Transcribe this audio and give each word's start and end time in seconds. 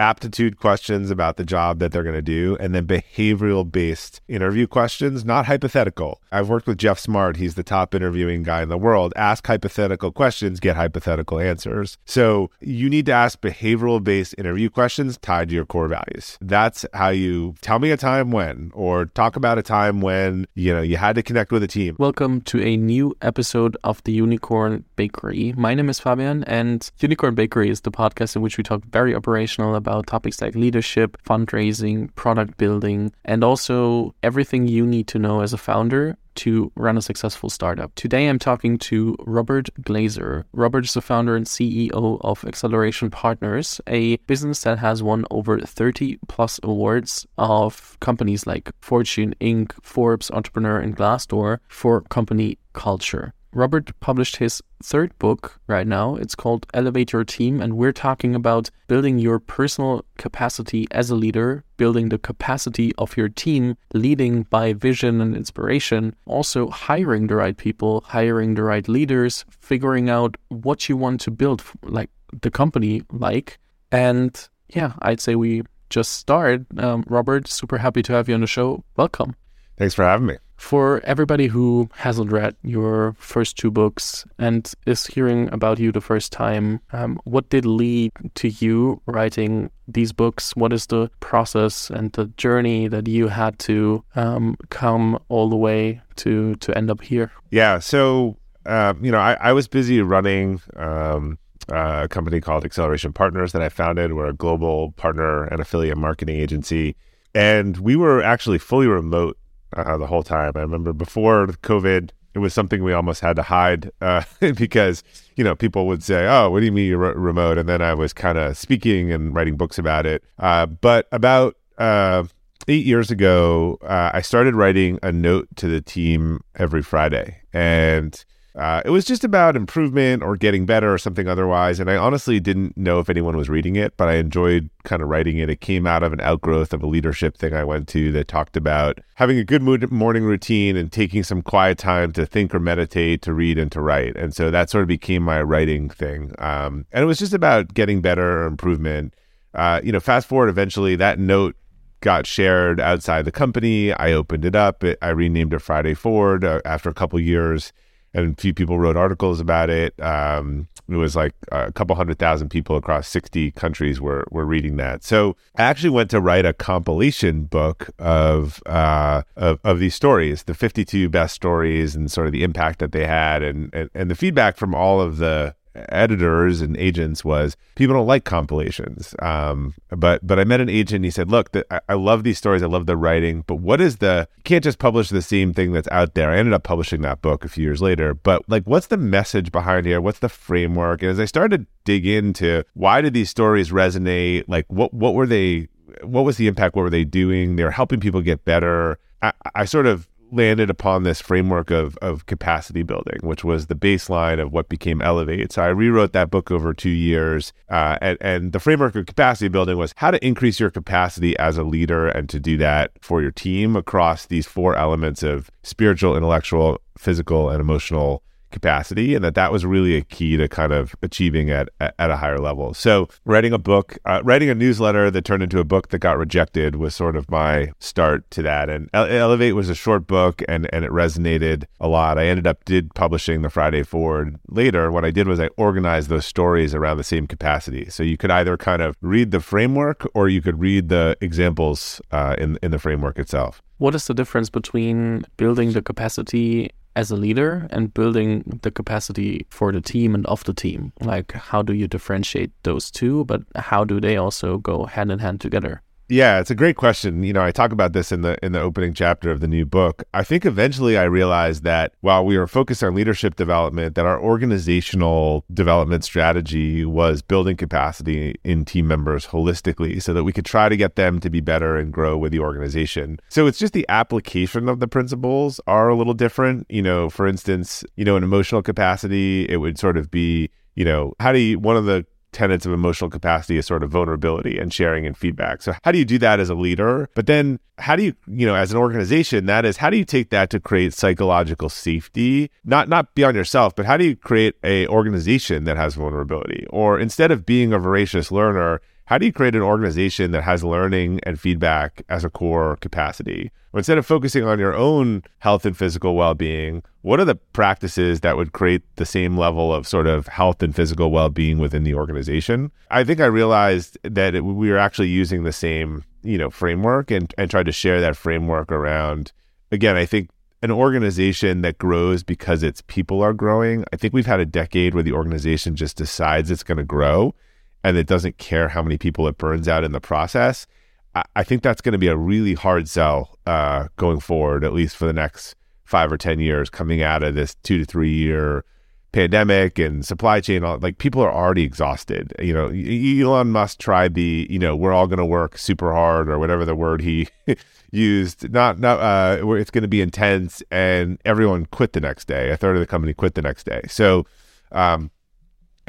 aptitude 0.00 0.58
questions 0.58 1.10
about 1.10 1.36
the 1.36 1.44
job 1.44 1.78
that 1.78 1.92
they're 1.92 2.02
going 2.02 2.14
to 2.14 2.22
do, 2.22 2.56
and 2.58 2.74
then 2.74 2.86
behavioral 2.86 3.70
based 3.70 4.22
interview 4.28 4.66
questions, 4.66 5.24
not 5.26 5.44
hypothetical. 5.44 6.22
I've 6.32 6.48
worked 6.48 6.66
with 6.66 6.78
Geoff 6.78 6.98
Smart. 6.98 7.36
He's 7.36 7.54
the 7.54 7.62
top 7.62 7.94
interviewing 7.94 8.42
guy 8.42 8.62
in 8.62 8.70
the 8.70 8.78
world. 8.78 9.12
Ask 9.14 9.46
hypothetical 9.46 10.10
questions, 10.10 10.58
get 10.58 10.74
hypothetical 10.74 11.38
answers. 11.38 11.98
So 12.06 12.50
you 12.60 12.88
need 12.88 13.04
to 13.06 13.12
ask 13.12 13.40
behavioral 13.40 14.02
based 14.02 14.34
interview 14.38 14.70
questions 14.70 15.18
tied 15.18 15.50
to 15.50 15.54
your 15.54 15.66
core 15.66 15.88
values. 15.88 16.38
That's 16.40 16.86
how 16.94 17.10
you 17.10 17.56
tell 17.60 17.78
me 17.78 17.90
a 17.90 17.98
time 17.98 18.30
when, 18.30 18.70
or 18.72 19.04
talk 19.04 19.36
about 19.36 19.58
a 19.58 19.62
time 19.62 20.00
when, 20.00 20.46
you 20.54 20.72
know, 20.72 20.80
you 20.80 20.96
had 20.96 21.16
to 21.16 21.22
connect 21.22 21.52
with 21.52 21.62
a 21.62 21.68
team. 21.68 21.96
Welcome 21.98 22.40
to 22.42 22.62
a 22.62 22.78
new 22.78 23.14
episode 23.20 23.76
of 23.84 24.02
the 24.04 24.12
Unicorn 24.12 24.84
Bakery. 24.96 25.52
My 25.58 25.74
name 25.74 25.90
is 25.90 26.00
Fabian, 26.00 26.42
and 26.44 26.90
Unicorn 27.00 27.34
Bakery 27.34 27.68
is 27.68 27.82
the 27.82 27.90
podcast 27.90 28.34
in 28.34 28.40
which 28.40 28.56
we 28.56 28.64
talk 28.64 28.82
very 28.86 29.14
operational 29.14 29.74
about 29.74 29.89
topics 30.06 30.40
like 30.40 30.54
leadership, 30.54 31.16
fundraising, 31.22 32.14
product 32.14 32.56
building, 32.56 33.12
and 33.24 33.44
also 33.44 34.14
everything 34.22 34.66
you 34.66 34.86
need 34.86 35.06
to 35.08 35.18
know 35.18 35.40
as 35.40 35.52
a 35.52 35.58
founder 35.58 36.16
to 36.36 36.72
run 36.76 36.96
a 36.96 37.02
successful 37.02 37.50
startup. 37.50 37.94
Today 37.94 38.26
I'm 38.26 38.38
talking 38.38 38.78
to 38.78 39.16
Robert 39.20 39.68
Glazer. 39.82 40.44
Robert 40.52 40.84
is 40.84 40.94
the 40.94 41.02
founder 41.02 41.36
and 41.36 41.46
CEO 41.46 42.18
of 42.22 42.44
Acceleration 42.44 43.10
Partners, 43.10 43.80
a 43.86 44.16
business 44.26 44.62
that 44.62 44.78
has 44.78 45.02
won 45.02 45.24
over 45.30 45.60
30 45.60 46.18
plus 46.28 46.60
awards 46.62 47.26
of 47.36 47.98
companies 48.00 48.46
like 48.46 48.70
Fortune 48.80 49.34
Inc., 49.40 49.72
Forbes, 49.82 50.30
Entrepreneur, 50.30 50.78
and 50.78 50.96
Glassdoor 50.96 51.58
for 51.68 52.02
company 52.02 52.58
culture. 52.72 53.34
Robert 53.52 53.90
published 54.00 54.36
his 54.36 54.62
third 54.82 55.16
book 55.18 55.60
right 55.66 55.86
now. 55.86 56.14
It's 56.16 56.34
called 56.34 56.66
Elevate 56.72 57.12
Your 57.12 57.24
Team, 57.24 57.60
and 57.60 57.76
we're 57.76 57.92
talking 57.92 58.34
about 58.34 58.70
building 58.86 59.18
your 59.18 59.40
personal 59.40 60.04
capacity 60.18 60.86
as 60.92 61.10
a 61.10 61.16
leader, 61.16 61.64
building 61.76 62.10
the 62.10 62.18
capacity 62.18 62.92
of 62.96 63.16
your 63.16 63.28
team, 63.28 63.76
leading 63.92 64.44
by 64.44 64.72
vision 64.72 65.20
and 65.20 65.34
inspiration, 65.34 66.14
also 66.26 66.68
hiring 66.68 67.26
the 67.26 67.34
right 67.34 67.56
people, 67.56 68.04
hiring 68.06 68.54
the 68.54 68.62
right 68.62 68.86
leaders, 68.88 69.44
figuring 69.60 70.08
out 70.08 70.36
what 70.48 70.88
you 70.88 70.96
want 70.96 71.20
to 71.22 71.30
build, 71.30 71.62
like 71.82 72.10
the 72.40 72.50
company 72.50 73.02
like. 73.10 73.58
And 73.90 74.48
yeah, 74.68 74.92
I'd 75.02 75.20
say 75.20 75.34
we 75.34 75.62
just 75.88 76.12
start. 76.12 76.62
Um, 76.78 77.04
Robert, 77.08 77.48
super 77.48 77.78
happy 77.78 78.02
to 78.02 78.12
have 78.12 78.28
you 78.28 78.34
on 78.34 78.42
the 78.42 78.46
show. 78.46 78.84
Welcome. 78.96 79.34
Thanks 79.76 79.94
for 79.94 80.04
having 80.04 80.26
me. 80.26 80.36
For 80.60 81.00
everybody 81.04 81.46
who 81.46 81.88
hasn't 81.96 82.30
read 82.30 82.54
your 82.62 83.16
first 83.18 83.56
two 83.56 83.70
books 83.70 84.26
and 84.38 84.70
is 84.86 85.06
hearing 85.06 85.48
about 85.52 85.78
you 85.78 85.90
the 85.90 86.02
first 86.02 86.32
time, 86.32 86.80
um, 86.92 87.18
what 87.24 87.48
did 87.48 87.64
lead 87.64 88.12
to 88.34 88.50
you 88.50 89.00
writing 89.06 89.70
these 89.88 90.12
books? 90.12 90.54
What 90.54 90.72
is 90.74 90.86
the 90.86 91.10
process 91.18 91.88
and 91.88 92.12
the 92.12 92.26
journey 92.36 92.88
that 92.88 93.08
you 93.08 93.28
had 93.28 93.58
to 93.60 94.04
um, 94.14 94.54
come 94.68 95.18
all 95.28 95.48
the 95.48 95.56
way 95.56 96.02
to 96.16 96.54
to 96.56 96.76
end 96.76 96.90
up 96.90 97.00
here? 97.00 97.32
Yeah, 97.50 97.78
so 97.78 98.36
uh, 98.66 98.92
you 99.00 99.10
know, 99.10 99.18
I, 99.18 99.38
I, 99.40 99.52
was 99.54 99.66
busy 99.66 100.02
running. 100.02 100.60
Um, 100.76 101.38
a 101.68 102.06
company 102.08 102.40
called 102.40 102.64
Acceleration 102.66 103.12
Partners 103.14 103.52
that 103.52 103.62
I 103.62 103.70
founded. 103.70 104.12
We're 104.12 104.28
a 104.28 104.34
global 104.34 104.92
partner 104.92 105.44
and 105.44 105.60
affiliate 105.60 105.96
marketing 105.96 106.36
agency. 106.36 106.96
And 107.34 107.78
we 107.78 107.96
were 107.96 108.22
actually 108.22 108.58
fully 108.58 108.88
remote 108.88 109.38
uh, 109.76 109.96
the 109.96 110.06
whole 110.06 110.22
time. 110.22 110.52
I 110.56 110.60
remember 110.60 110.92
before 110.92 111.46
COVID, 111.46 112.10
it 112.34 112.38
was 112.38 112.54
something 112.54 112.82
we 112.82 112.92
almost 112.92 113.20
had 113.20 113.36
to 113.36 113.42
hide 113.42 113.90
uh, 114.00 114.22
because 114.56 115.02
you 115.36 115.44
know 115.44 115.54
people 115.54 115.86
would 115.86 116.02
say, 116.02 116.26
"Oh, 116.26 116.50
what 116.50 116.60
do 116.60 116.66
you 116.66 116.72
mean 116.72 116.94
re- 116.94 117.14
remote?" 117.14 117.58
And 117.58 117.68
then 117.68 117.82
I 117.82 117.94
was 117.94 118.12
kind 118.12 118.38
of 118.38 118.56
speaking 118.56 119.12
and 119.12 119.34
writing 119.34 119.56
books 119.56 119.78
about 119.78 120.06
it. 120.06 120.22
Uh, 120.38 120.66
but 120.66 121.08
about 121.12 121.56
uh, 121.78 122.24
eight 122.68 122.86
years 122.86 123.10
ago, 123.10 123.78
uh, 123.82 124.10
I 124.14 124.20
started 124.20 124.54
writing 124.54 124.98
a 125.02 125.12
note 125.12 125.48
to 125.56 125.68
the 125.68 125.80
team 125.80 126.40
every 126.56 126.82
Friday, 126.82 127.42
and 127.52 128.24
uh, 128.56 128.82
it 128.84 128.90
was 128.90 129.04
just 129.04 129.22
about 129.22 129.54
improvement 129.54 130.22
or 130.22 130.36
getting 130.36 130.66
better 130.66 130.92
or 130.92 130.98
something 130.98 131.28
otherwise. 131.28 131.78
And 131.78 131.88
I 131.88 131.96
honestly 131.96 132.40
didn't 132.40 132.76
know 132.76 132.98
if 132.98 133.08
anyone 133.08 133.36
was 133.36 133.48
reading 133.48 133.76
it, 133.76 133.96
but 133.96 134.08
I 134.08 134.14
enjoyed 134.14 134.68
kind 134.82 135.02
of 135.02 135.08
writing 135.08 135.38
it. 135.38 135.48
It 135.48 135.60
came 135.60 135.86
out 135.86 136.02
of 136.02 136.12
an 136.12 136.20
outgrowth 136.20 136.72
of 136.72 136.82
a 136.82 136.86
leadership 136.86 137.36
thing 137.36 137.54
I 137.54 137.62
went 137.62 137.86
to 137.88 138.10
that 138.12 138.26
talked 138.26 138.56
about 138.56 138.98
having 139.14 139.38
a 139.38 139.44
good 139.44 139.62
morning 139.62 140.24
routine 140.24 140.76
and 140.76 140.90
taking 140.90 141.22
some 141.22 141.42
quiet 141.42 141.78
time 141.78 142.10
to 142.12 142.26
think 142.26 142.52
or 142.52 142.58
meditate, 142.58 143.22
to 143.22 143.32
read 143.32 143.56
and 143.56 143.70
to 143.70 143.80
write. 143.80 144.16
And 144.16 144.34
so 144.34 144.50
that 144.50 144.68
sort 144.68 144.82
of 144.82 144.88
became 144.88 145.22
my 145.22 145.40
writing 145.42 145.88
thing. 145.88 146.34
Um, 146.38 146.86
and 146.90 147.04
it 147.04 147.06
was 147.06 147.18
just 147.18 147.32
about 147.32 147.72
getting 147.72 148.00
better 148.00 148.42
or 148.42 148.46
improvement. 148.46 149.14
Uh, 149.54 149.80
you 149.84 149.92
know, 149.92 150.00
fast 150.00 150.26
forward, 150.26 150.48
eventually 150.48 150.96
that 150.96 151.20
note 151.20 151.54
got 152.00 152.26
shared 152.26 152.80
outside 152.80 153.24
the 153.24 153.32
company. 153.32 153.92
I 153.92 154.12
opened 154.12 154.44
it 154.44 154.56
up. 154.56 154.82
It, 154.82 154.98
I 155.02 155.10
renamed 155.10 155.52
it 155.52 155.60
Friday 155.60 155.94
Forward 155.94 156.44
uh, 156.44 156.60
after 156.64 156.88
a 156.88 156.94
couple 156.94 157.20
years 157.20 157.72
and 158.14 158.36
a 158.36 158.40
few 158.40 158.52
people 158.54 158.78
wrote 158.78 158.96
articles 158.96 159.40
about 159.40 159.70
it. 159.70 159.98
Um, 160.00 160.68
it 160.88 160.96
was 160.96 161.14
like 161.14 161.34
a 161.52 161.70
couple 161.70 161.94
hundred 161.94 162.18
thousand 162.18 162.48
people 162.48 162.76
across 162.76 163.06
60 163.08 163.52
countries 163.52 164.00
were, 164.00 164.26
were 164.30 164.44
reading 164.44 164.76
that. 164.76 165.04
So 165.04 165.36
I 165.56 165.62
actually 165.62 165.90
went 165.90 166.10
to 166.10 166.20
write 166.20 166.44
a 166.44 166.52
compilation 166.52 167.44
book 167.44 167.90
of, 167.98 168.60
uh, 168.66 169.22
of, 169.36 169.60
of 169.62 169.78
these 169.78 169.94
stories, 169.94 170.44
the 170.44 170.54
52 170.54 171.08
best 171.08 171.34
stories 171.34 171.94
and 171.94 172.10
sort 172.10 172.26
of 172.26 172.32
the 172.32 172.42
impact 172.42 172.80
that 172.80 172.92
they 172.92 173.06
had 173.06 173.42
and, 173.42 173.72
and, 173.72 173.90
and 173.94 174.10
the 174.10 174.16
feedback 174.16 174.56
from 174.56 174.74
all 174.74 175.00
of 175.00 175.18
the 175.18 175.54
editors 175.74 176.60
and 176.60 176.76
agents 176.76 177.24
was 177.24 177.56
people 177.74 177.94
don't 177.94 178.06
like 178.06 178.24
compilations. 178.24 179.14
Um, 179.20 179.74
but 179.90 180.26
but 180.26 180.38
I 180.38 180.44
met 180.44 180.60
an 180.60 180.68
agent. 180.68 181.04
He 181.04 181.10
said, 181.10 181.30
"Look, 181.30 181.52
the, 181.52 181.64
I, 181.72 181.80
I, 181.90 181.94
love 181.94 182.24
these 182.24 182.38
stories. 182.38 182.62
I 182.62 182.66
love 182.66 182.86
the 182.86 182.96
writing. 182.96 183.44
But 183.46 183.56
what 183.56 183.80
is 183.80 183.98
the? 183.98 184.28
You 184.38 184.42
can't 184.44 184.64
just 184.64 184.78
publish 184.78 185.08
the 185.08 185.22
same 185.22 185.52
thing 185.52 185.72
that's 185.72 185.88
out 185.88 186.14
there." 186.14 186.30
I 186.30 186.38
ended 186.38 186.54
up 186.54 186.62
publishing 186.62 187.02
that 187.02 187.22
book 187.22 187.44
a 187.44 187.48
few 187.48 187.64
years 187.64 187.80
later. 187.80 188.14
But 188.14 188.48
like, 188.48 188.64
what's 188.64 188.88
the 188.88 188.96
message 188.96 189.52
behind 189.52 189.86
here? 189.86 190.00
What's 190.00 190.20
the 190.20 190.28
framework? 190.28 191.02
And 191.02 191.10
as 191.10 191.20
I 191.20 191.24
started 191.24 191.62
to 191.62 191.66
dig 191.84 192.06
into 192.06 192.64
why 192.74 193.00
did 193.00 193.14
these 193.14 193.30
stories 193.30 193.70
resonate? 193.70 194.44
Like, 194.48 194.66
what 194.68 194.92
what 194.92 195.14
were 195.14 195.26
they? 195.26 195.68
What 196.02 196.24
was 196.24 196.36
the 196.36 196.46
impact? 196.46 196.76
What 196.76 196.82
were 196.82 196.90
they 196.90 197.04
doing? 197.04 197.56
They 197.56 197.64
were 197.64 197.70
helping 197.70 198.00
people 198.00 198.22
get 198.22 198.44
better. 198.44 198.98
I, 199.22 199.32
I 199.54 199.64
sort 199.64 199.86
of 199.86 200.08
landed 200.32 200.70
upon 200.70 201.02
this 201.02 201.20
framework 201.20 201.70
of 201.70 201.96
of 201.98 202.26
capacity 202.26 202.82
building, 202.82 203.18
which 203.22 203.44
was 203.44 203.66
the 203.66 203.74
baseline 203.74 204.40
of 204.40 204.52
what 204.52 204.68
became 204.68 205.00
Elevate. 205.02 205.52
So 205.52 205.62
I 205.62 205.68
rewrote 205.68 206.12
that 206.12 206.30
book 206.30 206.50
over 206.50 206.72
two 206.74 206.90
years, 206.90 207.52
uh, 207.68 207.98
and, 208.00 208.18
and 208.20 208.52
the 208.52 208.60
framework 208.60 208.94
of 208.94 209.06
capacity 209.06 209.48
building 209.48 209.76
was 209.76 209.94
how 209.96 210.10
to 210.10 210.24
increase 210.24 210.60
your 210.60 210.70
capacity 210.70 211.36
as 211.38 211.56
a 211.56 211.62
leader 211.62 212.08
and 212.08 212.28
to 212.28 212.40
do 212.40 212.56
that 212.58 212.92
for 213.00 213.22
your 213.22 213.30
team 213.30 213.76
across 213.76 214.26
these 214.26 214.46
four 214.46 214.76
elements 214.76 215.22
of 215.22 215.50
spiritual, 215.62 216.16
intellectual, 216.16 216.80
physical, 216.96 217.50
and 217.50 217.60
emotional 217.60 218.22
capacity 218.50 219.14
and 219.14 219.24
that 219.24 219.34
that 219.34 219.52
was 219.52 219.64
really 219.64 219.96
a 219.96 220.02
key 220.02 220.36
to 220.36 220.48
kind 220.48 220.72
of 220.72 220.94
achieving 221.02 221.50
at 221.50 221.68
at, 221.80 222.10
a 222.10 222.16
higher 222.16 222.38
level. 222.38 222.74
So 222.74 223.08
writing 223.24 223.52
a 223.52 223.58
book 223.58 223.98
uh, 224.04 224.20
writing 224.24 224.50
a 224.50 224.54
newsletter 224.54 225.10
that 225.10 225.24
turned 225.24 225.42
into 225.42 225.60
a 225.60 225.64
book 225.64 225.88
that 225.88 225.98
got 225.98 226.18
rejected 226.18 226.76
was 226.76 226.94
sort 226.94 227.16
of 227.16 227.30
my 227.30 227.72
start 227.78 228.30
to 228.32 228.42
that. 228.42 228.68
And 228.68 228.90
elevate 228.92 229.54
was 229.54 229.68
a 229.68 229.74
short 229.74 230.06
book 230.06 230.42
and 230.48 230.68
and 230.72 230.84
it 230.84 230.90
resonated 230.90 231.64
a 231.80 231.88
lot. 231.88 232.18
I 232.18 232.26
ended 232.26 232.46
up 232.46 232.64
did 232.64 232.94
publishing 232.94 233.42
the 233.42 233.50
friday 233.50 233.82
forward 233.82 234.38
later. 234.48 234.90
What 234.90 235.04
i 235.04 235.10
did 235.10 235.28
was 235.28 235.40
i 235.40 235.48
organized 235.56 236.08
those 236.08 236.26
stories 236.26 236.74
around 236.74 236.96
the 236.96 237.04
same 237.04 237.26
capacity. 237.26 237.88
So 237.90 238.02
you 238.02 238.16
could 238.16 238.30
either 238.30 238.56
kind 238.56 238.82
of 238.82 238.96
read 239.00 239.30
the 239.30 239.40
framework 239.40 240.06
or 240.14 240.28
you 240.28 240.42
could 240.42 240.60
read 240.60 240.88
the 240.88 241.16
examples 241.20 242.00
uh, 242.10 242.34
in 242.38 242.58
in 242.62 242.70
the 242.70 242.78
framework 242.78 243.18
itself. 243.18 243.62
What 243.78 243.94
is 243.94 244.06
the 244.06 244.14
difference 244.14 244.50
between 244.50 245.24
building 245.38 245.72
the 245.72 245.80
capacity 245.80 246.70
as 246.96 247.10
a 247.10 247.16
leader 247.16 247.66
and 247.70 247.94
building 247.94 248.58
the 248.62 248.70
capacity 248.70 249.46
for 249.50 249.72
the 249.72 249.80
team 249.80 250.14
and 250.14 250.26
of 250.26 250.44
the 250.44 250.54
team? 250.54 250.92
Like, 251.00 251.32
how 251.32 251.62
do 251.62 251.72
you 251.72 251.88
differentiate 251.88 252.50
those 252.62 252.90
two, 252.90 253.24
but 253.24 253.42
how 253.56 253.84
do 253.84 254.00
they 254.00 254.16
also 254.16 254.58
go 254.58 254.84
hand 254.84 255.10
in 255.10 255.18
hand 255.18 255.40
together? 255.40 255.82
Yeah, 256.10 256.40
it's 256.40 256.50
a 256.50 256.56
great 256.56 256.74
question. 256.74 257.22
You 257.22 257.32
know, 257.32 257.42
I 257.42 257.52
talk 257.52 257.70
about 257.70 257.92
this 257.92 258.10
in 258.10 258.22
the 258.22 258.36
in 258.44 258.50
the 258.50 258.60
opening 258.60 258.94
chapter 258.94 259.30
of 259.30 259.38
the 259.38 259.46
new 259.46 259.64
book. 259.64 260.02
I 260.12 260.24
think 260.24 260.44
eventually 260.44 260.98
I 260.98 261.04
realized 261.04 261.62
that 261.62 261.94
while 262.00 262.26
we 262.26 262.36
were 262.36 262.48
focused 262.48 262.82
on 262.82 262.96
leadership 262.96 263.36
development, 263.36 263.94
that 263.94 264.06
our 264.06 264.20
organizational 264.20 265.44
development 265.54 266.02
strategy 266.02 266.84
was 266.84 267.22
building 267.22 267.56
capacity 267.56 268.34
in 268.42 268.64
team 268.64 268.88
members 268.88 269.28
holistically 269.28 270.02
so 270.02 270.12
that 270.12 270.24
we 270.24 270.32
could 270.32 270.44
try 270.44 270.68
to 270.68 270.76
get 270.76 270.96
them 270.96 271.20
to 271.20 271.30
be 271.30 271.40
better 271.40 271.76
and 271.76 271.92
grow 271.92 272.18
with 272.18 272.32
the 272.32 272.40
organization. 272.40 273.20
So 273.28 273.46
it's 273.46 273.58
just 273.58 273.72
the 273.72 273.86
application 273.88 274.68
of 274.68 274.80
the 274.80 274.88
principles 274.88 275.60
are 275.68 275.88
a 275.90 275.94
little 275.94 276.14
different. 276.14 276.66
You 276.68 276.82
know, 276.82 277.08
for 277.08 277.28
instance, 277.28 277.84
you 277.94 278.04
know, 278.04 278.16
in 278.16 278.24
emotional 278.24 278.62
capacity, 278.62 279.48
it 279.48 279.58
would 279.58 279.78
sort 279.78 279.96
of 279.96 280.10
be 280.10 280.50
you 280.74 280.84
know, 280.84 281.12
how 281.20 281.32
do 281.32 281.38
you, 281.38 281.58
one 281.58 281.76
of 281.76 281.84
the 281.84 282.06
tenets 282.32 282.66
of 282.66 282.72
emotional 282.72 283.10
capacity 283.10 283.58
is 283.58 283.66
sort 283.66 283.82
of 283.82 283.90
vulnerability 283.90 284.58
and 284.58 284.72
sharing 284.72 285.06
and 285.06 285.16
feedback. 285.16 285.62
So 285.62 285.74
how 285.82 285.92
do 285.92 285.98
you 285.98 286.04
do 286.04 286.18
that 286.18 286.40
as 286.40 286.50
a 286.50 286.54
leader? 286.54 287.08
But 287.14 287.26
then 287.26 287.58
how 287.78 287.96
do 287.96 288.04
you, 288.04 288.14
you 288.26 288.46
know, 288.46 288.54
as 288.54 288.72
an 288.72 288.78
organization, 288.78 289.46
that 289.46 289.64
is 289.64 289.78
how 289.78 289.90
do 289.90 289.96
you 289.96 290.04
take 290.04 290.30
that 290.30 290.50
to 290.50 290.60
create 290.60 290.94
psychological 290.94 291.68
safety? 291.68 292.50
Not 292.64 292.88
not 292.88 293.14
beyond 293.14 293.36
yourself, 293.36 293.74
but 293.74 293.86
how 293.86 293.96
do 293.96 294.04
you 294.04 294.16
create 294.16 294.54
a 294.62 294.86
organization 294.88 295.64
that 295.64 295.76
has 295.76 295.94
vulnerability? 295.94 296.66
Or 296.70 296.98
instead 296.98 297.30
of 297.30 297.46
being 297.46 297.72
a 297.72 297.78
voracious 297.78 298.30
learner, 298.30 298.80
how 299.10 299.18
do 299.18 299.26
you 299.26 299.32
create 299.32 299.56
an 299.56 299.62
organization 299.62 300.30
that 300.30 300.44
has 300.44 300.62
learning 300.62 301.18
and 301.24 301.40
feedback 301.40 302.04
as 302.08 302.24
a 302.24 302.30
core 302.30 302.76
capacity? 302.76 303.50
Instead 303.74 303.98
of 303.98 304.06
focusing 304.06 304.44
on 304.44 304.60
your 304.60 304.72
own 304.72 305.24
health 305.40 305.66
and 305.66 305.76
physical 305.76 306.14
well 306.14 306.32
being, 306.32 306.84
what 307.02 307.18
are 307.18 307.24
the 307.24 307.34
practices 307.34 308.20
that 308.20 308.36
would 308.36 308.52
create 308.52 308.82
the 308.96 309.04
same 309.04 309.36
level 309.36 309.74
of 309.74 309.88
sort 309.88 310.06
of 310.06 310.28
health 310.28 310.62
and 310.62 310.76
physical 310.76 311.10
well 311.10 311.28
being 311.28 311.58
within 311.58 311.82
the 311.82 311.92
organization? 311.92 312.70
I 312.92 313.02
think 313.02 313.18
I 313.18 313.26
realized 313.26 313.98
that 314.04 314.36
it, 314.36 314.44
we 314.44 314.70
were 314.70 314.78
actually 314.78 315.08
using 315.08 315.42
the 315.42 315.52
same 315.52 316.04
you 316.22 316.38
know 316.38 316.48
framework 316.48 317.10
and, 317.10 317.34
and 317.36 317.50
tried 317.50 317.66
to 317.66 317.72
share 317.72 318.00
that 318.00 318.14
framework 318.14 318.70
around 318.70 319.32
again 319.72 319.96
i 319.96 320.04
think 320.04 320.28
an 320.62 320.70
organization 320.70 321.62
that 321.62 321.78
grows 321.78 322.22
because 322.22 322.62
its 322.62 322.82
people 322.82 323.22
are 323.22 323.32
growing. 323.32 323.82
I 323.94 323.96
think 323.96 324.12
we've 324.12 324.26
had 324.26 324.40
a 324.40 324.44
decade 324.44 324.92
where 324.92 325.02
the 325.02 325.14
organization 325.14 325.74
just 325.74 325.96
decides 325.96 326.50
it's 326.50 326.62
going 326.62 326.76
to 326.76 326.84
grow 326.84 327.34
and 327.82 327.96
it 327.96 328.06
doesn't 328.06 328.38
care 328.38 328.68
how 328.68 328.82
many 328.82 328.98
people 328.98 329.26
it 329.28 329.38
burns 329.38 329.68
out 329.68 329.84
in 329.84 329.92
the 329.92 330.00
process. 330.00 330.66
I, 331.14 331.24
I 331.36 331.44
think 331.44 331.62
that's 331.62 331.80
going 331.80 331.92
to 331.92 331.98
be 331.98 332.08
a 332.08 332.16
really 332.16 332.54
hard 332.54 332.88
sell 332.88 333.38
uh, 333.46 333.88
going 333.96 334.20
forward, 334.20 334.64
at 334.64 334.72
least 334.72 334.96
for 334.96 335.06
the 335.06 335.12
next 335.12 335.54
five 335.84 336.12
or 336.12 336.16
10 336.16 336.40
years, 336.40 336.70
coming 336.70 337.02
out 337.02 337.22
of 337.22 337.34
this 337.34 337.54
two 337.62 337.78
to 337.80 337.84
three 337.84 338.12
year 338.12 338.64
pandemic 339.12 339.78
and 339.78 340.06
supply 340.06 340.40
chain. 340.40 340.62
Like 340.62 340.98
people 340.98 341.22
are 341.22 341.32
already 341.32 341.64
exhausted. 341.64 342.32
You 342.38 342.54
know, 342.54 342.68
Elon 342.68 343.50
Musk 343.50 343.78
tried 343.78 344.14
the, 344.14 344.46
you 344.48 344.58
know, 344.58 344.76
we're 344.76 344.92
all 344.92 345.06
going 345.06 345.18
to 345.18 345.24
work 345.24 345.58
super 345.58 345.92
hard 345.92 346.28
or 346.28 346.38
whatever 346.38 346.64
the 346.64 346.76
word 346.76 347.00
he 347.00 347.28
used 347.90 348.52
not 348.52 348.78
not 348.78 349.00
uh, 349.00 349.54
it's 349.54 349.70
going 349.70 349.82
to 349.82 349.88
be 349.88 350.00
intense, 350.00 350.62
and 350.70 351.18
everyone 351.24 351.66
quit 351.66 351.92
the 351.92 352.00
next 352.00 352.26
day. 352.26 352.50
A 352.50 352.56
third 352.56 352.76
of 352.76 352.80
the 352.80 352.86
company 352.86 353.14
quit 353.14 353.34
the 353.34 353.42
next 353.42 353.64
day. 353.64 353.82
So, 353.88 354.26
um, 354.72 355.10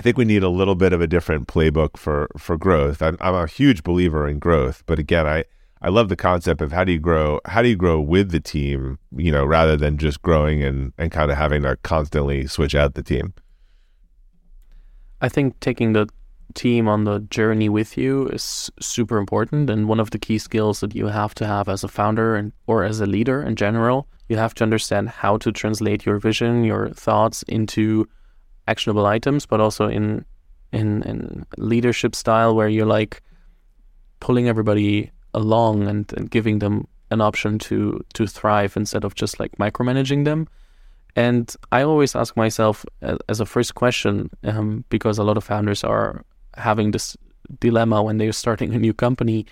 I 0.01 0.03
think 0.03 0.17
we 0.17 0.25
need 0.25 0.41
a 0.41 0.49
little 0.49 0.73
bit 0.73 0.93
of 0.93 1.01
a 1.01 1.05
different 1.05 1.47
playbook 1.47 1.95
for 1.95 2.27
for 2.35 2.57
growth. 2.57 3.03
I'm, 3.03 3.17
I'm 3.21 3.35
a 3.35 3.45
huge 3.45 3.83
believer 3.83 4.27
in 4.27 4.39
growth, 4.39 4.81
but 4.87 4.97
again, 4.97 5.27
I 5.27 5.43
I 5.79 5.89
love 5.89 6.09
the 6.09 6.15
concept 6.15 6.59
of 6.59 6.71
how 6.71 6.83
do 6.83 6.91
you 6.91 6.97
grow 6.97 7.39
how 7.45 7.61
do 7.61 7.67
you 7.67 7.75
grow 7.75 8.01
with 8.01 8.31
the 8.31 8.39
team, 8.39 8.97
you 9.15 9.31
know, 9.31 9.45
rather 9.45 9.77
than 9.77 9.99
just 9.99 10.23
growing 10.23 10.63
and 10.63 10.91
and 10.97 11.11
kind 11.11 11.29
of 11.29 11.37
having 11.37 11.61
to 11.61 11.77
constantly 11.83 12.47
switch 12.47 12.73
out 12.73 12.95
the 12.95 13.03
team. 13.03 13.35
I 15.21 15.29
think 15.29 15.59
taking 15.59 15.93
the 15.93 16.09
team 16.55 16.87
on 16.87 17.03
the 17.03 17.19
journey 17.29 17.69
with 17.69 17.95
you 17.95 18.25
is 18.29 18.71
super 18.79 19.19
important 19.19 19.69
and 19.69 19.87
one 19.87 19.99
of 19.99 20.09
the 20.09 20.17
key 20.17 20.39
skills 20.39 20.79
that 20.79 20.95
you 20.95 21.05
have 21.05 21.35
to 21.35 21.45
have 21.45 21.69
as 21.69 21.83
a 21.83 21.87
founder 21.87 22.35
and 22.35 22.53
or 22.65 22.83
as 22.83 23.01
a 23.01 23.05
leader 23.05 23.43
in 23.43 23.55
general 23.55 24.07
you 24.29 24.35
have 24.35 24.55
to 24.55 24.63
understand 24.63 25.09
how 25.09 25.37
to 25.37 25.51
translate 25.51 26.05
your 26.05 26.17
vision 26.17 26.63
your 26.63 26.89
thoughts 26.89 27.43
into 27.43 28.05
actionable 28.67 29.05
items 29.05 29.45
but 29.45 29.59
also 29.59 29.87
in 29.87 30.25
in 30.71 31.03
in 31.03 31.45
leadership 31.57 32.15
style 32.15 32.55
where 32.55 32.69
you're 32.69 32.85
like 32.85 33.21
pulling 34.19 34.47
everybody 34.47 35.11
along 35.33 35.87
and, 35.87 36.13
and 36.13 36.29
giving 36.29 36.59
them 36.59 36.87
an 37.09 37.21
option 37.21 37.57
to 37.59 38.03
to 38.13 38.27
thrive 38.27 38.77
instead 38.77 39.03
of 39.03 39.15
just 39.15 39.39
like 39.39 39.51
micromanaging 39.57 40.25
them 40.25 40.47
and 41.15 41.53
I 41.71 41.83
always 41.83 42.15
ask 42.15 42.37
myself 42.37 42.85
as 43.27 43.39
a 43.39 43.45
first 43.45 43.75
question, 43.75 44.29
um, 44.43 44.85
because 44.89 45.17
a 45.17 45.23
lot 45.23 45.37
of 45.37 45.43
founders 45.43 45.83
are 45.83 46.23
having 46.55 46.91
this 46.91 47.17
dilemma 47.59 48.01
when 48.01 48.17
they're 48.17 48.31
starting 48.31 48.73
a 48.73 48.79
new 48.79 48.93
company. 48.93 49.45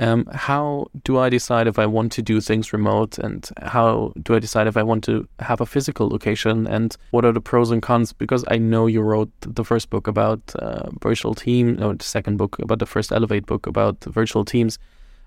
Um, 0.00 0.24
how 0.32 0.86
do 1.04 1.18
I 1.18 1.28
decide 1.28 1.66
if 1.66 1.78
I 1.78 1.84
want 1.84 2.10
to 2.12 2.22
do 2.22 2.40
things 2.40 2.72
remote 2.72 3.18
and 3.18 3.46
how 3.60 4.14
do 4.22 4.34
I 4.34 4.38
decide 4.38 4.66
if 4.66 4.78
I 4.78 4.82
want 4.82 5.04
to 5.04 5.28
have 5.40 5.60
a 5.60 5.66
physical 5.66 6.08
location 6.08 6.66
and 6.66 6.96
what 7.10 7.26
are 7.26 7.32
the 7.32 7.40
pros 7.42 7.70
and 7.70 7.82
cons? 7.82 8.14
Because 8.14 8.42
I 8.48 8.56
know 8.56 8.86
you 8.86 9.02
wrote 9.02 9.30
the 9.42 9.62
first 9.62 9.90
book 9.90 10.08
about 10.08 10.40
uh, 10.56 10.88
virtual 11.02 11.34
team, 11.34 11.82
or 11.82 11.94
the 11.94 12.04
second 12.04 12.38
book 12.38 12.58
about 12.60 12.78
the 12.78 12.86
first 12.86 13.12
Elevate 13.12 13.44
book 13.44 13.66
about 13.66 14.02
virtual 14.04 14.42
teams. 14.42 14.78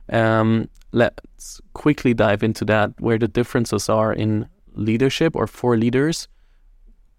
Um, 0.09 0.69
let's 0.91 1.61
quickly 1.73 2.15
dive 2.15 2.41
into 2.41 2.65
that, 2.65 2.99
where 2.99 3.19
the 3.19 3.27
differences 3.27 3.89
are 3.89 4.11
in 4.11 4.49
leadership 4.73 5.35
or 5.35 5.45
for 5.45 5.77
leaders 5.77 6.27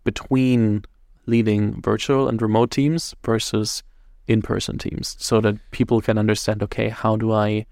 between 0.03 0.85
leading 1.27 1.81
virtual 1.81 2.27
and 2.27 2.43
remote 2.43 2.73
teams 2.73 3.15
versus 3.25 3.85
in-person 4.27 4.79
teams 4.79 5.17
so 5.19 5.41
that 5.41 5.57
people 5.71 6.01
can 6.01 6.19
understand 6.19 6.63
okay 6.63 6.89
how 6.89 7.17
do 7.17 7.33
i 7.33 7.67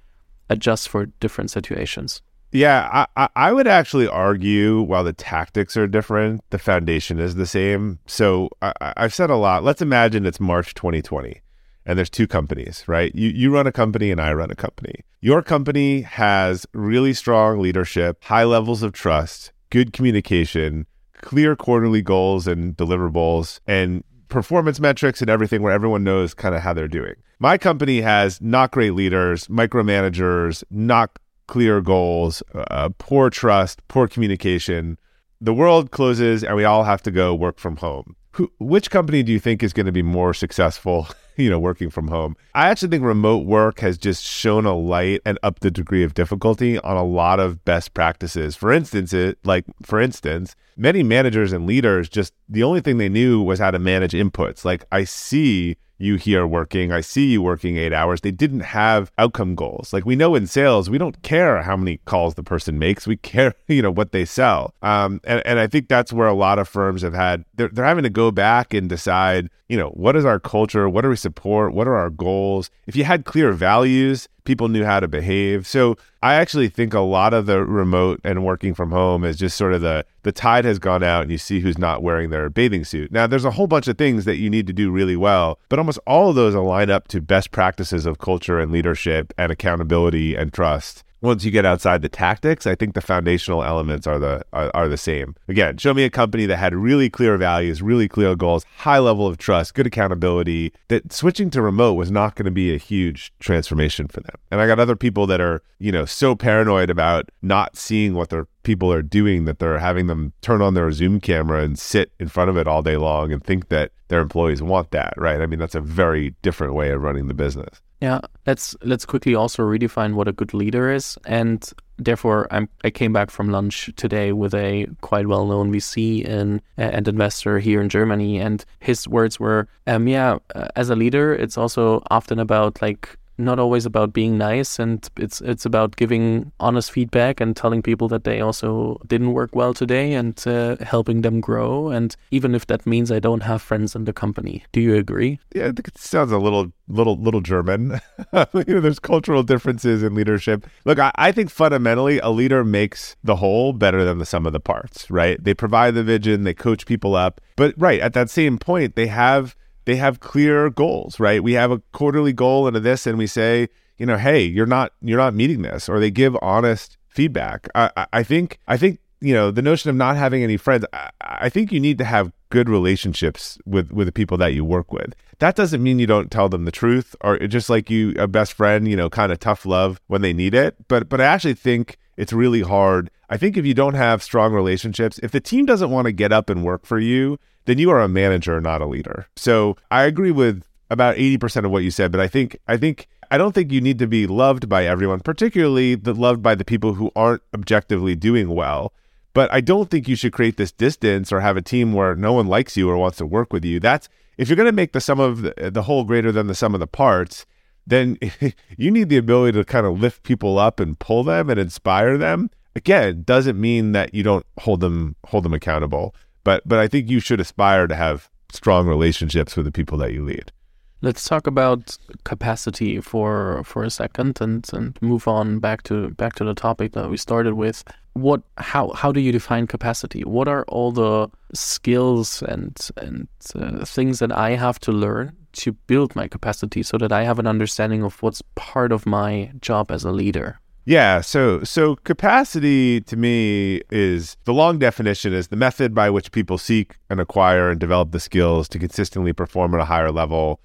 adjust 0.50 0.88
for 0.88 1.06
different 1.20 1.50
situations 1.50 2.22
yeah 2.50 3.06
i, 3.16 3.28
I 3.34 3.52
would 3.52 3.66
actually 3.66 4.06
argue 4.06 4.80
while 4.82 5.04
the 5.04 5.12
tactics 5.12 5.76
are 5.76 5.86
different 5.86 6.42
the 6.50 6.58
foundation 6.58 7.18
is 7.18 7.36
the 7.36 7.46
same 7.46 7.98
so 8.06 8.50
I, 8.60 8.72
i've 8.96 9.14
said 9.14 9.30
a 9.30 9.36
lot 9.36 9.64
let's 9.64 9.82
imagine 9.82 10.26
it's 10.26 10.40
march 10.40 10.74
2020 10.74 11.40
and 11.84 11.98
there's 11.98 12.10
two 12.10 12.26
companies, 12.26 12.84
right? 12.86 13.12
You 13.14 13.30
you 13.30 13.52
run 13.52 13.66
a 13.66 13.72
company 13.72 14.10
and 14.10 14.20
I 14.20 14.32
run 14.32 14.50
a 14.50 14.54
company. 14.54 15.00
Your 15.20 15.42
company 15.42 16.02
has 16.02 16.66
really 16.72 17.12
strong 17.12 17.58
leadership, 17.58 18.22
high 18.24 18.44
levels 18.44 18.82
of 18.82 18.92
trust, 18.92 19.52
good 19.70 19.92
communication, 19.92 20.86
clear 21.22 21.56
quarterly 21.56 22.02
goals 22.02 22.46
and 22.46 22.76
deliverables 22.76 23.60
and 23.66 24.04
performance 24.32 24.80
metrics 24.80 25.20
and 25.20 25.28
everything 25.28 25.60
where 25.60 25.72
everyone 25.72 26.02
knows 26.02 26.32
kind 26.32 26.54
of 26.54 26.62
how 26.62 26.72
they're 26.72 26.88
doing. 26.88 27.14
My 27.38 27.58
company 27.58 28.00
has 28.00 28.40
not 28.40 28.72
great 28.72 28.94
leaders, 28.94 29.46
micromanagers, 29.48 30.64
not 30.70 31.18
clear 31.48 31.82
goals, 31.82 32.42
uh, 32.54 32.88
poor 32.98 33.28
trust, 33.28 33.86
poor 33.88 34.08
communication. 34.08 34.98
The 35.40 35.52
world 35.52 35.90
closes 35.90 36.42
and 36.42 36.56
we 36.56 36.64
all 36.64 36.84
have 36.84 37.02
to 37.02 37.10
go 37.10 37.34
work 37.34 37.58
from 37.58 37.76
home. 37.76 38.16
Who, 38.32 38.50
which 38.58 38.90
company 38.90 39.22
do 39.22 39.32
you 39.32 39.38
think 39.38 39.62
is 39.62 39.74
going 39.74 39.84
to 39.84 39.92
be 39.92 40.02
more 40.02 40.32
successful 40.32 41.08
you 41.36 41.50
know, 41.50 41.58
working 41.58 41.90
from 41.90 42.08
home. 42.08 42.36
I 42.54 42.68
actually 42.68 42.88
think 42.88 43.04
remote 43.04 43.46
work 43.46 43.80
has 43.80 43.98
just 43.98 44.24
shown 44.24 44.66
a 44.66 44.74
light 44.74 45.20
and 45.24 45.38
up 45.42 45.60
the 45.60 45.70
degree 45.70 46.04
of 46.04 46.14
difficulty 46.14 46.78
on 46.78 46.96
a 46.96 47.04
lot 47.04 47.40
of 47.40 47.64
best 47.64 47.94
practices. 47.94 48.56
For 48.56 48.72
instance, 48.72 49.12
it 49.12 49.38
like 49.44 49.64
for 49.82 50.00
instance, 50.00 50.54
many 50.76 51.02
managers 51.02 51.52
and 51.52 51.66
leaders 51.66 52.08
just 52.08 52.32
the 52.48 52.62
only 52.62 52.80
thing 52.80 52.98
they 52.98 53.08
knew 53.08 53.42
was 53.42 53.58
how 53.58 53.70
to 53.70 53.78
manage 53.78 54.12
inputs. 54.12 54.64
Like 54.64 54.84
I 54.92 55.04
see 55.04 55.76
you 56.02 56.16
here 56.16 56.46
working. 56.46 56.92
I 56.92 57.00
see 57.00 57.32
you 57.32 57.42
working 57.42 57.76
eight 57.76 57.92
hours. 57.92 58.20
They 58.20 58.30
didn't 58.30 58.60
have 58.60 59.12
outcome 59.18 59.54
goals. 59.54 59.92
Like 59.92 60.04
we 60.04 60.16
know 60.16 60.34
in 60.34 60.46
sales, 60.46 60.90
we 60.90 60.98
don't 60.98 61.22
care 61.22 61.62
how 61.62 61.76
many 61.76 61.98
calls 62.04 62.34
the 62.34 62.42
person 62.42 62.78
makes. 62.78 63.06
We 63.06 63.16
care, 63.32 63.54
you 63.68 63.82
know, 63.82 63.90
what 63.90 64.12
they 64.12 64.24
sell. 64.24 64.74
Um, 64.82 65.20
and, 65.24 65.42
and 65.46 65.58
I 65.58 65.66
think 65.66 65.88
that's 65.88 66.12
where 66.12 66.28
a 66.28 66.34
lot 66.34 66.58
of 66.58 66.68
firms 66.68 67.02
have 67.02 67.14
had, 67.14 67.44
they're, 67.54 67.68
they're 67.68 67.84
having 67.84 68.04
to 68.04 68.10
go 68.10 68.30
back 68.30 68.74
and 68.74 68.88
decide, 68.88 69.48
you 69.68 69.76
know, 69.76 69.90
what 69.90 70.16
is 70.16 70.24
our 70.24 70.40
culture? 70.40 70.88
What 70.88 71.02
do 71.02 71.08
we 71.08 71.16
support? 71.16 71.72
What 71.72 71.88
are 71.88 71.94
our 71.94 72.10
goals? 72.10 72.70
If 72.86 72.96
you 72.96 73.04
had 73.04 73.24
clear 73.24 73.52
values, 73.52 74.28
people 74.44 74.68
knew 74.68 74.84
how 74.84 75.00
to 75.00 75.08
behave. 75.08 75.66
So 75.66 75.96
I 76.22 76.34
actually 76.34 76.68
think 76.68 76.94
a 76.94 77.00
lot 77.00 77.34
of 77.34 77.46
the 77.46 77.64
remote 77.64 78.20
and 78.24 78.44
working 78.44 78.74
from 78.74 78.90
home 78.90 79.24
is 79.24 79.36
just 79.36 79.56
sort 79.56 79.72
of 79.72 79.80
the 79.80 80.04
the 80.22 80.32
tide 80.32 80.64
has 80.64 80.78
gone 80.78 81.02
out 81.02 81.22
and 81.22 81.32
you 81.32 81.38
see 81.38 81.60
who's 81.60 81.78
not 81.78 82.02
wearing 82.02 82.30
their 82.30 82.48
bathing 82.48 82.84
suit. 82.84 83.10
Now 83.10 83.26
there's 83.26 83.44
a 83.44 83.50
whole 83.52 83.66
bunch 83.66 83.88
of 83.88 83.98
things 83.98 84.24
that 84.24 84.36
you 84.36 84.48
need 84.48 84.66
to 84.68 84.72
do 84.72 84.90
really 84.90 85.16
well, 85.16 85.58
but 85.68 85.78
almost 85.78 85.98
all 86.06 86.30
of 86.30 86.36
those 86.36 86.54
align 86.54 86.90
up 86.90 87.08
to 87.08 87.20
best 87.20 87.50
practices 87.50 88.06
of 88.06 88.18
culture 88.18 88.60
and 88.60 88.70
leadership 88.70 89.32
and 89.36 89.50
accountability 89.50 90.34
and 90.34 90.52
trust 90.52 91.04
once 91.22 91.44
you 91.44 91.50
get 91.50 91.64
outside 91.64 92.02
the 92.02 92.08
tactics, 92.08 92.66
I 92.66 92.74
think 92.74 92.94
the 92.94 93.00
foundational 93.00 93.62
elements 93.62 94.06
are 94.06 94.18
the 94.18 94.44
are, 94.52 94.70
are, 94.74 94.88
the 94.88 94.96
same. 94.96 95.34
Again, 95.48 95.78
show 95.78 95.94
me 95.94 96.04
a 96.04 96.10
company 96.10 96.46
that 96.46 96.56
had 96.56 96.74
really 96.74 97.08
clear 97.08 97.36
values, 97.38 97.80
really 97.80 98.08
clear 98.08 98.34
goals, 98.34 98.66
high 98.78 98.98
level 98.98 99.26
of 99.26 99.38
trust, 99.38 99.74
good 99.74 99.86
accountability. 99.86 100.72
That 100.88 101.12
switching 101.12 101.48
to 101.50 101.62
remote 101.62 101.94
was 101.94 102.10
not 102.10 102.34
going 102.34 102.46
to 102.46 102.50
be 102.50 102.74
a 102.74 102.78
huge 102.78 103.32
transformation 103.38 104.08
for 104.08 104.20
them. 104.20 104.34
And 104.50 104.60
I 104.60 104.66
got 104.66 104.80
other 104.80 104.96
people 104.96 105.26
that 105.28 105.40
are, 105.40 105.62
you 105.78 105.92
know, 105.92 106.04
so 106.04 106.34
paranoid 106.34 106.90
about 106.90 107.30
not 107.40 107.76
seeing 107.76 108.14
what 108.14 108.30
their 108.30 108.48
people 108.64 108.92
are 108.92 109.02
doing 109.02 109.44
that 109.44 109.58
they're 109.58 109.78
having 109.78 110.08
them 110.08 110.32
turn 110.40 110.60
on 110.62 110.74
their 110.74 110.90
Zoom 110.92 111.20
camera 111.20 111.62
and 111.62 111.78
sit 111.78 112.12
in 112.18 112.28
front 112.28 112.50
of 112.50 112.56
it 112.56 112.66
all 112.66 112.82
day 112.82 112.96
long 112.96 113.32
and 113.32 113.42
think 113.42 113.68
that 113.68 113.92
their 114.08 114.20
employees 114.20 114.62
want 114.62 114.90
that, 114.90 115.14
right? 115.16 115.40
I 115.40 115.46
mean, 115.46 115.58
that's 115.58 115.74
a 115.74 115.80
very 115.80 116.34
different 116.42 116.74
way 116.74 116.90
of 116.90 117.02
running 117.02 117.28
the 117.28 117.34
business. 117.34 117.80
Yeah, 118.02 118.18
let's 118.48 118.74
let's 118.82 119.06
quickly 119.06 119.36
also 119.36 119.62
redefine 119.62 120.14
what 120.14 120.26
a 120.26 120.32
good 120.32 120.52
leader 120.52 120.90
is, 120.90 121.16
and 121.24 121.64
therefore 121.98 122.48
I'm, 122.50 122.68
I 122.82 122.90
came 122.90 123.12
back 123.12 123.30
from 123.30 123.50
lunch 123.50 123.92
today 123.94 124.32
with 124.32 124.54
a 124.54 124.88
quite 125.02 125.28
well 125.28 125.46
known 125.46 125.72
VC 125.72 126.28
and 126.28 126.60
and 126.76 127.06
investor 127.06 127.60
here 127.60 127.80
in 127.80 127.88
Germany, 127.88 128.40
and 128.40 128.64
his 128.80 129.06
words 129.06 129.38
were, 129.38 129.68
um, 129.86 130.08
yeah, 130.08 130.38
uh, 130.56 130.66
as 130.74 130.90
a 130.90 130.96
leader, 130.96 131.32
it's 131.32 131.56
also 131.56 132.02
often 132.10 132.40
about 132.40 132.82
like 132.82 133.16
not 133.38 133.58
always 133.58 133.86
about 133.86 134.12
being 134.12 134.38
nice 134.38 134.78
and 134.78 135.08
it's 135.16 135.40
it's 135.40 135.64
about 135.64 135.96
giving 135.96 136.52
honest 136.60 136.92
feedback 136.92 137.40
and 137.40 137.56
telling 137.56 137.82
people 137.82 138.08
that 138.08 138.24
they 138.24 138.40
also 138.40 139.00
didn't 139.06 139.32
work 139.32 139.50
well 139.54 139.74
today 139.74 140.12
and 140.14 140.46
uh, 140.46 140.76
helping 140.80 141.22
them 141.22 141.40
grow 141.40 141.88
and 141.88 142.16
even 142.30 142.54
if 142.54 142.66
that 142.66 142.86
means 142.86 143.10
I 143.10 143.18
don't 143.18 143.42
have 143.42 143.62
friends 143.62 143.94
in 143.94 144.04
the 144.04 144.12
company. 144.12 144.64
Do 144.72 144.80
you 144.80 144.94
agree? 144.96 145.38
Yeah, 145.54 145.64
I 145.64 145.66
think 145.66 145.88
it 145.88 145.98
sounds 145.98 146.32
a 146.32 146.38
little 146.38 146.72
little 146.88 147.16
little 147.16 147.40
German. 147.40 148.00
you 148.32 148.64
know, 148.66 148.80
there's 148.80 148.98
cultural 148.98 149.42
differences 149.42 150.02
in 150.02 150.14
leadership. 150.14 150.66
Look, 150.84 150.98
I, 150.98 151.10
I 151.16 151.32
think 151.32 151.50
fundamentally 151.50 152.18
a 152.18 152.30
leader 152.30 152.64
makes 152.64 153.16
the 153.24 153.36
whole 153.36 153.72
better 153.72 154.04
than 154.04 154.18
the 154.18 154.26
sum 154.26 154.46
of 154.46 154.52
the 154.52 154.60
parts, 154.60 155.10
right? 155.10 155.42
They 155.42 155.54
provide 155.54 155.94
the 155.94 156.04
vision, 156.04 156.44
they 156.44 156.54
coach 156.54 156.86
people 156.86 157.16
up. 157.16 157.40
But 157.56 157.74
right, 157.76 158.00
at 158.00 158.14
that 158.14 158.30
same 158.30 158.58
point, 158.58 158.94
they 158.94 159.06
have 159.06 159.56
they 159.84 159.96
have 159.96 160.20
clear 160.20 160.70
goals, 160.70 161.18
right? 161.18 161.42
We 161.42 161.54
have 161.54 161.70
a 161.70 161.78
quarterly 161.92 162.32
goal 162.32 162.66
and 162.66 162.76
into 162.76 162.88
this, 162.88 163.06
and 163.06 163.18
we 163.18 163.26
say, 163.26 163.68
you 163.98 164.06
know, 164.06 164.16
hey, 164.16 164.42
you're 164.42 164.66
not 164.66 164.92
you're 165.00 165.18
not 165.18 165.34
meeting 165.34 165.62
this, 165.62 165.88
or 165.88 166.00
they 166.00 166.10
give 166.10 166.36
honest 166.42 166.96
feedback. 167.08 167.68
I, 167.74 168.06
I 168.12 168.22
think 168.22 168.58
I 168.66 168.76
think 168.76 169.00
you 169.20 169.34
know 169.34 169.50
the 169.50 169.62
notion 169.62 169.90
of 169.90 169.96
not 169.96 170.16
having 170.16 170.42
any 170.42 170.56
friends. 170.56 170.84
I, 170.92 171.10
I 171.20 171.48
think 171.48 171.72
you 171.72 171.80
need 171.80 171.98
to 171.98 172.04
have 172.04 172.32
good 172.50 172.68
relationships 172.68 173.58
with 173.64 173.92
with 173.92 174.06
the 174.06 174.12
people 174.12 174.36
that 174.38 174.54
you 174.54 174.64
work 174.64 174.92
with. 174.92 175.14
That 175.38 175.56
doesn't 175.56 175.82
mean 175.82 175.98
you 175.98 176.06
don't 176.06 176.30
tell 176.30 176.48
them 176.48 176.64
the 176.64 176.72
truth, 176.72 177.14
or 177.20 177.38
just 177.46 177.70
like 177.70 177.90
you 177.90 178.14
a 178.18 178.26
best 178.26 178.52
friend, 178.54 178.88
you 178.88 178.96
know, 178.96 179.10
kind 179.10 179.32
of 179.32 179.40
tough 179.40 179.66
love 179.66 180.00
when 180.06 180.22
they 180.22 180.32
need 180.32 180.54
it. 180.54 180.76
But 180.88 181.08
but 181.08 181.20
I 181.20 181.24
actually 181.24 181.54
think 181.54 181.98
it's 182.16 182.32
really 182.32 182.62
hard. 182.62 183.10
I 183.30 183.36
think 183.36 183.56
if 183.56 183.64
you 183.64 183.74
don't 183.74 183.94
have 183.94 184.22
strong 184.22 184.52
relationships, 184.52 185.18
if 185.22 185.30
the 185.30 185.40
team 185.40 185.64
doesn't 185.64 185.90
want 185.90 186.04
to 186.04 186.12
get 186.12 186.32
up 186.32 186.50
and 186.50 186.62
work 186.62 186.84
for 186.84 186.98
you, 186.98 187.38
then 187.64 187.78
you 187.78 187.90
are 187.90 188.00
a 188.00 188.08
manager, 188.08 188.60
not 188.60 188.82
a 188.82 188.86
leader. 188.86 189.26
So 189.36 189.76
I 189.90 190.04
agree 190.04 190.30
with 190.30 190.64
about 190.90 191.16
80% 191.16 191.64
of 191.64 191.70
what 191.70 191.84
you 191.84 191.90
said, 191.90 192.12
but 192.12 192.20
I 192.20 192.28
think 192.28 192.58
I 192.68 192.76
think 192.76 193.08
I 193.30 193.38
don't 193.38 193.54
think 193.54 193.72
you 193.72 193.80
need 193.80 193.98
to 193.98 194.06
be 194.06 194.26
loved 194.26 194.68
by 194.68 194.84
everyone, 194.84 195.20
particularly 195.20 195.94
the 195.94 196.12
loved 196.12 196.42
by 196.42 196.54
the 196.54 196.66
people 196.66 196.94
who 196.94 197.10
aren't 197.16 197.42
objectively 197.54 198.14
doing 198.14 198.50
well. 198.50 198.92
But 199.32 199.50
I 199.50 199.62
don't 199.62 199.90
think 199.90 200.06
you 200.06 200.16
should 200.16 200.34
create 200.34 200.58
this 200.58 200.72
distance 200.72 201.32
or 201.32 201.40
have 201.40 201.56
a 201.56 201.62
team 201.62 201.94
where 201.94 202.14
no 202.14 202.34
one 202.34 202.46
likes 202.46 202.76
you 202.76 202.90
or 202.90 202.98
wants 202.98 203.16
to 203.18 203.26
work 203.26 203.52
with 203.52 203.64
you. 203.64 203.80
That's 203.80 204.08
if 204.36 204.48
you're 204.48 204.56
going 204.56 204.66
to 204.66 204.72
make 204.72 204.92
the 204.92 205.00
sum 205.00 205.20
of 205.20 205.42
the, 205.42 205.70
the 205.70 205.82
whole 205.82 206.04
greater 206.04 206.30
than 206.30 206.46
the 206.46 206.54
sum 206.54 206.74
of 206.74 206.80
the 206.80 206.86
parts, 206.86 207.46
then 207.86 208.18
you 208.76 208.90
need 208.90 209.08
the 209.08 209.16
ability 209.16 209.56
to 209.58 209.64
kind 209.64 209.86
of 209.86 210.00
lift 210.00 210.22
people 210.22 210.58
up 210.58 210.78
and 210.78 210.98
pull 210.98 211.24
them 211.24 211.48
and 211.48 211.58
inspire 211.58 212.18
them. 212.18 212.50
Again, 212.74 213.22
doesn't 213.24 213.60
mean 213.60 213.92
that 213.92 214.14
you 214.14 214.22
don't 214.22 214.46
hold 214.60 214.80
them 214.80 215.16
hold 215.26 215.44
them 215.44 215.54
accountable, 215.54 216.14
but 216.44 216.66
but 216.66 216.78
I 216.78 216.88
think 216.88 217.08
you 217.08 217.20
should 217.20 217.40
aspire 217.40 217.86
to 217.86 217.94
have 217.94 218.30
strong 218.52 218.86
relationships 218.86 219.56
with 219.56 219.66
the 219.66 219.72
people 219.72 219.98
that 219.98 220.12
you 220.12 220.24
lead. 220.24 220.52
Let's 221.00 221.28
talk 221.28 221.48
about 221.48 221.98
capacity 222.24 223.00
for 223.00 223.62
for 223.64 223.82
a 223.82 223.90
second 223.90 224.40
and 224.40 224.68
and 224.72 224.96
move 225.02 225.26
on 225.26 225.58
back 225.58 225.82
to 225.84 226.10
back 226.10 226.34
to 226.36 226.44
the 226.44 226.54
topic 226.54 226.92
that 226.92 227.10
we 227.10 227.16
started 227.16 227.54
with. 227.54 227.82
What 228.12 228.42
how 228.58 228.92
how 228.92 229.10
do 229.10 229.20
you 229.20 229.32
define 229.32 229.66
capacity? 229.66 230.22
What 230.22 230.46
are 230.46 230.64
all 230.68 230.92
the 230.92 231.28
skills 231.54 232.42
and 232.42 232.78
and 232.96 233.26
uh, 233.56 233.84
things 233.84 234.20
that 234.20 234.30
I 234.30 234.50
have 234.50 234.78
to 234.80 234.92
learn 234.92 235.36
to 235.54 235.72
build 235.72 236.14
my 236.14 236.28
capacity 236.28 236.82
so 236.82 236.96
that 236.98 237.12
I 237.12 237.24
have 237.24 237.38
an 237.38 237.46
understanding 237.46 238.02
of 238.04 238.22
what's 238.22 238.42
part 238.54 238.92
of 238.92 239.04
my 239.04 239.50
job 239.60 239.90
as 239.90 240.04
a 240.04 240.12
leader? 240.12 240.60
Yeah, 240.84 241.20
so 241.20 241.62
so 241.62 241.96
capacity 241.96 243.00
to 243.02 243.16
me 243.16 243.82
is 243.90 244.36
the 244.44 244.52
long 244.52 244.78
definition 244.80 245.32
is 245.32 245.48
the 245.48 245.56
method 245.56 245.94
by 245.94 246.10
which 246.10 246.32
people 246.32 246.58
seek 246.58 246.96
and 247.08 247.20
acquire 247.20 247.70
and 247.70 247.78
develop 247.78 248.10
the 248.10 248.18
skills 248.18 248.68
to 248.70 248.80
consistently 248.80 249.32
perform 249.32 249.74
at 249.74 249.80
a 249.80 249.84
higher 249.84 250.10
level 250.10 250.60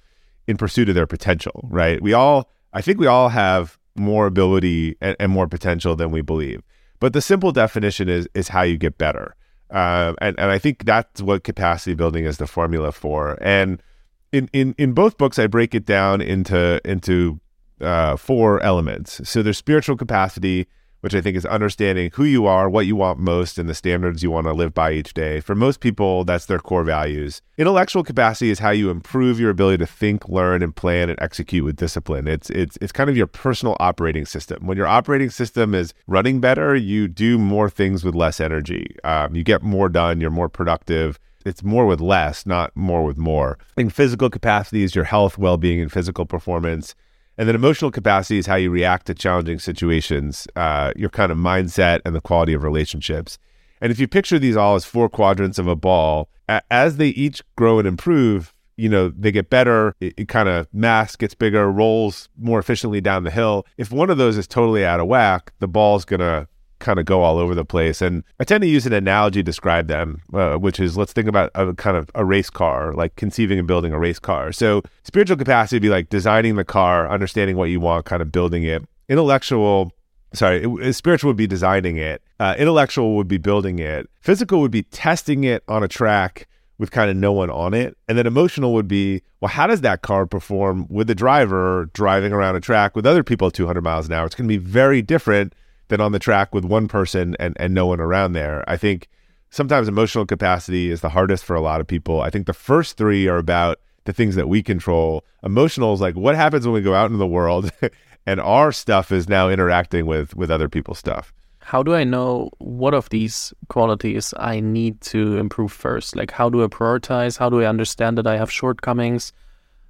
in 0.48 0.58
pursuit 0.58 0.90
of 0.90 0.96
their 0.96 1.06
potential, 1.06 1.68
right? 1.70 2.02
We 2.02 2.14
all, 2.14 2.50
I 2.74 2.82
think 2.82 3.00
we 3.00 3.06
all 3.06 3.30
have 3.30 3.78
more 3.96 4.26
ability 4.26 4.96
and, 5.02 5.16
and 5.20 5.32
more 5.32 5.48
potential 5.48 5.96
than 5.96 6.10
we 6.10 6.22
believe. 6.22 6.64
But 7.00 7.14
the 7.14 7.22
simple 7.22 7.52
definition 7.52 8.10
is 8.10 8.28
is 8.34 8.48
how 8.48 8.64
you 8.64 8.78
get 8.78 8.98
better. 8.98 9.36
Uh, 9.70 10.14
and, 10.20 10.40
and 10.40 10.50
I 10.50 10.58
think 10.58 10.86
that's 10.86 11.22
what 11.22 11.44
capacity 11.44 11.94
building 11.94 12.26
is 12.26 12.38
the 12.38 12.48
formula 12.48 12.92
for. 12.92 13.38
And 13.42 13.84
in, 14.32 14.50
in, 14.54 14.74
in 14.78 14.94
both 14.94 15.18
books, 15.18 15.38
I 15.38 15.48
break 15.48 15.76
it 15.76 15.86
down 15.86 16.22
into 16.22 16.82
into 16.90 17.40
uh, 17.82 18.16
four 18.16 18.62
elements. 18.64 19.28
So 19.28 19.42
there's 19.42 19.58
spiritual 19.58 19.98
capacity, 19.98 20.68
which 21.02 21.14
I 21.14 21.22
think 21.22 21.38
is 21.38 21.46
understanding 21.46 22.10
who 22.14 22.24
you 22.24 22.46
are, 22.46 22.70
what 22.70 22.86
you 22.86 22.96
want 22.96 23.20
most, 23.20 23.58
and 23.58 23.70
the 23.70 23.76
standards 23.76 24.24
you 24.24 24.32
want 24.32 24.48
to 24.48 24.54
live 24.54 24.74
by 24.74 24.92
each 24.94 25.14
day. 25.14 25.40
For 25.40 25.56
most 25.56 25.80
people, 25.80 26.24
that's 26.26 26.48
their 26.48 26.60
core 26.60 26.84
values. 26.84 27.42
Intellectual 27.58 28.04
capacity 28.04 28.50
is 28.50 28.60
how 28.60 28.72
you 28.72 28.90
improve 28.90 29.40
your 29.40 29.52
ability 29.52 29.78
to 29.78 29.86
think, 29.86 30.28
learn, 30.28 30.64
and 30.64 30.76
plan 30.76 31.10
and 31.10 31.22
execute 31.22 31.64
with 31.64 31.76
discipline. 31.76 32.28
It's 32.28 32.50
it's 32.50 32.78
it's 32.82 32.92
kind 32.92 33.10
of 33.10 33.18
your 33.18 33.28
personal 33.28 33.78
operating 33.80 34.26
system. 34.26 34.66
When 34.66 34.78
your 34.78 34.88
operating 34.88 35.30
system 35.30 35.76
is 35.76 35.94
running 36.08 36.40
better, 36.40 36.76
you 36.76 37.08
do 37.08 37.38
more 37.38 37.70
things 37.70 38.04
with 38.04 38.16
less 38.16 38.40
energy. 38.40 38.96
Um, 39.04 39.36
you 39.36 39.44
get 39.44 39.62
more 39.62 39.90
done. 39.90 40.20
You're 40.20 40.32
more 40.32 40.50
productive 40.50 41.20
it's 41.48 41.64
more 41.64 41.86
with 41.86 42.02
less, 42.02 42.46
not 42.46 42.76
more 42.76 43.06
with 43.06 43.18
more. 43.18 43.58
I 43.62 43.74
think 43.76 43.94
physical 43.94 44.30
capacity 44.30 44.84
is 44.84 44.94
your 44.94 45.06
health, 45.06 45.38
well 45.38 45.56
being, 45.56 45.80
and 45.80 45.92
physical 45.92 46.26
performance. 46.26 46.94
And 47.38 47.48
then 47.48 47.56
emotional 47.56 47.92
capacity 47.92 48.40
is 48.40 48.48
how 48.48 48.56
you 48.56 48.72
react 48.72 49.06
to 49.08 49.14
challenging 49.14 49.60
situations, 49.60 50.48
uh, 50.56 50.92
your 50.96 51.10
kind 51.10 51.32
of 51.32 51.38
mindset 51.38 52.02
and 52.04 52.16
the 52.16 52.22
quality 52.22 52.54
of 52.54 52.64
relationships. 52.64 53.38
And 53.80 53.92
if 53.92 54.00
you 54.00 54.08
picture 54.08 54.40
these 54.40 54.58
all 54.58 54.76
as 54.76 54.86
four 54.86 55.08
quadrants 55.08 55.60
of 55.60 55.68
a 55.68 55.76
ball, 55.76 56.30
a- 56.50 56.64
as 56.72 56.98
they 56.98 57.10
each 57.10 57.44
grow 57.56 57.78
and 57.78 57.88
improve, 57.88 58.54
you 58.76 58.90
know, 58.90 59.10
they 59.10 59.32
get 59.32 59.50
better, 59.50 59.94
it, 60.00 60.14
it 60.18 60.28
kind 60.28 60.50
of 60.50 60.68
mass 60.74 61.16
gets 61.16 61.36
bigger, 61.36 61.72
rolls 61.72 62.30
more 62.38 62.60
efficiently 62.60 63.02
down 63.02 63.24
the 63.24 63.32
hill. 63.32 63.66
If 63.78 63.92
one 63.92 64.10
of 64.10 64.18
those 64.18 64.38
is 64.38 64.48
totally 64.48 64.84
out 64.84 65.00
of 65.00 65.08
whack, 65.08 65.52
the 65.60 65.68
ball's 65.68 66.06
going 66.06 66.20
to 66.22 66.48
kind 66.80 67.00
of 67.00 67.06
go 67.06 67.22
all 67.22 67.38
over 67.38 67.56
the 67.56 67.66
place. 67.66 68.02
And 68.02 68.24
I 68.40 68.44
tend 68.44 68.62
to 68.62 68.68
use 68.68 68.86
an 68.86 68.94
analogy 68.94 69.40
to 69.40 69.44
describe 69.44 69.88
them, 69.88 70.22
uh, 70.34 70.56
which 70.56 70.80
is 70.80 70.98
let's 70.98 71.14
think 71.14 71.28
about 71.28 71.52
a 71.56 71.74
kind 71.74 71.98
of 71.98 72.10
a 72.16 72.26
race 72.26 72.50
car, 72.50 72.94
like 72.94 73.16
conceiving 73.16 73.60
and 73.60 73.68
building 73.68 73.94
a 73.94 74.00
race 74.00 74.20
car. 74.20 74.52
So 74.52 74.84
spiritual 75.04 75.38
capacity 75.38 75.78
would 75.78 75.82
be 75.82 75.90
like 75.90 76.10
designing 76.10 76.56
the 76.56 76.66
car, 76.66 77.10
understanding 77.10 77.58
what 77.58 77.70
you 77.70 77.80
want, 77.80 78.06
kind 78.06 78.22
of 78.22 78.32
building 78.32 78.64
it. 78.64 78.84
Intellectual, 79.10 79.92
sorry, 80.34 80.64
it, 80.64 80.94
spiritual 80.94 81.30
would 81.30 81.38
be 81.38 81.48
designing 81.48 81.98
it. 81.98 82.22
Uh, 82.40 82.56
intellectual 82.58 83.16
would 83.16 83.28
be 83.28 83.38
building 83.38 83.80
it. 83.80 84.10
Physical 84.22 84.62
would 84.62 84.72
be 84.72 84.84
testing 84.84 85.44
it 85.44 85.64
on 85.68 85.84
a 85.84 85.88
track 85.88 86.48
with 86.78 86.92
kind 86.92 87.10
of 87.10 87.18
no 87.18 87.32
one 87.32 87.50
on 87.50 87.74
it. 87.74 87.98
And 88.08 88.18
then 88.18 88.28
emotional 88.28 88.74
would 88.74 88.88
be, 88.88 89.24
well, 89.42 89.50
how 89.50 89.68
does 89.68 89.82
that 89.82 90.02
car 90.02 90.26
perform 90.26 90.88
with 90.90 91.08
the 91.08 91.16
driver 91.16 91.90
driving 91.94 92.32
around 92.32 92.56
a 92.56 92.60
track 92.60 92.96
with 92.96 93.06
other 93.06 93.24
people 93.24 93.48
at 93.48 93.54
200 93.54 93.82
miles 93.82 94.08
an 94.08 94.14
hour? 94.14 94.26
It's 94.26 94.36
going 94.36 94.48
to 94.48 94.54
be 94.54 94.64
very 94.64 95.02
different 95.02 95.54
than 95.90 96.02
on 96.02 96.12
the 96.12 96.20
track 96.20 96.54
with 96.54 96.66
one 96.66 96.88
person 96.88 97.36
and, 97.40 97.56
and 97.60 97.74
no 97.74 97.86
one 97.86 98.00
around 98.00 98.34
there. 98.34 98.64
I 98.68 98.78
think 98.78 99.08
sometimes 99.50 99.88
emotional 99.88 100.26
capacity 100.26 100.92
is 100.92 101.02
the 101.02 101.10
hardest 101.10 101.46
for 101.46 101.56
a 101.56 101.62
lot 101.62 101.82
of 101.82 101.88
people. 101.88 102.22
I 102.22 102.30
think 102.30 102.46
the 102.46 102.54
first 102.54 102.98
three 102.98 103.28
are 103.28 103.38
about 103.38 103.80
the 104.06 104.14
things 104.14 104.36
that 104.36 104.50
we 104.50 104.64
control. 104.64 105.24
Emotional 105.44 105.94
is 105.94 106.02
like 106.02 106.16
what 106.16 106.36
happens 106.36 106.66
when 106.66 106.74
we 106.74 106.82
go 106.82 106.94
out 106.94 107.08
into 107.08 107.18
the 107.18 107.28
world 107.28 107.72
and 108.26 108.40
our 108.40 108.72
stuff 108.72 109.12
is 109.12 109.30
now 109.30 109.50
interacting 109.50 110.06
with 110.06 110.36
with 110.36 110.52
other 110.52 110.70
people's 110.70 111.00
stuff. 111.00 111.34
How 111.60 111.84
do 111.84 111.94
I 111.94 112.06
know 112.06 112.50
what 112.60 112.94
of 112.94 113.10
these 113.10 113.54
qualities 113.68 114.34
I 114.38 114.62
need 114.62 115.02
to 115.02 115.38
improve 115.38 115.74
first? 115.74 116.16
Like, 116.16 116.32
how 116.32 116.50
do 116.50 116.64
I 116.64 116.68
prioritize? 116.68 117.38
How 117.38 117.50
do 117.50 117.62
I 117.62 117.66
understand 117.66 118.18
that 118.18 118.26
I 118.26 118.38
have 118.38 118.50
shortcomings? 118.50 119.34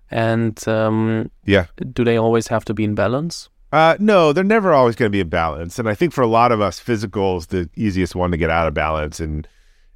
And 0.09 0.67
um, 0.67 1.29
yeah, 1.45 1.67
do 1.93 2.03
they 2.03 2.17
always 2.17 2.47
have 2.47 2.65
to 2.65 2.73
be 2.73 2.83
in 2.83 2.95
balance? 2.95 3.49
Uh, 3.71 3.97
no, 3.99 4.31
they're 4.31 4.43
never 4.43 4.73
always 4.73 4.95
going 4.95 5.09
to 5.09 5.15
be 5.15 5.19
in 5.19 5.29
balance. 5.29 5.77
And 5.77 5.89
I 5.89 5.93
think 5.93 6.13
for 6.13 6.21
a 6.21 6.27
lot 6.27 6.51
of 6.51 6.61
us, 6.61 6.79
physical 6.79 7.37
is 7.37 7.47
the 7.47 7.69
easiest 7.75 8.15
one 8.15 8.31
to 8.31 8.37
get 8.37 8.49
out 8.49 8.67
of 8.67 8.73
balance. 8.73 9.19
And 9.19 9.47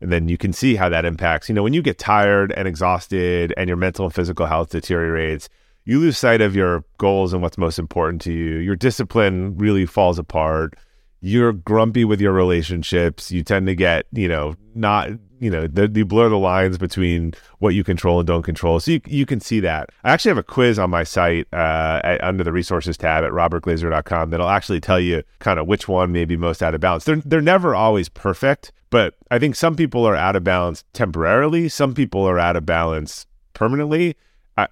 and 0.01 0.11
then 0.11 0.27
you 0.27 0.37
can 0.37 0.51
see 0.51 0.75
how 0.75 0.89
that 0.89 1.05
impacts. 1.05 1.47
You 1.47 1.53
know, 1.53 1.61
when 1.61 1.73
you 1.73 1.81
get 1.83 1.99
tired 1.99 2.51
and 2.53 2.67
exhausted 2.67 3.53
and 3.55 3.67
your 3.67 3.77
mental 3.77 4.05
and 4.05 4.13
physical 4.13 4.47
health 4.47 4.71
deteriorates, 4.71 5.47
you 5.85 5.99
lose 5.99 6.17
sight 6.17 6.41
of 6.41 6.55
your 6.55 6.83
goals 6.97 7.33
and 7.33 7.41
what's 7.41 7.57
most 7.57 7.77
important 7.77 8.21
to 8.23 8.33
you. 8.33 8.57
Your 8.57 8.75
discipline 8.75 9.55
really 9.57 9.85
falls 9.85 10.17
apart. 10.17 10.75
You're 11.21 11.53
grumpy 11.53 12.03
with 12.03 12.19
your 12.19 12.33
relationships. 12.33 13.31
You 13.31 13.43
tend 13.43 13.67
to 13.67 13.75
get, 13.75 14.07
you 14.11 14.27
know, 14.27 14.55
not 14.73 15.11
you 15.41 15.49
know, 15.49 15.65
the, 15.65 15.91
you 15.93 16.05
blur 16.05 16.29
the 16.29 16.37
lines 16.37 16.77
between 16.77 17.33
what 17.57 17.73
you 17.73 17.83
control 17.83 18.19
and 18.19 18.27
don't 18.27 18.43
control. 18.43 18.79
So 18.79 18.91
you, 18.91 19.01
you 19.07 19.25
can 19.25 19.39
see 19.39 19.59
that. 19.61 19.89
I 20.03 20.11
actually 20.11 20.29
have 20.29 20.37
a 20.37 20.43
quiz 20.43 20.77
on 20.77 20.91
my 20.91 21.03
site 21.03 21.47
uh, 21.51 21.99
at, 22.03 22.23
under 22.23 22.43
the 22.43 22.51
resources 22.51 22.95
tab 22.95 23.23
at 23.23 23.31
robertglazer.com 23.31 24.29
that'll 24.29 24.47
actually 24.47 24.79
tell 24.79 24.99
you 24.99 25.23
kind 25.39 25.59
of 25.59 25.65
which 25.65 25.87
one 25.87 26.11
may 26.11 26.25
be 26.25 26.37
most 26.37 26.61
out 26.61 26.75
of 26.75 26.81
balance. 26.81 27.05
They're, 27.05 27.15
they're 27.25 27.41
never 27.41 27.73
always 27.73 28.07
perfect, 28.07 28.71
but 28.91 29.15
I 29.31 29.39
think 29.39 29.55
some 29.55 29.75
people 29.75 30.05
are 30.07 30.15
out 30.15 30.35
of 30.35 30.43
balance 30.43 30.83
temporarily. 30.93 31.69
Some 31.69 31.95
people 31.95 32.23
are 32.23 32.37
out 32.37 32.55
of 32.55 32.67
balance 32.67 33.25
permanently. 33.53 34.15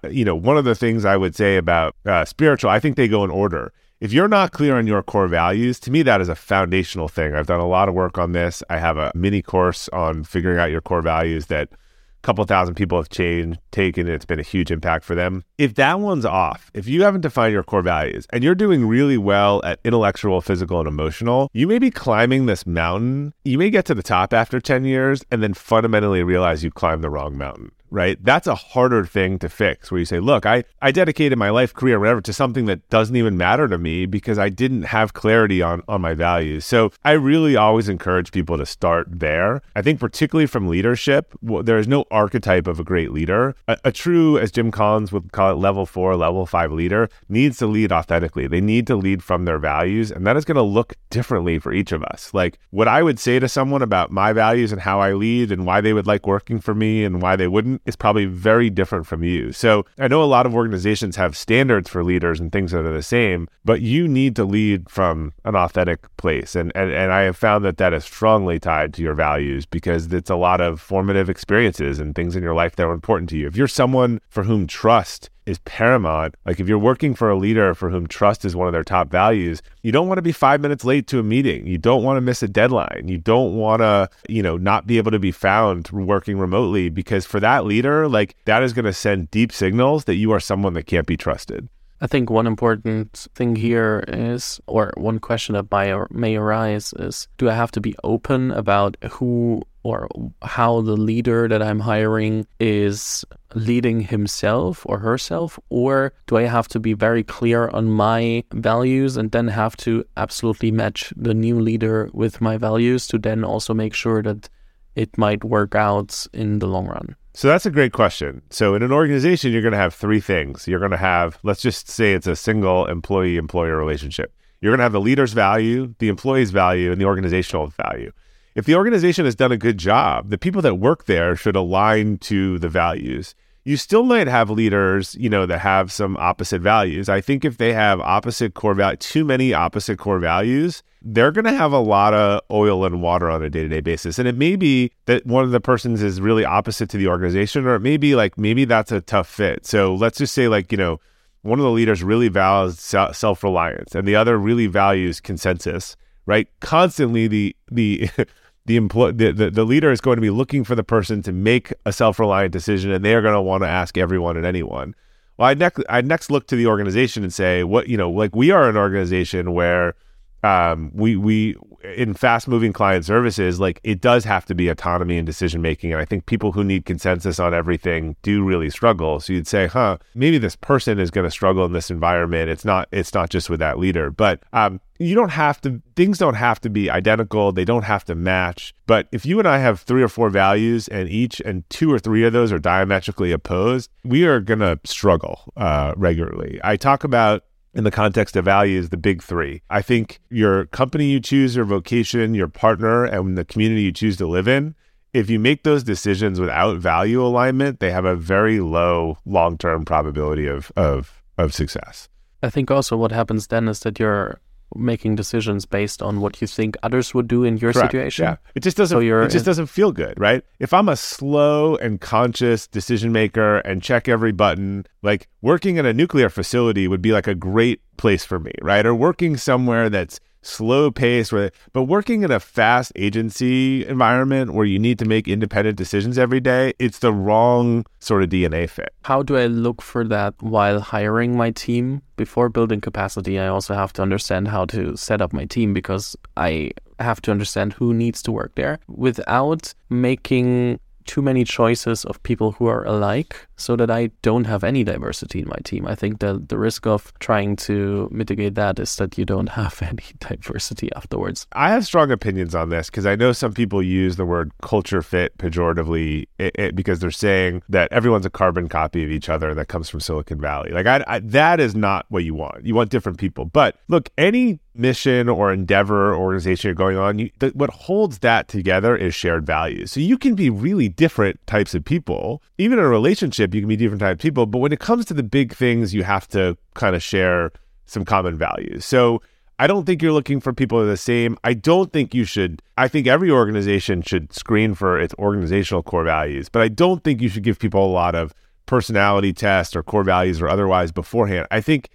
You 0.08 0.24
know, 0.24 0.36
one 0.36 0.56
of 0.56 0.64
the 0.64 0.76
things 0.76 1.04
I 1.04 1.16
would 1.16 1.34
say 1.34 1.56
about 1.56 1.96
uh, 2.06 2.24
spiritual, 2.24 2.70
I 2.70 2.78
think 2.78 2.96
they 2.96 3.08
go 3.08 3.24
in 3.24 3.30
order 3.30 3.72
if 4.00 4.14
you're 4.14 4.28
not 4.28 4.52
clear 4.52 4.78
on 4.78 4.86
your 4.86 5.02
core 5.02 5.28
values, 5.28 5.78
to 5.80 5.90
me, 5.90 6.02
that 6.02 6.22
is 6.22 6.30
a 6.30 6.34
foundational 6.34 7.06
thing. 7.06 7.34
I've 7.34 7.46
done 7.46 7.60
a 7.60 7.68
lot 7.68 7.88
of 7.88 7.94
work 7.94 8.16
on 8.16 8.32
this. 8.32 8.62
I 8.70 8.78
have 8.78 8.96
a 8.96 9.12
mini 9.14 9.42
course 9.42 9.90
on 9.90 10.24
figuring 10.24 10.58
out 10.58 10.70
your 10.70 10.80
core 10.80 11.02
values 11.02 11.46
that 11.46 11.68
a 11.70 11.76
couple 12.22 12.42
thousand 12.44 12.76
people 12.76 12.96
have 12.96 13.10
changed, 13.10 13.58
taken. 13.72 14.06
And 14.06 14.14
it's 14.14 14.24
been 14.24 14.40
a 14.40 14.42
huge 14.42 14.70
impact 14.70 15.04
for 15.04 15.14
them. 15.14 15.44
If 15.58 15.74
that 15.74 16.00
one's 16.00 16.24
off, 16.24 16.70
if 16.72 16.88
you 16.88 17.02
haven't 17.02 17.20
defined 17.20 17.52
your 17.52 17.62
core 17.62 17.82
values 17.82 18.26
and 18.32 18.42
you're 18.42 18.54
doing 18.54 18.86
really 18.86 19.18
well 19.18 19.60
at 19.64 19.80
intellectual, 19.84 20.40
physical, 20.40 20.78
and 20.78 20.88
emotional, 20.88 21.50
you 21.52 21.66
may 21.66 21.78
be 21.78 21.90
climbing 21.90 22.46
this 22.46 22.66
mountain. 22.66 23.34
You 23.44 23.58
may 23.58 23.68
get 23.68 23.84
to 23.84 23.94
the 23.94 24.02
top 24.02 24.32
after 24.32 24.60
10 24.60 24.86
years 24.86 25.22
and 25.30 25.42
then 25.42 25.52
fundamentally 25.52 26.22
realize 26.22 26.64
you 26.64 26.70
climbed 26.70 27.04
the 27.04 27.10
wrong 27.10 27.36
mountain 27.36 27.72
right? 27.90 28.22
That's 28.22 28.46
a 28.46 28.54
harder 28.54 29.04
thing 29.04 29.38
to 29.40 29.48
fix 29.48 29.90
where 29.90 29.98
you 29.98 30.04
say, 30.04 30.20
look, 30.20 30.46
I, 30.46 30.64
I 30.80 30.92
dedicated 30.92 31.38
my 31.38 31.50
life, 31.50 31.74
career, 31.74 31.98
whatever, 31.98 32.20
to 32.22 32.32
something 32.32 32.66
that 32.66 32.88
doesn't 32.88 33.16
even 33.16 33.36
matter 33.36 33.68
to 33.68 33.78
me 33.78 34.06
because 34.06 34.38
I 34.38 34.48
didn't 34.48 34.82
have 34.82 35.12
clarity 35.12 35.62
on, 35.62 35.82
on 35.88 36.00
my 36.00 36.14
values. 36.14 36.64
So 36.64 36.92
I 37.04 37.12
really 37.12 37.56
always 37.56 37.88
encourage 37.88 38.32
people 38.32 38.58
to 38.58 38.66
start 38.66 39.08
there. 39.10 39.62
I 39.74 39.82
think, 39.82 40.00
particularly 40.00 40.46
from 40.46 40.68
leadership, 40.68 41.34
there 41.42 41.78
is 41.78 41.88
no 41.88 42.04
archetype 42.10 42.66
of 42.66 42.80
a 42.80 42.84
great 42.84 43.12
leader. 43.12 43.54
A, 43.68 43.76
a 43.84 43.92
true, 43.92 44.38
as 44.38 44.50
Jim 44.50 44.70
Collins 44.70 45.12
would 45.12 45.32
call 45.32 45.52
it, 45.52 45.54
level 45.54 45.86
four, 45.86 46.16
level 46.16 46.46
five 46.46 46.72
leader 46.72 47.08
needs 47.28 47.58
to 47.58 47.66
lead 47.66 47.92
authentically. 47.92 48.46
They 48.46 48.60
need 48.60 48.86
to 48.86 48.96
lead 48.96 49.22
from 49.22 49.44
their 49.44 49.58
values. 49.58 50.10
And 50.10 50.26
that 50.26 50.36
is 50.36 50.44
going 50.44 50.56
to 50.56 50.62
look 50.62 50.94
differently 51.10 51.58
for 51.58 51.72
each 51.72 51.92
of 51.92 52.02
us. 52.04 52.32
Like 52.32 52.58
what 52.70 52.88
I 52.88 53.02
would 53.02 53.18
say 53.18 53.38
to 53.38 53.48
someone 53.48 53.82
about 53.82 54.10
my 54.10 54.32
values 54.32 54.72
and 54.72 54.80
how 54.80 55.00
I 55.00 55.12
lead 55.12 55.50
and 55.52 55.66
why 55.66 55.80
they 55.80 55.92
would 55.92 56.06
like 56.06 56.26
working 56.26 56.60
for 56.60 56.74
me 56.74 57.04
and 57.04 57.20
why 57.20 57.36
they 57.36 57.48
wouldn't 57.48 57.79
is 57.86 57.96
probably 57.96 58.26
very 58.26 58.70
different 58.70 59.06
from 59.06 59.22
you. 59.22 59.52
So 59.52 59.84
I 59.98 60.08
know 60.08 60.22
a 60.22 60.24
lot 60.24 60.46
of 60.46 60.54
organizations 60.54 61.16
have 61.16 61.36
standards 61.36 61.88
for 61.88 62.04
leaders 62.04 62.40
and 62.40 62.52
things 62.52 62.72
that 62.72 62.84
are 62.84 62.92
the 62.92 63.02
same, 63.02 63.48
but 63.64 63.80
you 63.80 64.08
need 64.08 64.36
to 64.36 64.44
lead 64.44 64.88
from 64.88 65.32
an 65.44 65.56
authentic 65.56 66.14
place. 66.16 66.54
And, 66.54 66.72
and, 66.74 66.90
and 66.90 67.12
I 67.12 67.22
have 67.22 67.36
found 67.36 67.64
that 67.64 67.78
that 67.78 67.92
is 67.92 68.04
strongly 68.04 68.58
tied 68.58 68.94
to 68.94 69.02
your 69.02 69.14
values 69.14 69.66
because 69.66 70.12
it's 70.12 70.30
a 70.30 70.36
lot 70.36 70.60
of 70.60 70.80
formative 70.80 71.28
experiences 71.30 71.98
and 71.98 72.14
things 72.14 72.36
in 72.36 72.42
your 72.42 72.54
life 72.54 72.76
that 72.76 72.86
are 72.86 72.92
important 72.92 73.28
to 73.30 73.36
you. 73.36 73.46
If 73.46 73.56
you're 73.56 73.68
someone 73.68 74.20
for 74.28 74.44
whom 74.44 74.66
trust 74.66 75.30
is 75.46 75.58
paramount. 75.60 76.34
Like 76.46 76.60
if 76.60 76.68
you're 76.68 76.78
working 76.78 77.14
for 77.14 77.30
a 77.30 77.36
leader 77.36 77.74
for 77.74 77.90
whom 77.90 78.06
trust 78.06 78.44
is 78.44 78.54
one 78.54 78.66
of 78.66 78.72
their 78.72 78.84
top 78.84 79.10
values, 79.10 79.62
you 79.82 79.92
don't 79.92 80.08
want 80.08 80.18
to 80.18 80.22
be 80.22 80.32
5 80.32 80.60
minutes 80.60 80.84
late 80.84 81.06
to 81.08 81.18
a 81.18 81.22
meeting. 81.22 81.66
You 81.66 81.78
don't 81.78 82.02
want 82.02 82.16
to 82.16 82.20
miss 82.20 82.42
a 82.42 82.48
deadline. 82.48 83.04
You 83.06 83.18
don't 83.18 83.56
want 83.56 83.80
to, 83.80 84.08
you 84.28 84.42
know, 84.42 84.56
not 84.56 84.86
be 84.86 84.98
able 84.98 85.10
to 85.10 85.18
be 85.18 85.32
found 85.32 85.88
working 85.90 86.38
remotely 86.38 86.88
because 86.88 87.26
for 87.26 87.40
that 87.40 87.64
leader, 87.64 88.08
like 88.08 88.36
that 88.44 88.62
is 88.62 88.72
going 88.72 88.84
to 88.84 88.92
send 88.92 89.30
deep 89.30 89.52
signals 89.52 90.04
that 90.04 90.16
you 90.16 90.32
are 90.32 90.40
someone 90.40 90.74
that 90.74 90.86
can't 90.86 91.06
be 91.06 91.16
trusted. 91.16 91.68
I 92.02 92.06
think 92.06 92.30
one 92.30 92.46
important 92.46 93.26
thing 93.34 93.56
here 93.56 94.02
is, 94.08 94.58
or 94.66 94.90
one 94.96 95.18
question 95.18 95.54
that 95.54 95.70
may, 95.70 95.94
may 96.10 96.36
arise 96.36 96.94
is 96.98 97.28
do 97.36 97.50
I 97.50 97.54
have 97.54 97.70
to 97.72 97.80
be 97.80 97.94
open 98.02 98.50
about 98.52 98.96
who 99.10 99.62
or 99.82 100.08
how 100.42 100.80
the 100.80 100.96
leader 100.96 101.48
that 101.48 101.62
I'm 101.62 101.80
hiring 101.80 102.46
is 102.58 103.24
leading 103.54 104.00
himself 104.00 104.84
or 104.86 104.98
herself? 104.98 105.58
Or 105.70 106.12
do 106.26 106.36
I 106.36 106.42
have 106.42 106.68
to 106.68 106.80
be 106.80 106.92
very 106.92 107.22
clear 107.22 107.68
on 107.68 107.90
my 107.90 108.44
values 108.52 109.16
and 109.16 109.30
then 109.30 109.48
have 109.48 109.76
to 109.78 110.04
absolutely 110.16 110.70
match 110.70 111.12
the 111.16 111.34
new 111.34 111.58
leader 111.58 112.10
with 112.12 112.40
my 112.40 112.56
values 112.56 113.06
to 113.08 113.18
then 113.18 113.44
also 113.44 113.74
make 113.74 113.94
sure 113.94 114.22
that 114.22 114.48
it 114.96 115.16
might 115.16 115.44
work 115.44 115.74
out 115.74 116.26
in 116.32 116.58
the 116.58 116.66
long 116.66 116.86
run? 116.86 117.16
So 117.32 117.48
that's 117.48 117.64
a 117.64 117.70
great 117.70 117.92
question. 117.92 118.42
So 118.50 118.74
in 118.74 118.82
an 118.82 118.92
organization, 118.92 119.52
you're 119.52 119.62
going 119.62 119.72
to 119.72 119.78
have 119.78 119.94
three 119.94 120.20
things. 120.20 120.66
You're 120.66 120.80
going 120.80 120.90
to 120.90 120.96
have, 120.96 121.38
let's 121.42 121.62
just 121.62 121.88
say 121.88 122.12
it's 122.12 122.26
a 122.26 122.36
single 122.36 122.86
employee 122.86 123.36
employer 123.36 123.76
relationship. 123.76 124.34
You're 124.60 124.72
going 124.72 124.80
to 124.80 124.84
have 124.84 124.92
the 124.92 125.00
leader's 125.00 125.32
value, 125.32 125.94
the 126.00 126.08
employee's 126.08 126.50
value, 126.50 126.92
and 126.92 127.00
the 127.00 127.06
organizational 127.06 127.68
value. 127.68 128.12
If 128.54 128.64
the 128.64 128.74
organization 128.74 129.24
has 129.24 129.34
done 129.34 129.52
a 129.52 129.56
good 129.56 129.78
job, 129.78 130.30
the 130.30 130.38
people 130.38 130.62
that 130.62 130.76
work 130.76 131.06
there 131.06 131.36
should 131.36 131.56
align 131.56 132.18
to 132.18 132.58
the 132.58 132.68
values 132.68 133.34
you 133.64 133.76
still 133.76 134.04
might 134.04 134.26
have 134.26 134.50
leaders, 134.50 135.14
you 135.16 135.28
know, 135.28 135.46
that 135.46 135.58
have 135.58 135.92
some 135.92 136.16
opposite 136.16 136.62
values. 136.62 137.08
I 137.08 137.20
think 137.20 137.44
if 137.44 137.58
they 137.58 137.72
have 137.72 138.00
opposite 138.00 138.54
core 138.54 138.74
value, 138.74 138.96
too 138.96 139.24
many 139.24 139.52
opposite 139.52 139.98
core 139.98 140.18
values, 140.18 140.82
they're 141.02 141.32
going 141.32 141.44
to 141.44 141.52
have 141.52 141.72
a 141.72 141.78
lot 141.78 142.14
of 142.14 142.40
oil 142.50 142.84
and 142.84 143.02
water 143.02 143.30
on 143.30 143.42
a 143.42 143.50
day 143.50 143.62
to 143.62 143.68
day 143.68 143.80
basis. 143.80 144.18
And 144.18 144.26
it 144.26 144.36
may 144.36 144.56
be 144.56 144.90
that 145.06 145.26
one 145.26 145.44
of 145.44 145.50
the 145.50 145.60
persons 145.60 146.02
is 146.02 146.20
really 146.20 146.44
opposite 146.44 146.88
to 146.90 146.96
the 146.96 147.08
organization, 147.08 147.66
or 147.66 147.74
it 147.74 147.80
may 147.80 147.96
be 147.96 148.14
like 148.14 148.38
maybe 148.38 148.64
that's 148.64 148.92
a 148.92 149.00
tough 149.02 149.28
fit. 149.28 149.66
So 149.66 149.94
let's 149.94 150.18
just 150.18 150.34
say, 150.34 150.48
like, 150.48 150.72
you 150.72 150.78
know, 150.78 150.98
one 151.42 151.58
of 151.58 151.64
the 151.64 151.70
leaders 151.70 152.02
really 152.02 152.28
values 152.28 152.78
self 152.78 153.44
reliance 153.44 153.94
and 153.94 154.06
the 154.06 154.16
other 154.16 154.38
really 154.38 154.66
values 154.66 155.20
consensus, 155.20 155.96
right? 156.26 156.48
Constantly, 156.60 157.26
the, 157.26 157.56
the, 157.70 158.08
the, 158.66 158.76
employ- 158.76 159.12
the, 159.12 159.32
the, 159.32 159.50
the 159.50 159.64
leader 159.64 159.90
is 159.90 160.00
going 160.00 160.16
to 160.16 160.20
be 160.22 160.30
looking 160.30 160.64
for 160.64 160.74
the 160.74 160.84
person 160.84 161.22
to 161.22 161.32
make 161.32 161.72
a 161.84 161.92
self-reliant 161.92 162.52
decision 162.52 162.90
and 162.92 163.04
they 163.04 163.14
are 163.14 163.22
going 163.22 163.34
to 163.34 163.40
want 163.40 163.62
to 163.62 163.68
ask 163.68 163.98
everyone 163.98 164.36
and 164.36 164.46
anyone 164.46 164.94
well 165.38 165.48
i 165.48 165.54
next 165.54 165.82
i 165.88 166.00
next 166.00 166.30
look 166.30 166.46
to 166.46 166.54
the 166.54 166.66
organization 166.66 167.22
and 167.22 167.32
say 167.32 167.64
what 167.64 167.88
you 167.88 167.96
know 167.96 168.10
like 168.10 168.36
we 168.36 168.50
are 168.50 168.68
an 168.68 168.76
organization 168.76 169.52
where 169.54 169.94
um, 170.42 170.90
we 170.94 171.16
we 171.16 171.56
in 171.82 172.14
fast 172.14 172.48
moving 172.48 172.72
client 172.72 173.04
services, 173.04 173.60
like 173.60 173.80
it 173.84 174.00
does 174.00 174.24
have 174.24 174.44
to 174.46 174.54
be 174.54 174.68
autonomy 174.68 175.18
and 175.18 175.26
decision 175.26 175.62
making. 175.62 175.92
And 175.92 176.00
I 176.00 176.04
think 176.04 176.26
people 176.26 176.52
who 176.52 176.64
need 176.64 176.84
consensus 176.84 177.40
on 177.40 177.54
everything 177.54 178.16
do 178.22 178.44
really 178.44 178.70
struggle. 178.70 179.20
So 179.20 179.32
you'd 179.32 179.46
say, 179.46 179.66
huh, 179.66 179.98
maybe 180.14 180.38
this 180.38 180.56
person 180.56 180.98
is 180.98 181.10
going 181.10 181.24
to 181.24 181.30
struggle 181.30 181.64
in 181.64 181.72
this 181.72 181.90
environment. 181.90 182.50
It's 182.50 182.64
not 182.64 182.88
it's 182.92 183.14
not 183.14 183.30
just 183.30 183.50
with 183.50 183.60
that 183.60 183.78
leader, 183.78 184.10
but 184.10 184.42
um, 184.52 184.80
you 185.00 185.14
don't 185.14 185.30
have 185.30 185.60
to 185.62 185.80
things 185.96 186.18
don't 186.18 186.34
have 186.34 186.60
to 186.60 186.68
be 186.68 186.90
identical 186.90 187.52
they 187.52 187.64
don't 187.64 187.84
have 187.84 188.04
to 188.04 188.14
match 188.14 188.74
but 188.86 189.08
if 189.12 189.24
you 189.24 189.38
and 189.38 189.48
i 189.48 189.56
have 189.56 189.80
three 189.80 190.02
or 190.02 190.08
four 190.08 190.28
values 190.28 190.88
and 190.88 191.08
each 191.08 191.40
and 191.40 191.68
two 191.70 191.90
or 191.90 191.98
three 191.98 192.22
of 192.22 192.34
those 192.34 192.52
are 192.52 192.58
diametrically 192.58 193.32
opposed 193.32 193.90
we 194.04 194.26
are 194.26 194.40
going 194.40 194.60
to 194.60 194.78
struggle 194.84 195.40
uh, 195.56 195.94
regularly 195.96 196.60
i 196.62 196.76
talk 196.76 197.02
about 197.02 197.44
in 197.74 197.84
the 197.84 197.90
context 197.90 198.36
of 198.36 198.44
values, 198.44 198.88
the 198.88 198.96
big 198.96 199.22
three. 199.22 199.62
I 199.70 199.82
think 199.82 200.20
your 200.28 200.66
company 200.66 201.06
you 201.06 201.20
choose, 201.20 201.56
your 201.56 201.64
vocation, 201.64 202.34
your 202.34 202.48
partner, 202.48 203.04
and 203.04 203.38
the 203.38 203.44
community 203.44 203.82
you 203.82 203.92
choose 203.92 204.16
to 204.18 204.26
live 204.26 204.48
in, 204.48 204.74
if 205.12 205.28
you 205.28 205.38
make 205.38 205.64
those 205.64 205.82
decisions 205.82 206.38
without 206.38 206.78
value 206.78 207.22
alignment, 207.22 207.80
they 207.80 207.90
have 207.90 208.04
a 208.04 208.16
very 208.16 208.60
low 208.60 209.18
long 209.24 209.58
term 209.58 209.84
probability 209.84 210.46
of, 210.46 210.70
of, 210.76 211.22
of 211.36 211.52
success. 211.52 212.08
I 212.42 212.50
think 212.50 212.70
also 212.70 212.96
what 212.96 213.12
happens 213.12 213.48
then 213.48 213.68
is 213.68 213.80
that 213.80 213.98
you're 213.98 214.40
making 214.74 215.16
decisions 215.16 215.66
based 215.66 216.02
on 216.02 216.20
what 216.20 216.40
you 216.40 216.46
think 216.46 216.76
others 216.82 217.14
would 217.14 217.28
do 217.28 217.44
in 217.44 217.56
your 217.56 217.72
Correct. 217.72 217.92
situation. 217.92 218.24
Yeah, 218.24 218.36
it 218.54 218.62
just 218.62 218.76
doesn't. 218.76 218.96
So 218.96 219.00
it 219.00 219.30
just 219.30 219.44
doesn't 219.44 219.66
feel 219.66 219.92
good, 219.92 220.18
right? 220.18 220.42
If 220.58 220.72
I'm 220.72 220.88
a 220.88 220.96
slow 220.96 221.76
and 221.76 222.00
conscious 222.00 222.66
decision 222.66 223.12
maker 223.12 223.58
and 223.58 223.82
check 223.82 224.08
every 224.08 224.32
button, 224.32 224.86
like 225.02 225.28
working 225.42 225.76
in 225.76 225.86
a 225.86 225.92
nuclear 225.92 226.28
facility 226.28 226.86
would 226.88 227.02
be 227.02 227.12
like 227.12 227.26
a 227.26 227.34
great 227.34 227.80
place 227.96 228.24
for 228.24 228.38
me, 228.38 228.52
right? 228.62 228.86
Or 228.86 228.94
working 228.94 229.36
somewhere 229.36 229.90
that's 229.90 230.20
slow 230.42 230.90
pace 230.90 231.32
where 231.32 231.50
but 231.72 231.84
working 231.84 232.22
in 232.22 232.30
a 232.30 232.40
fast 232.40 232.92
agency 232.96 233.86
environment 233.86 234.54
where 234.54 234.66
you 234.66 234.78
need 234.78 234.98
to 234.98 235.04
make 235.04 235.28
independent 235.28 235.76
decisions 235.76 236.18
every 236.18 236.40
day 236.40 236.72
it's 236.78 237.00
the 237.00 237.12
wrong 237.12 237.84
sort 237.98 238.22
of 238.22 238.28
dna 238.28 238.68
fit. 238.68 238.90
How 239.04 239.22
do 239.22 239.36
i 239.36 239.46
look 239.46 239.82
for 239.82 240.04
that 240.04 240.34
while 240.40 240.80
hiring 240.80 241.36
my 241.36 241.50
team? 241.50 242.02
Before 242.16 242.48
building 242.48 242.80
capacity 242.80 243.38
i 243.38 243.48
also 243.48 243.74
have 243.74 243.92
to 243.94 244.02
understand 244.02 244.48
how 244.48 244.64
to 244.66 244.96
set 244.96 245.20
up 245.20 245.32
my 245.32 245.44
team 245.44 245.74
because 245.74 246.16
i 246.36 246.70
have 247.00 247.20
to 247.22 247.30
understand 247.30 247.72
who 247.72 247.94
needs 247.94 248.22
to 248.22 248.32
work 248.32 248.54
there. 248.54 248.78
Without 248.88 249.74
making 249.88 250.78
too 251.10 251.20
many 251.20 251.42
choices 251.42 252.04
of 252.04 252.22
people 252.22 252.52
who 252.52 252.66
are 252.66 252.84
alike 252.84 253.48
so 253.56 253.74
that 253.74 253.90
I 253.90 254.10
don't 254.22 254.44
have 254.44 254.62
any 254.62 254.84
diversity 254.84 255.40
in 255.40 255.48
my 255.48 255.58
team. 255.64 255.84
I 255.84 255.96
think 255.96 256.20
that 256.20 256.48
the 256.50 256.56
risk 256.56 256.86
of 256.86 257.12
trying 257.18 257.56
to 257.66 258.08
mitigate 258.12 258.54
that 258.54 258.78
is 258.78 258.94
that 258.94 259.18
you 259.18 259.24
don't 259.24 259.48
have 259.48 259.82
any 259.92 260.04
diversity 260.20 260.88
afterwards. 260.94 261.48
I 261.50 261.70
have 261.70 261.84
strong 261.84 262.12
opinions 262.12 262.54
on 262.54 262.68
this 262.68 262.90
because 262.90 263.06
I 263.06 263.16
know 263.16 263.32
some 263.32 263.52
people 263.52 263.82
use 263.82 264.14
the 264.14 264.24
word 264.24 264.52
culture 264.62 265.02
fit 265.02 265.36
pejoratively 265.36 266.28
it, 266.38 266.54
it, 266.54 266.76
because 266.76 267.00
they're 267.00 267.10
saying 267.10 267.64
that 267.68 267.92
everyone's 267.92 268.24
a 268.24 268.30
carbon 268.30 268.68
copy 268.68 269.02
of 269.02 269.10
each 269.10 269.28
other 269.28 269.52
that 269.52 269.66
comes 269.66 269.88
from 269.88 269.98
Silicon 269.98 270.40
Valley. 270.40 270.70
Like, 270.70 270.86
I, 270.86 271.02
I, 271.08 271.18
that 271.18 271.58
is 271.58 271.74
not 271.74 272.06
what 272.10 272.22
you 272.22 272.34
want. 272.34 272.64
You 272.64 272.76
want 272.76 272.90
different 272.90 273.18
people. 273.18 273.46
But 273.46 273.74
look, 273.88 274.10
any 274.16 274.60
mission 274.74 275.28
or 275.28 275.52
endeavor 275.52 276.12
or 276.12 276.16
organization 276.16 276.68
you're 276.68 276.74
going 276.74 276.96
on, 276.96 277.18
you, 277.18 277.30
th- 277.40 277.54
what 277.54 277.70
holds 277.70 278.20
that 278.20 278.48
together 278.48 278.96
is 278.96 279.14
shared 279.14 279.44
values. 279.44 279.92
So 279.92 280.00
you 280.00 280.16
can 280.16 280.34
be 280.34 280.50
really 280.50 280.88
different 280.88 281.44
types 281.46 281.74
of 281.74 281.84
people. 281.84 282.42
Even 282.58 282.78
in 282.78 282.84
a 282.84 282.88
relationship, 282.88 283.54
you 283.54 283.60
can 283.60 283.68
be 283.68 283.76
different 283.76 284.00
types 284.00 284.18
of 284.18 284.22
people. 284.22 284.46
But 284.46 284.58
when 284.58 284.72
it 284.72 284.80
comes 284.80 285.04
to 285.06 285.14
the 285.14 285.22
big 285.22 285.54
things, 285.54 285.94
you 285.94 286.02
have 286.04 286.28
to 286.28 286.56
kind 286.74 286.94
of 286.94 287.02
share 287.02 287.52
some 287.86 288.04
common 288.04 288.38
values. 288.38 288.84
So 288.84 289.20
I 289.58 289.66
don't 289.66 289.84
think 289.84 290.00
you're 290.00 290.12
looking 290.12 290.40
for 290.40 290.52
people 290.52 290.78
who 290.78 290.84
are 290.84 290.90
the 290.90 290.96
same. 290.96 291.36
I 291.44 291.52
don't 291.52 291.92
think 291.92 292.14
you 292.14 292.24
should. 292.24 292.62
I 292.78 292.88
think 292.88 293.06
every 293.06 293.30
organization 293.30 294.00
should 294.00 294.32
screen 294.32 294.74
for 294.74 294.98
its 294.98 295.14
organizational 295.18 295.82
core 295.82 296.04
values, 296.04 296.48
but 296.48 296.62
I 296.62 296.68
don't 296.68 297.04
think 297.04 297.20
you 297.20 297.28
should 297.28 297.42
give 297.42 297.58
people 297.58 297.84
a 297.84 297.92
lot 297.92 298.14
of 298.14 298.32
personality 298.64 299.32
tests 299.32 299.76
or 299.76 299.82
core 299.82 300.04
values 300.04 300.40
or 300.40 300.48
otherwise 300.48 300.92
beforehand. 300.92 301.46
I 301.50 301.60
think 301.60 301.90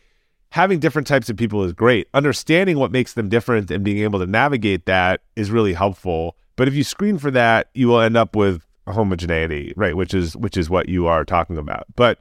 having 0.56 0.80
different 0.80 1.06
types 1.06 1.30
of 1.30 1.36
people 1.36 1.66
is 1.66 1.74
great. 1.74 2.08
Understanding 2.14 2.80
what 2.80 2.90
makes 2.90 3.12
them 3.12 3.28
different 3.28 3.70
and 3.70 3.84
being 3.84 3.98
able 3.98 4.20
to 4.20 4.26
navigate 4.26 4.86
that 4.86 5.20
is 5.36 5.52
really 5.52 5.74
helpful. 5.74 6.38
But 6.56 6.70
if 6.70 6.74
you 6.74 6.84
screen 6.86 7.18
for 7.18 7.30
that, 7.32 7.70
you 7.74 7.90
will 7.90 8.00
end 8.00 8.16
up 8.16 8.38
with 8.38 8.66
homogeneity, 8.88 9.74
right? 9.76 9.98
Which 9.98 10.14
is 10.14 10.38
which 10.38 10.56
is 10.56 10.70
what 10.70 10.88
you 10.88 11.08
are 11.08 11.26
talking 11.26 11.58
about. 11.58 11.88
But 11.98 12.20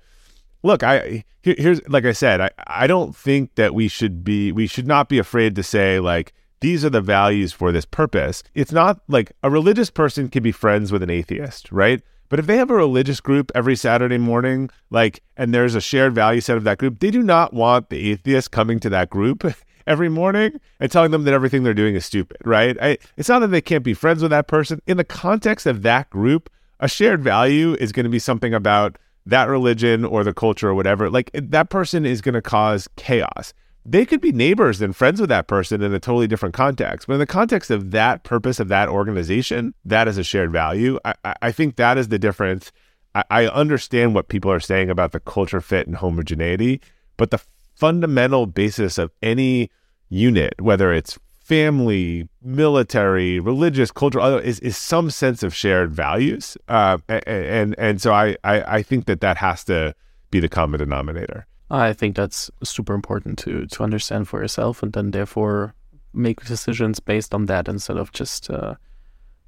look, 0.65 0.83
I 0.83 1.25
here, 1.43 1.55
here's 1.57 1.89
like 1.89 2.05
I 2.05 2.11
said, 2.11 2.41
I 2.41 2.51
I 2.67 2.89
don't 2.89 3.15
think 3.15 3.55
that 3.55 3.73
we 3.73 3.87
should 3.87 4.25
be 4.25 4.51
we 4.51 4.67
should 4.67 4.89
not 4.89 5.09
be 5.09 5.21
afraid 5.21 5.55
to 5.55 5.63
say 5.63 6.01
like 6.01 6.35
these 6.59 6.85
are 6.85 6.91
the 6.91 7.01
values 7.01 7.53
for 7.53 7.71
this 7.71 7.85
purpose. 7.85 8.43
It's 8.53 8.73
not 8.73 9.01
like 9.07 9.31
a 9.45 9.51
religious 9.51 9.91
person 9.91 10.29
can 10.29 10.43
be 10.43 10.51
friends 10.51 10.91
with 10.91 11.05
an 11.05 11.11
atheist, 11.11 11.71
right? 11.71 12.03
But 12.35 12.41
if 12.41 12.47
they 12.47 12.57
have 12.57 12.71
a 12.71 12.75
religious 12.75 13.21
group 13.21 13.53
every 13.55 13.77
Saturday 13.77 14.19
morning, 14.19 14.69
like, 14.91 15.23
and 15.37 15.55
there's 15.55 15.77
a 15.77 15.81
shared 15.81 16.17
value 16.17 16.41
set 16.41 16.57
of 16.57 16.65
that 16.65 16.79
group, 16.79 16.99
they 16.99 17.13
do 17.13 17.23
not 17.23 17.55
want 17.55 17.91
the 17.91 18.11
atheist 18.11 18.51
coming 18.51 18.81
to 18.81 18.91
that 18.91 19.09
group 19.09 19.45
every 19.87 20.09
morning 20.09 20.61
and 20.81 20.91
telling 20.91 21.13
them 21.13 21.23
that 21.23 21.33
everything 21.33 21.63
they're 21.63 21.73
doing 21.73 21.95
is 21.95 22.05
stupid, 22.05 22.39
right? 22.45 22.77
I, 22.83 22.99
it's 23.17 23.29
not 23.29 23.39
that 23.39 23.53
they 23.53 23.61
can't 23.61 23.85
be 23.85 23.95
friends 23.95 24.21
with 24.21 24.33
that 24.33 24.49
person. 24.49 24.83
In 24.89 24.97
the 24.97 25.05
context 25.05 25.65
of 25.65 25.83
that 25.83 26.11
group, 26.11 26.51
a 26.81 26.89
shared 26.89 27.23
value 27.23 27.75
is 27.75 27.93
going 27.93 28.03
to 28.03 28.11
be 28.11 28.19
something 28.19 28.53
about 28.53 28.99
that 29.27 29.49
religion 29.49 30.05
or 30.05 30.25
the 30.25 30.35
culture 30.35 30.69
or 30.71 30.75
whatever. 30.75 31.09
Like 31.09 31.31
that 31.35 31.71
person 31.71 32.05
is 32.05 32.21
going 32.21 32.35
to 32.35 32.43
cause 32.43 32.89
chaos. 32.97 33.55
They 33.87 34.07
could 34.07 34.21
be 34.21 34.33
neighbors 34.33 34.81
and 34.81 34.97
friends 34.97 35.21
with 35.21 35.29
that 35.29 35.47
person 35.47 35.83
in 35.83 35.93
a 35.93 36.01
totally 36.01 36.27
different 36.27 36.55
context. 36.55 37.07
But 37.07 37.15
in 37.15 37.21
the 37.21 37.27
context 37.27 37.71
of 37.71 37.91
that 37.91 38.25
purpose 38.25 38.59
of 38.59 38.69
that 38.69 38.89
organization, 38.89 39.75
that 39.85 40.09
is 40.09 40.17
a 40.17 40.25
shared 40.25 40.53
value. 40.53 40.99
I, 41.05 41.15
I 41.43 41.53
think 41.53 41.77
that 41.77 41.99
is 41.99 42.09
the 42.09 42.19
difference. 42.19 42.73
I, 43.15 43.25
I 43.31 43.47
understand 43.47 44.15
what 44.15 44.29
people 44.29 44.51
are 44.51 44.61
saying 44.61 44.89
about 44.89 45.13
the 45.13 45.21
culture 45.21 45.61
fit 45.61 45.87
and 45.87 45.97
homogeneity, 45.97 46.81
but 47.19 47.31
the 47.31 47.41
fundamental 47.75 48.47
basis 48.47 48.97
of 48.97 49.11
any 49.23 49.71
unit, 50.09 50.55
whether 50.61 50.93
it's 50.93 51.19
family, 51.41 52.27
military, 52.43 53.39
religious, 53.39 53.91
cultural, 53.91 54.39
is, 54.39 54.61
is 54.61 54.79
some 54.79 55.11
sense 55.11 55.43
of 55.43 55.55
shared 55.55 55.93
values. 55.93 56.57
Uh, 56.69 56.97
and, 57.09 57.75
and 57.77 58.01
so 58.01 58.15
I, 58.15 58.37
I, 58.45 58.77
I 58.79 58.83
think 58.83 59.05
that 59.07 59.21
that 59.21 59.37
has 59.37 59.63
to 59.65 59.95
be 60.31 60.41
the 60.41 60.49
common 60.49 60.79
denominator. 60.79 61.47
I 61.75 61.93
think 61.93 62.17
that's 62.17 62.51
super 62.63 62.95
important 62.95 63.39
to 63.41 63.67
to 63.67 63.83
understand 63.83 64.29
for 64.29 64.41
yourself, 64.41 64.83
and 64.83 64.93
then 64.93 65.11
therefore 65.11 65.75
make 66.13 66.45
decisions 66.45 67.01
based 67.01 67.35
on 67.35 67.47
that 67.47 67.69
instead 67.69 67.97
of 67.97 68.13
just 68.13 68.51
uh, 68.51 68.75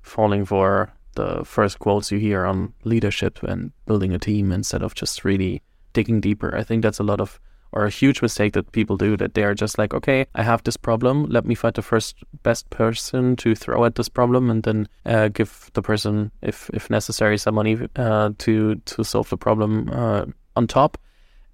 falling 0.03 0.45
for 0.45 0.93
the 1.15 1.45
first 1.45 1.79
quotes 1.79 2.13
you 2.13 2.19
hear 2.19 2.45
on 2.45 2.73
leadership 2.85 3.43
and 3.43 3.73
building 3.87 4.13
a 4.13 4.19
team 4.19 4.53
instead 4.53 4.83
of 4.83 4.95
just 4.95 5.25
really 5.25 5.63
digging 5.93 6.21
deeper. 6.21 6.55
I 6.57 6.63
think 6.63 6.83
that's 6.83 6.99
a 6.99 7.05
lot 7.05 7.21
of 7.21 7.41
or 7.73 7.85
a 7.85 7.91
huge 7.91 8.23
mistake 8.23 8.53
that 8.55 8.73
people 8.73 8.97
do 8.97 9.17
that 9.17 9.35
they 9.35 9.43
are 9.43 9.55
just 9.55 9.77
like, 9.77 9.93
okay, 9.93 10.27
I 10.35 10.43
have 10.43 10.63
this 10.63 10.77
problem. 10.77 11.27
Let 11.27 11.45
me 11.45 11.55
find 11.55 11.75
the 11.75 11.83
first 11.83 12.17
best 12.43 12.71
person 12.71 13.37
to 13.37 13.55
throw 13.55 13.85
at 13.85 13.97
this 13.97 14.09
problem, 14.09 14.51
and 14.51 14.63
then 14.63 14.89
uh, 15.05 15.29
give 15.29 15.71
the 15.75 15.83
person, 15.83 16.31
if 16.43 16.71
if 16.73 16.91
necessary, 16.91 17.39
some 17.39 17.55
money 17.55 17.77
uh, 17.97 18.31
to 18.39 18.77
to 18.77 19.05
solve 19.05 19.29
the 19.31 19.37
problem 19.37 19.91
uh, 19.93 20.25
on 20.55 20.67
top 20.67 20.99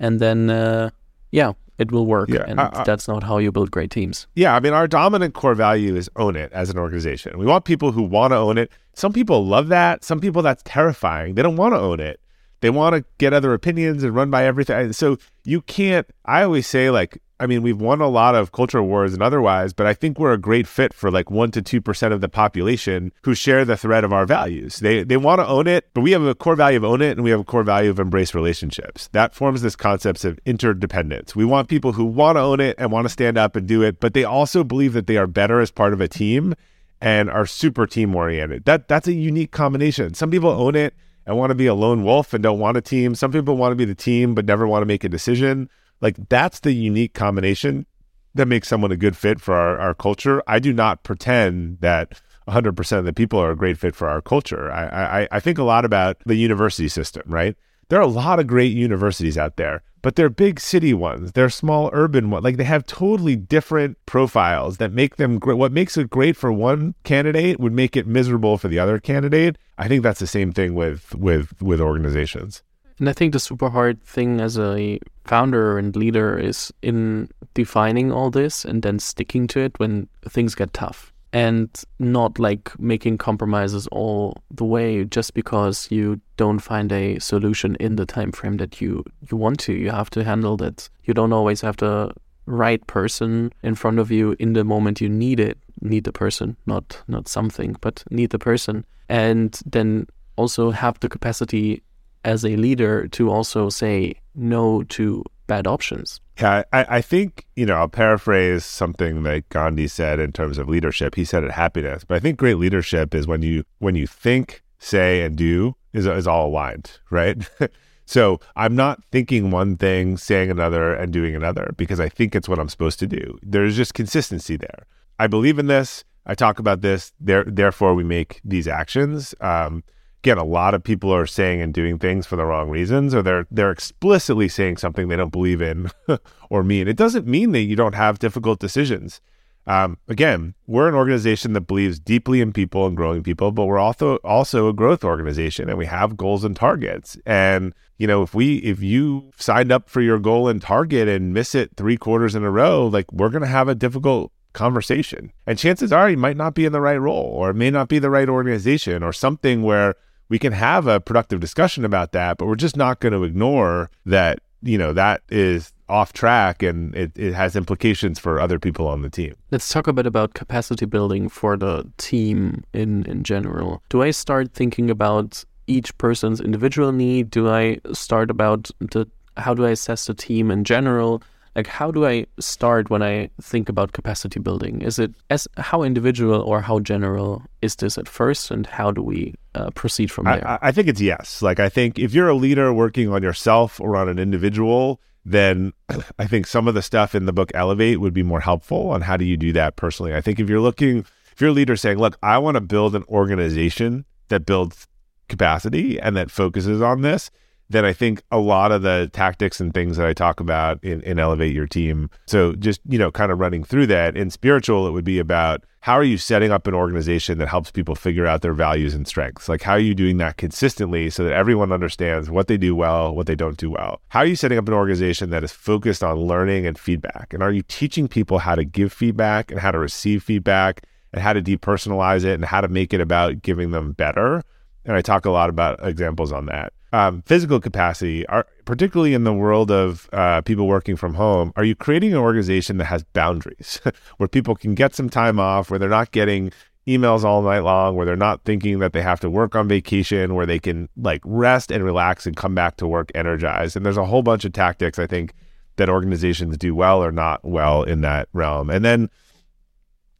and 0.03 0.21
then 0.21 0.51
uh, 0.51 0.91
yeah, 1.31 1.53
it 1.79 1.91
will 1.91 2.05
work. 2.05 2.29
Yeah, 2.29 2.45
and 2.47 2.61
uh, 2.61 2.85
that's 2.85 3.09
not 3.09 3.23
how 3.23 3.38
you 3.38 3.51
build 3.51 3.71
great 3.71 3.91
teams. 3.91 4.27
Yeah, 4.35 4.55
I 4.55 4.61
mean, 4.61 4.75
our 4.75 4.87
dominant 4.87 5.33
core 5.33 5.55
value 5.55 5.97
is 5.97 6.11
own 6.17 6.37
it 6.37 6.53
as 6.53 6.69
an 6.69 6.77
organization. 6.77 7.38
We 7.38 7.47
want 7.47 7.65
people 7.65 7.93
who 7.93 8.03
want 8.03 8.33
to 8.33 8.37
own 8.37 8.59
it. 8.59 8.71
Some 8.95 9.15
people 9.15 9.47
love 9.47 9.69
that. 9.69 10.05
Some 10.05 10.21
people 10.21 10.43
that's 10.43 10.62
terrifying. 10.67 11.35
They 11.37 11.43
don't 11.43 11.57
want 11.57 11.73
to 11.75 11.81
own 11.81 12.01
it. 12.01 12.21
They 12.61 12.71
want 12.71 12.95
to 12.95 13.05
get 13.19 13.33
other 13.33 13.55
opinions 13.55 14.05
and 14.05 14.15
run 14.15 14.31
by 14.31 14.45
everything. 14.45 14.93
So 14.93 15.17
you 15.45 15.62
can't. 15.62 16.07
I 16.27 16.43
always 16.43 16.67
say 16.67 16.91
like 16.91 17.21
I 17.40 17.47
mean, 17.47 17.62
we've 17.62 17.81
won 17.81 18.01
a 18.01 18.09
lot 18.09 18.35
of 18.35 18.53
culture 18.53 18.83
wars 18.83 19.12
and 19.12 19.23
otherwise, 19.23 19.73
but 19.73 19.87
I 19.87 19.95
think 19.95 20.18
we're 20.18 20.33
a 20.33 20.38
great 20.38 20.66
fit 20.66 20.95
for 20.95 21.11
like 21.11 21.31
one 21.31 21.51
to 21.53 21.62
two 21.62 21.81
percent 21.81 22.14
of 22.14 22.21
the 22.21 22.29
population 22.29 23.12
who 23.23 23.35
share 23.35 23.64
the 23.64 23.77
thread 23.77 24.05
of 24.05 24.12
our 24.12 24.27
values. 24.27 24.79
They 24.79 25.03
they 25.03 25.16
want 25.16 25.40
to 25.40 25.47
own 25.47 25.66
it, 25.66 25.88
but 25.92 26.03
we 26.03 26.12
have 26.12 26.23
a 26.23 26.35
core 26.35 26.55
value 26.55 26.77
of 26.77 26.85
own 26.85 27.03
it, 27.03 27.12
and 27.12 27.25
we 27.25 27.31
have 27.31 27.40
a 27.40 27.45
core 27.45 27.64
value 27.64 27.90
of 27.90 27.99
embrace 27.99 28.35
relationships. 28.35 29.09
That 29.12 29.35
forms 29.35 29.62
this 29.62 29.75
concept 29.75 30.25
of 30.25 30.38
interdependence. 30.47 31.35
We 31.35 31.45
want 31.45 31.68
people 31.68 31.92
who 31.92 32.05
want 32.05 32.37
to 32.37 32.40
own 32.40 32.61
it 32.61 32.77
and 32.79 32.92
want 32.92 33.07
to 33.07 33.09
stand 33.09 33.37
up 33.37 33.57
and 33.57 33.66
do 33.66 33.83
it, 33.83 33.99
but 33.99 34.14
they 34.14 34.25
also 34.25 34.62
believe 34.62 34.92
that 34.92 35.07
they 35.07 35.16
are 35.16 35.27
better 35.27 35.61
as 35.61 35.71
part 35.71 35.92
of 35.92 36.01
a 36.01 36.09
team 36.09 36.55
and 37.01 37.29
are 37.29 37.47
super 37.47 37.87
team 37.87 38.14
oriented. 38.14 38.64
That 38.64 38.87
that's 38.87 39.09
a 39.09 39.12
unique 39.12 39.51
combination. 39.51 40.14
Some 40.14 40.31
people 40.31 40.51
own 40.51 40.77
it 40.77 40.95
and 41.27 41.37
want 41.37 41.51
to 41.51 41.55
be 41.57 41.66
a 41.66 41.75
lone 41.75 42.05
wolf 42.05 42.33
and 42.33 42.42
don't 42.42 42.61
want 42.61 42.77
a 42.77 42.81
team. 42.81 43.16
Some 43.16 43.33
people 43.33 43.57
want 43.57 43.73
to 43.73 43.77
be 43.77 43.85
the 43.85 43.95
team 43.95 44.35
but 44.35 44.45
never 44.45 44.66
want 44.66 44.83
to 44.83 44.87
make 44.87 45.03
a 45.03 45.09
decision. 45.09 45.68
Like 46.03 46.29
that's 46.29 46.61
the 46.61 46.73
unique 46.73 47.15
combination 47.15 47.87
that 48.35 48.49
makes 48.49 48.69
someone 48.69 48.93
a 48.93 48.97
good 48.97 49.17
fit 49.17 49.41
for 49.41 49.55
our, 49.55 49.79
our 49.79 49.95
culture. 49.95 50.43
I 50.47 50.59
do 50.59 50.73
not 50.73 51.05
pretend 51.05 51.79
that 51.81 52.21
100% 52.49 52.99
of 52.99 53.05
the 53.05 53.12
people 53.12 53.38
are 53.38 53.53
a 53.53 53.57
great 53.57 53.79
fit 53.79 53.95
for 53.95 54.09
our 54.09 54.21
culture. 54.21 54.71
I, 54.71 55.23
I, 55.23 55.29
I 55.31 55.41
think 55.41 55.59
a 55.59 55.62
lot 55.62 55.85
about 55.85 56.19
the 56.27 56.35
university 56.35 56.88
system, 56.88 57.23
right? 57.27 57.57
There 57.88 57.99
are 57.99 58.03
a 58.03 58.09
lot 58.09 58.41
of 58.41 58.47
great 58.47 58.73
universities 58.73 59.37
out 59.37 59.57
there, 59.57 59.83
but 60.01 60.17
they're 60.17 60.31
big 60.31 60.59
city 60.59 60.95
ones. 60.95 61.33
They're 61.33 61.51
small 61.51 61.91
urban 61.93 62.31
ones. 62.31 62.43
Like 62.43 62.57
they 62.57 62.65
have 62.65 62.87
totally 62.87 63.37
different 63.37 63.99
profiles 64.07 64.79
that 64.79 64.93
make 64.93 65.17
them 65.17 65.38
great. 65.38 65.59
What 65.59 65.73
makes 65.73 65.97
it 65.97 66.09
great 66.09 66.37
for 66.37 66.51
one 66.51 66.95
candidate 67.05 67.61
would 67.61 67.75
make 67.75 67.97
it 67.97 68.07
miserable 68.07 68.57
for 68.57 68.69
the 68.69 68.79
other 68.79 68.99
candidate. 68.99 69.59
I 69.77 69.88
think 69.88 70.03
that's 70.03 70.21
the 70.21 70.27
same 70.27 70.53
thing 70.53 70.75
with 70.75 71.15
with 71.15 71.61
with 71.61 71.81
organizations. 71.83 72.62
And 73.03 73.09
I 73.09 73.15
think 73.15 73.33
the 73.33 73.41
super 73.41 73.69
hard 73.69 74.01
thing 74.05 74.41
as 74.41 74.57
a 74.57 75.01
founder 75.25 75.77
and 75.77 75.97
leader 75.97 76.38
is 76.38 76.73
in 76.83 77.29
defining 77.53 78.12
all 78.12 78.31
this 78.31 78.65
and 78.65 78.81
then 78.81 79.01
sticking 79.01 79.49
to 79.49 79.59
it 79.59 79.77
when 79.81 80.07
things 80.29 80.55
get 80.55 80.73
tough. 80.73 81.12
And 81.33 81.69
not 81.99 82.38
like 82.38 82.79
making 82.79 83.19
compromises 83.19 83.88
all 83.88 84.37
the 84.53 84.65
way 84.65 85.03
just 85.03 85.35
because 85.35 85.91
you 85.91 86.21
don't 86.37 86.61
find 86.61 86.93
a 86.93 87.19
solution 87.19 87.75
in 87.81 87.97
the 87.97 88.07
time 88.07 88.31
frame 88.31 88.59
that 88.59 88.81
you 88.81 89.03
you 89.29 89.37
want 89.37 89.59
to. 89.61 89.73
You 89.73 89.91
have 89.91 90.11
to 90.11 90.23
handle 90.23 90.57
that. 90.59 90.88
You 91.03 91.12
don't 91.12 91.33
always 91.33 91.61
have 91.62 91.79
the 91.79 92.12
right 92.47 92.87
person 92.87 93.53
in 93.65 93.75
front 93.75 93.99
of 93.99 94.12
you 94.12 94.37
in 94.38 94.53
the 94.53 94.62
moment 94.62 95.01
you 95.01 95.09
need 95.09 95.41
it. 95.41 95.59
Need 95.81 96.05
the 96.05 96.12
person 96.12 96.57
not 96.67 97.03
not 97.09 97.27
something 97.27 97.75
but 97.81 98.05
need 98.12 98.31
the 98.31 98.38
person. 98.38 98.85
And 99.09 99.61
then 99.67 100.07
also 100.37 100.71
have 100.71 101.01
the 101.01 101.09
capacity 101.09 101.83
as 102.25 102.45
a 102.45 102.57
leader 102.57 103.09
to 103.09 103.31
also 103.31 103.69
say 103.69 104.15
no 104.35 104.83
to 104.85 105.25
bad 105.47 105.67
options. 105.67 106.21
Yeah, 106.41 106.63
I, 106.73 106.87
I 106.89 107.01
think, 107.01 107.47
you 107.57 107.67
know, 107.67 107.75
I'll 107.75 107.89
paraphrase 107.89 108.65
something 108.65 109.23
that 109.25 109.49
Gandhi 109.51 109.87
said 109.87 110.19
in 110.19 110.33
terms 110.33 110.57
of 110.59 110.69
leadership. 110.69 111.15
He 111.15 111.25
said 111.25 111.45
it 111.45 111.51
happiness, 111.51 112.05
but 112.05 112.17
I 112.17 112.21
think 112.21 112.39
great 112.39 112.57
leadership 112.57 113.15
is 113.15 113.27
when 113.27 113.43
you 113.43 113.65
when 113.79 113.95
you 113.95 114.07
think, 114.07 114.63
say, 114.79 115.23
and 115.23 115.37
do 115.37 115.77
is 115.93 116.07
is 116.07 116.27
all 116.27 116.49
aligned, 116.49 116.99
right? 117.11 117.49
so 118.07 118.41
I'm 118.57 118.75
not 118.75 119.05
thinking 119.13 119.51
one 119.51 119.77
thing, 119.77 120.17
saying 120.17 120.51
another, 120.51 120.95
and 120.95 121.13
doing 121.13 121.37
another 121.37 121.75
because 121.77 122.01
I 122.01 122.09
think 122.09 122.35
it's 122.35 122.49
what 122.49 122.59
I'm 122.59 122.71
supposed 122.71 122.99
to 123.01 123.07
do. 123.07 123.39
There's 123.43 123.77
just 123.77 123.95
consistency 123.95 124.57
there. 124.57 124.87
I 125.19 125.27
believe 125.27 125.59
in 125.59 125.67
this. 125.67 126.05
I 126.25 126.35
talk 126.35 126.61
about 126.61 126.81
this. 126.81 127.13
There, 127.21 127.45
therefore, 127.45 127.95
we 127.95 128.05
make 128.05 128.41
these 128.45 128.69
actions. 128.69 129.35
Um, 129.41 129.85
again, 130.23 130.39
a 130.39 130.45
lot 130.45 130.73
of 130.73 130.85
people 130.85 131.13
are 131.13 131.27
saying 131.27 131.61
and 131.61 131.75
doing 131.75 131.99
things 131.99 132.27
for 132.27 132.37
the 132.37 132.45
wrong 132.45 132.71
reasons, 132.71 133.13
or 133.13 133.23
they're 133.23 133.47
they're 133.51 133.73
explicitly 133.73 134.49
saying 134.49 134.77
something 134.77 135.09
they 135.09 135.17
don't 135.17 135.33
believe 135.33 135.61
in 135.61 135.91
or 136.51 136.63
mean. 136.63 136.87
It 136.87 136.97
doesn't 136.97 137.27
mean 137.27 137.51
that 137.53 137.63
you 137.63 137.75
don't 137.75 137.95
have 137.95 138.21
difficult 138.21 138.61
decisions. 138.61 139.21
Um, 139.67 139.99
again, 140.09 140.55
we're 140.67 140.89
an 140.89 140.95
organization 140.95 141.53
that 141.53 141.63
believes 141.63 142.01
deeply 142.01 142.41
in 142.41 142.53
people 142.53 142.87
and 142.87 142.97
growing 142.97 143.23
people, 143.23 143.51
but 143.51 143.67
we're 143.67 143.79
also 143.79 144.17
also 144.19 144.69
a 144.69 144.73
growth 144.73 145.03
organization, 145.03 145.69
and 145.69 145.77
we 145.77 145.87
have 145.87 146.17
goals 146.17 146.45
and 146.45 146.55
targets. 146.55 147.17
And 147.27 147.75
you 147.99 148.07
know, 148.07 148.23
if 148.23 148.33
we 148.33 148.59
if 148.59 148.81
you 148.81 149.33
signed 149.37 149.73
up 149.73 149.89
for 149.89 150.03
your 150.03 150.21
goal 150.21 150.47
and 150.47 150.63
target 150.63 151.09
and 151.09 151.35
miss 151.35 151.53
it 151.55 151.73
three 151.77 151.97
quarters 151.97 152.37
in 152.37 152.45
a 152.45 152.51
row, 152.51 152.87
like 152.87 153.11
we're 153.13 153.29
going 153.29 153.43
to 153.43 153.49
have 153.49 153.67
a 153.67 153.75
difficult 153.75 154.31
conversation. 154.53 155.33
And 155.47 155.59
chances 155.59 155.93
are 155.93 156.11
you 156.11 156.17
might 156.17 156.37
not 156.37 156.55
be 156.55 156.65
in 156.65 156.73
the 156.73 156.81
right 156.81 157.01
role, 157.01 157.33
or 157.35 157.51
it 157.51 157.55
may 157.55 157.71
not 157.71 157.89
be 157.89 157.99
the 157.99 158.11
right 158.11 158.29
organization, 158.29 159.03
or 159.03 159.13
something 159.13 159.63
where 159.63 159.97
we 160.33 160.38
can 160.38 160.55
have 160.55 160.87
a 160.87 160.99
productive 160.99 161.40
discussion 161.40 161.85
about 161.85 162.12
that, 162.12 162.38
but 162.38 162.47
we're 162.47 162.55
just 162.55 162.75
not 162.75 163.01
going 163.01 163.12
to 163.12 163.23
ignore 163.23 163.90
that, 164.07 164.38
you 164.62 164.79
know, 164.79 164.95
that 164.95 165.21
is 165.29 165.75
off 165.90 166.14
track 166.14 166.62
and 166.62 166.95
it, 166.95 167.12
it 167.16 167.35
has 167.35 167.55
implications 167.55 168.18
for 168.18 168.40
other 168.40 168.59
people 168.59 168.88
on 168.88 169.03
the 169.03 169.11
team. 169.11 169.35
Let's 169.51 169.68
talk 169.68 169.88
a 169.88 169.92
bit 169.92 170.07
about 170.07 170.33
capacity 170.33 170.87
building 170.87 171.29
for 171.29 171.59
the 171.59 171.87
team 171.99 172.64
in, 172.73 173.05
in 173.05 173.25
general. 173.25 173.83
Do 173.90 174.01
I 174.03 174.11
start 174.11 174.55
thinking 174.55 174.88
about 174.88 175.45
each 175.66 175.97
person's 175.99 176.40
individual 176.40 176.92
need? 176.92 177.29
Do 177.29 177.51
I 177.51 177.81
start 177.92 178.31
about 178.31 178.71
the 178.81 179.07
how 179.37 179.53
do 179.53 179.66
I 179.66 179.71
assess 179.73 180.07
the 180.07 180.14
team 180.14 180.51
in 180.51 180.64
general? 180.64 181.23
Like 181.57 181.67
how 181.67 181.91
do 181.91 182.07
i 182.07 182.27
start 182.38 182.91
when 182.91 183.03
i 183.03 183.29
think 183.41 183.69
about 183.69 183.93
capacity 183.93 184.41
building? 184.41 184.83
Is 184.83 184.99
it 184.99 185.15
as 185.31 185.49
how 185.57 185.83
individual 185.83 186.41
or 186.43 186.61
how 186.61 186.81
general 186.81 187.43
is 187.61 187.77
this 187.77 187.99
at 187.99 188.09
first 188.09 188.51
and 188.51 188.67
how 188.67 188.91
do 188.91 189.03
we 189.03 189.35
uh, 189.55 189.71
proceed 189.71 190.11
from 190.11 190.25
there? 190.25 190.47
I, 190.47 190.59
I, 190.62 190.73
think 190.73 190.88
it's 190.88 191.01
yes. 191.01 191.43
Like 191.43 191.61
i 191.61 191.69
think 191.69 191.99
if 191.99 192.15
you're 192.15 192.29
a 192.29 192.35
leader 192.35 192.73
working 192.73 193.09
on 193.09 193.23
yourself 193.23 193.81
or 193.81 193.97
on 193.97 194.09
an 194.09 194.19
individual 194.19 195.01
then 195.25 195.73
i 196.19 196.27
think 196.27 196.47
some 196.47 196.67
of 196.69 196.75
the 196.75 196.83
stuff 196.83 197.15
in 197.15 197.27
the 197.27 197.33
book 197.33 197.51
elevate 197.55 198.01
would 198.01 198.15
be 198.15 198.23
more 198.23 198.41
helpful 198.41 198.91
on 198.91 199.03
how 199.03 199.17
do 199.17 199.25
you 199.25 199.37
do 199.37 199.53
that 199.53 199.77
personally. 199.77 200.15
I 200.15 200.21
think 200.21 200.41
if 200.41 200.49
you're 200.49 200.61
looking 200.61 201.05
if 201.33 201.41
you're 201.41 201.51
a 201.51 201.55
leader 201.55 201.77
saying 201.77 201.99
look 201.99 202.17
i 202.23 202.38
want 202.38 202.57
to 202.57 202.61
build 202.61 202.95
an 202.95 203.05
organization 203.09 204.05
that 204.29 204.47
builds 204.47 204.87
capacity 205.29 206.01
and 206.01 206.17
that 206.17 206.31
focuses 206.31 206.83
on 206.83 207.03
this 207.03 207.31
then 207.73 207.85
I 207.85 207.93
think 207.93 208.23
a 208.31 208.39
lot 208.39 208.71
of 208.71 208.83
the 208.83 209.11
tactics 209.13 209.61
and 209.61 209.73
things 209.73 209.97
that 209.97 210.07
I 210.07 210.13
talk 210.13 210.41
about 210.41 210.83
in, 210.85 211.01
in 211.03 211.19
Elevate 211.19 211.55
Your 211.55 211.67
Team. 211.67 212.11
So 212.27 212.53
just, 212.55 212.81
you 212.89 212.99
know, 212.99 213.11
kind 213.11 213.33
of 213.33 213.41
running 213.41 213.65
through 213.65 213.87
that. 213.89 214.17
In 214.17 214.31
spiritual, 214.31 214.87
it 214.87 214.93
would 214.93 215.05
be 215.05 215.19
about 215.19 215.65
how 215.81 215.95
are 215.95 216.05
you 216.05 216.17
setting 216.17 216.53
up 216.53 216.69
an 216.69 216.75
organization 216.75 217.39
that 217.39 217.49
helps 217.49 217.73
people 217.73 217.97
figure 217.97 218.27
out 218.27 218.43
their 218.43 218.53
values 218.53 218.95
and 218.95 219.09
strengths? 219.09 219.49
Like, 219.49 219.63
how 219.63 219.73
are 219.73 219.81
you 219.81 219.95
doing 219.95 220.19
that 220.19 220.37
consistently 220.37 221.11
so 221.11 221.25
that 221.25 221.33
everyone 221.33 221.73
understands 221.73 222.31
what 222.31 222.47
they 222.47 222.57
do 222.57 222.77
well, 222.77 223.15
what 223.15 223.27
they 223.27 223.35
don't 223.35 223.57
do 223.57 223.71
well? 223.71 224.01
How 224.09 224.21
are 224.21 224.27
you 224.27 224.37
setting 224.37 224.59
up 224.59 224.69
an 224.69 224.75
organization 224.75 225.31
that 225.31 225.43
is 225.43 225.51
focused 225.51 226.05
on 226.05 226.19
learning 226.19 226.67
and 226.67 226.79
feedback? 226.79 227.35
And 227.35 227.43
are 227.43 227.51
you 227.51 227.63
teaching 227.63 228.07
people 228.07 228.39
how 228.39 228.55
to 228.55 228.65
give 228.65 228.93
feedback 228.93 229.51
and 229.51 229.59
how 229.59 229.73
to 229.73 229.79
receive 229.79 230.23
feedback 230.23 230.83
and 231.13 231.21
how 231.21 231.33
to 231.33 231.43
depersonalize 231.43 232.25
it 232.25 232.35
and 232.35 232.45
how 232.45 232.61
to 232.61 232.69
make 232.69 232.95
it 232.95 233.01
about 233.01 233.43
giving 233.43 233.73
them 233.73 233.93
better? 233.93 234.43
And 234.85 234.97
I 234.97 235.01
talk 235.01 235.25
a 235.25 235.31
lot 235.31 235.49
about 235.51 235.81
examples 235.85 236.31
on 236.31 236.47
that 236.47 236.73
um, 236.92 237.22
physical 237.22 237.59
capacity, 237.59 238.26
are, 238.26 238.46
particularly 238.64 239.14
in 239.14 239.24
the 239.24 239.33
world 239.33 239.70
of 239.70 240.09
uh, 240.12 240.42
people 240.42 240.66
working 240.66 240.96
from 240.96 241.14
home, 241.14 241.52
are 241.57 241.64
you 241.64 241.74
creating 241.74 242.12
an 242.12 242.18
organization 242.18 242.76
that 242.78 242.85
has 242.85 243.02
boundaries 243.02 243.81
where 244.18 244.28
people 244.28 244.55
can 244.55 244.74
get 244.74 244.94
some 244.94 245.09
time 245.09 245.40
off, 245.40 245.70
where 245.70 245.78
they're 245.78 245.88
not 245.88 246.11
getting 246.12 246.52
emails 246.87 247.24
all 247.24 247.42
night 247.42 247.61
long, 247.61 247.96
where 247.96 248.05
they're 248.05 248.16
not 248.16 248.44
thinking 248.44 248.81
that 248.81 248.92
they 248.92 249.00
have 249.00 249.20
to 249.20 249.31
work 249.31 249.55
on 249.55 249.68
vacation, 249.68 250.35
where 250.35 250.46
they 250.46 250.59
can 250.59 250.88
like 250.96 251.22
rest 251.24 251.70
and 251.70 251.83
relax 251.83 252.26
and 252.26 252.37
come 252.37 252.55
back 252.55 252.76
to 252.76 252.87
work 252.87 253.11
energized? 253.14 253.74
And 253.74 253.87
there's 253.87 253.96
a 253.96 254.05
whole 254.05 254.22
bunch 254.22 254.44
of 254.44 254.52
tactics, 254.52 254.98
I 254.98 255.07
think, 255.07 255.33
that 255.76 255.88
organizations 255.88 256.59
do 256.59 256.74
well 256.74 257.02
or 257.02 257.12
not 257.12 257.42
well 257.42 257.85
in 257.85 258.02
that 258.02 258.28
realm. 258.35 258.68
And 258.68 258.85
then, 258.85 259.09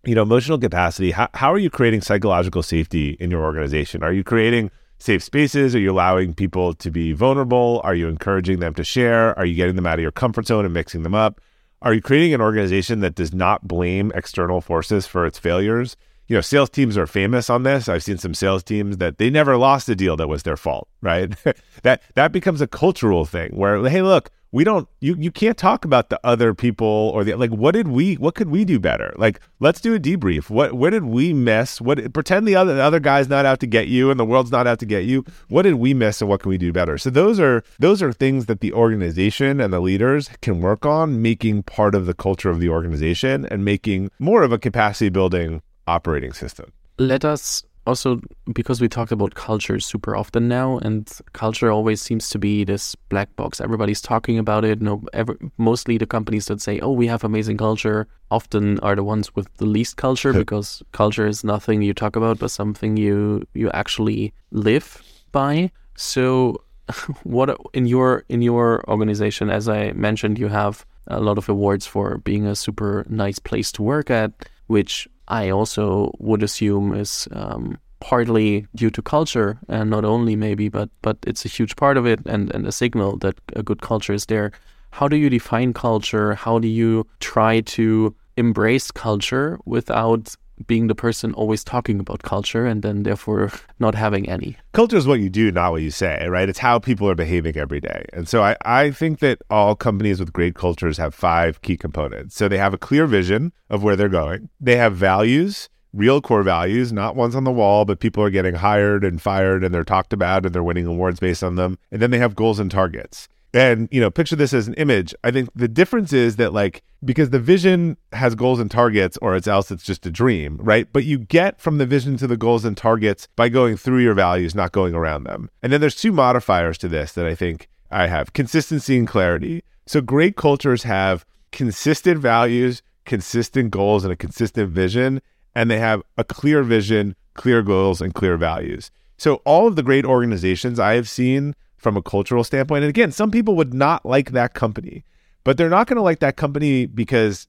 you 0.05 0.15
know, 0.15 0.23
emotional 0.23 0.59
capacity, 0.59 1.11
how, 1.11 1.29
how 1.35 1.53
are 1.53 1.59
you 1.59 1.69
creating 1.69 2.01
psychological 2.01 2.63
safety 2.63 3.17
in 3.21 3.31
your 3.31 3.45
organization? 3.45 4.03
Are 4.03 4.13
you 4.13 4.25
creating 4.25 4.71
safe 5.03 5.23
spaces? 5.23 5.75
Are 5.75 5.81
you 5.81 5.91
allowing 5.91 6.33
people 6.33 6.75
to 6.75 6.91
be 6.91 7.13
vulnerable? 7.13 7.81
Are 7.83 7.95
you 7.95 8.09
encouraging 8.09 8.61
them 8.61 8.75
to 8.75 8.85
share? 8.85 9.37
Are 9.39 9.45
you 9.45 9.55
getting 9.55 9.77
them 9.77 9.87
out 9.87 9.99
of 9.99 10.03
your 10.03 10.13
comfort 10.13 10.47
zone 10.47 10.65
and 10.65 10.73
mixing 10.73 11.03
them 11.03 11.15
up? 11.15 11.41
Are 11.83 11.93
you 11.93 12.01
creating 12.01 12.33
an 12.33 12.41
organization 12.41 13.01
that 13.01 13.17
does 13.17 13.35
not 13.35 13.67
blame 13.67 14.13
external 14.15 14.61
forces 14.61 15.07
for 15.07 15.27
its 15.27 15.39
failures? 15.39 15.97
You 16.33 16.39
know, 16.39 16.41
sales 16.41 16.71
teams 16.71 16.97
are 16.97 17.07
famous 17.07 17.51
on 17.51 17.63
this. 17.63 17.91
I've 17.91 18.03
seen 18.03 18.17
some 18.17 18.33
sales 18.33 18.63
teams 18.63 18.97
that 18.97 19.19
they 19.19 19.29
never 19.29 19.59
lost 19.59 19.87
a 19.91 19.95
deal 19.95 20.17
that 20.17 20.29
was 20.29 20.45
their 20.45 20.57
fault, 20.57 20.89
right? 21.03 21.31
that 21.83 22.01
that 22.15 22.33
becomes 22.33 22.63
a 22.63 22.67
cultural 22.67 23.27
thing 23.27 23.51
where 23.55 23.87
hey, 23.87 24.01
look, 24.01 24.31
we 24.51 24.65
don't 24.65 24.89
you 25.01 25.15
you 25.19 25.31
can't 25.31 25.59
talk 25.59 25.85
about 25.85 26.09
the 26.09 26.19
other 26.25 26.55
people 26.55 26.87
or 26.87 27.23
the 27.23 27.35
like 27.35 27.51
what 27.51 27.73
did 27.73 27.89
we 27.89 28.15
what 28.15 28.35
could 28.35 28.49
we 28.49 28.65
do 28.65 28.81
better? 28.81 29.13
Like 29.19 29.41
let's 29.61 29.79
do 29.79 29.95
a 29.95 30.01
debrief. 30.01 30.49
What 30.49 30.73
where 30.73 30.91
did 30.91 31.05
we 31.05 31.35
miss? 31.35 31.83
What 31.83 32.15
pretend 32.15 32.49
the 32.49 32.57
other 32.57 32.77
the 32.77 32.83
other 32.83 32.99
guy's 32.99 33.29
not 33.29 33.45
out 33.45 33.61
to 33.61 33.67
get 33.67 33.89
you 33.89 34.11
and 34.11 34.19
the 34.19 34.25
world's 34.25 34.51
not 34.51 34.67
out 34.67 34.79
to 34.79 34.87
get 34.87 35.05
you. 35.05 35.27
What 35.49 35.65
did 35.65 35.75
we 35.75 35.93
miss 35.93 36.23
and 36.23 36.31
what 36.31 36.41
can 36.41 36.49
we 36.49 36.57
do 36.57 36.73
better? 36.73 36.97
So 36.97 37.11
those 37.11 37.41
are 37.41 37.63
those 37.79 38.03
are 38.03 38.11
things 38.11 38.47
that 38.47 38.61
the 38.61 38.73
organization 38.73 39.61
and 39.61 39.71
the 39.71 39.81
leaders 39.81 40.31
can 40.41 40.63
work 40.63 40.87
on 40.87 41.21
making 41.21 41.65
part 41.65 41.95
of 41.95 42.07
the 42.07 42.15
culture 42.15 42.49
of 42.49 42.59
the 42.59 42.71
organization 42.71 43.45
and 43.45 43.67
making 43.67 44.11
more 44.19 44.43
of 44.43 44.51
a 44.51 44.59
capacity 44.59 45.11
building 45.11 45.61
operating 45.87 46.33
system. 46.33 46.73
Let 46.99 47.25
us 47.25 47.65
also 47.87 48.21
because 48.53 48.81
we 48.81 48.89
talk 48.89 49.11
about 49.11 49.35
culture 49.35 49.81
super 49.81 50.15
often 50.15 50.47
now 50.47 50.79
and 50.79 51.11
culture 51.33 51.71
always 51.71 52.01
seems 52.01 52.29
to 52.31 52.39
be 52.39 52.65
this 52.65 52.95
black 53.09 53.35
box. 53.37 53.61
Everybody's 53.61 54.01
talking 54.01 54.39
about 54.39 54.65
it. 54.65 54.81
No 54.81 55.03
ever, 55.13 55.37
mostly 55.59 55.99
the 55.99 56.07
companies 56.07 56.47
that 56.47 56.61
say 56.61 56.79
oh 56.81 56.93
we 56.93 57.07
have 57.09 57.25
amazing 57.25 57.57
culture 57.57 58.07
often 58.31 58.79
are 58.81 58.95
the 58.95 59.05
ones 59.05 59.35
with 59.35 59.49
the 59.57 59.67
least 59.67 59.97
culture 59.97 60.33
because 60.43 60.83
culture 60.93 61.27
is 61.27 61.43
nothing 61.43 61.83
you 61.83 61.95
talk 61.95 62.17
about 62.17 62.39
but 62.39 62.51
something 62.51 62.97
you 62.97 63.47
you 63.55 63.71
actually 63.71 64.33
live 64.53 65.03
by. 65.33 65.71
So 65.97 66.63
what 67.25 67.57
in 67.73 67.87
your 67.87 68.25
in 68.29 68.43
your 68.43 68.85
organization 68.89 69.51
as 69.51 69.69
i 69.69 69.93
mentioned 69.93 70.39
you 70.39 70.49
have 70.49 70.85
a 71.07 71.21
lot 71.21 71.39
of 71.39 71.49
awards 71.49 71.87
for 71.87 72.19
being 72.19 72.47
a 72.47 72.57
super 72.57 73.05
nice 73.09 73.39
place 73.39 73.71
to 73.73 73.83
work 73.83 74.11
at 74.11 74.33
which 74.67 75.09
I 75.33 75.51
also 75.51 76.13
would 76.19 76.43
assume 76.43 76.95
is 76.95 77.27
um, 77.33 77.79
partly 78.01 78.67
due 78.75 78.91
to 78.91 79.01
culture, 79.01 79.59
and 79.69 79.89
not 79.89 80.05
only 80.05 80.37
maybe, 80.37 80.69
but 80.69 80.91
but 81.01 81.17
it's 81.27 81.45
a 81.47 81.49
huge 81.49 81.75
part 81.77 81.97
of 81.97 82.07
it, 82.07 82.21
and 82.27 82.55
and 82.55 82.67
a 82.67 82.73
signal 82.73 83.17
that 83.19 83.37
a 83.57 83.63
good 83.63 83.81
culture 83.81 84.13
is 84.13 84.27
there. 84.27 84.53
How 84.91 85.09
do 85.09 85.17
you 85.17 85.31
define 85.31 85.73
culture? 85.73 86.35
How 86.35 86.59
do 86.59 86.69
you 86.69 87.07
try 87.21 87.63
to 87.77 88.15
embrace 88.37 88.91
culture 88.91 89.59
without 89.65 90.37
being 90.67 90.87
the 90.87 90.95
person 90.95 91.35
always 91.35 91.65
talking 91.65 92.01
about 92.01 92.23
culture 92.23 92.67
and 92.67 92.83
then 92.83 93.03
therefore 93.03 93.51
not 93.79 93.95
having 93.95 94.29
any. 94.29 94.57
Culture 94.73 94.97
is 94.97 95.07
what 95.07 95.21
you 95.21 95.31
do, 95.31 95.51
not 95.53 95.73
what 95.73 95.83
you 95.83 95.91
say, 95.91 96.27
right? 96.29 96.49
It's 96.49 96.59
how 96.59 96.79
people 96.79 97.09
are 97.09 97.15
behaving 97.15 97.57
every 97.57 97.81
day. 97.81 98.07
And 98.13 98.29
so 98.29 98.43
I, 98.43 98.57
I 98.65 98.91
think 98.91 99.19
that 99.21 99.41
all 99.51 99.75
companies 99.75 100.21
with 100.21 100.33
great 100.33 100.55
cultures 100.55 100.99
have 100.99 101.15
five 101.15 101.61
key 101.63 101.77
components. 101.77 102.37
So 102.37 102.49
they 102.49 102.59
have 102.59 102.75
a 102.75 102.79
clear 102.79 103.07
vision 103.07 103.53
of 103.69 103.83
where 103.83 103.97
they're 103.97 104.09
going, 104.09 104.49
they 104.61 104.77
have 104.77 104.95
values. 104.95 105.69
Real 105.95 106.23
core 106.23 106.43
values, 106.43 106.91
not 106.91 107.17
ones 107.17 107.37
on 107.37 107.45
the 107.45 107.53
wall, 107.53 107.85
but 107.85 108.01
people 108.01 108.23
are 108.25 108.31
getting 108.31 108.55
hired 108.55 109.05
and 109.05 109.21
fired 109.21 109.63
and 109.63 109.75
they're 109.75 109.85
talked 109.85 110.15
about 110.15 110.47
and 110.47 110.55
they're 110.55 110.63
winning 110.63 110.87
awards 110.87 111.21
based 111.21 111.45
on 111.45 111.57
them. 111.57 111.79
And 111.91 112.01
then 112.01 112.11
they 112.11 112.17
have 112.17 112.35
goals 112.35 112.59
and 112.59 112.71
targets. 112.71 113.29
And, 113.55 113.89
you 113.91 114.01
know, 114.01 114.11
picture 114.11 114.37
this 114.37 114.55
as 114.55 114.67
an 114.67 114.75
image. 114.75 115.15
I 115.23 115.31
think 115.31 115.51
the 115.55 115.69
difference 115.69 116.13
is 116.13 116.37
that, 116.37 116.55
like, 116.55 116.83
because 117.05 117.31
the 117.31 117.39
vision 117.39 117.99
has 118.13 118.35
goals 118.35 118.59
and 118.61 118.71
targets, 118.71 119.19
or 119.21 119.37
it's 119.37 119.47
else 119.47 119.71
it's 119.71 119.83
just 119.83 120.07
a 120.07 120.11
dream, 120.11 120.57
right? 120.61 120.89
But 120.91 121.05
you 121.05 121.19
get 121.19 121.61
from 121.61 121.77
the 121.77 121.85
vision 121.85 122.17
to 122.19 122.27
the 122.27 122.39
goals 122.39 122.65
and 122.65 122.77
targets 122.77 123.29
by 123.37 123.51
going 123.51 123.77
through 123.77 123.99
your 123.99 124.15
values, 124.15 124.55
not 124.55 124.73
going 124.73 124.95
around 124.95 125.25
them. 125.25 125.51
And 125.63 125.71
then 125.73 125.83
there's 125.83 125.97
two 125.97 126.13
modifiers 126.13 126.79
to 126.79 126.89
this 126.89 127.13
that 127.13 127.27
I 127.27 127.35
think 127.35 127.69
I 127.91 128.07
have 128.07 128.33
consistency 128.33 128.97
and 128.97 129.07
clarity. 129.07 129.65
So 129.87 130.01
great 130.01 130.37
cultures 130.37 130.85
have 130.85 131.27
consistent 131.51 132.19
values, 132.21 132.83
consistent 133.05 133.71
goals, 133.71 134.05
and 134.05 134.13
a 134.13 134.17
consistent 134.17 134.71
vision. 134.71 135.21
And 135.55 135.71
they 135.71 135.79
have 135.79 136.03
a 136.17 136.25
clear 136.25 136.63
vision, 136.63 137.17
clear 137.35 137.63
goals, 137.63 138.01
and 138.01 138.15
clear 138.15 138.39
values. 138.39 138.91
So 139.19 139.37
all 139.45 139.67
of 139.67 139.77
the 139.77 139.83
great 139.83 140.07
organizations 140.07 140.81
I 140.81 140.95
have 140.95 141.09
seen 141.09 141.55
from 141.83 141.97
a 141.97 142.03
cultural 142.03 142.45
standpoint. 142.45 142.85
And 142.85 142.89
again, 142.89 143.11
some 143.13 143.31
people 143.31 143.57
would 143.57 143.75
not 143.75 144.07
like 144.07 144.31
that 144.31 144.55
company, 144.55 145.05
but 145.45 145.57
they're 145.57 145.69
not 145.69 145.89
going 145.89 145.97
to 145.97 146.03
like 146.03 146.21
that 146.21 146.37
company 146.37 146.87
because 146.87 147.49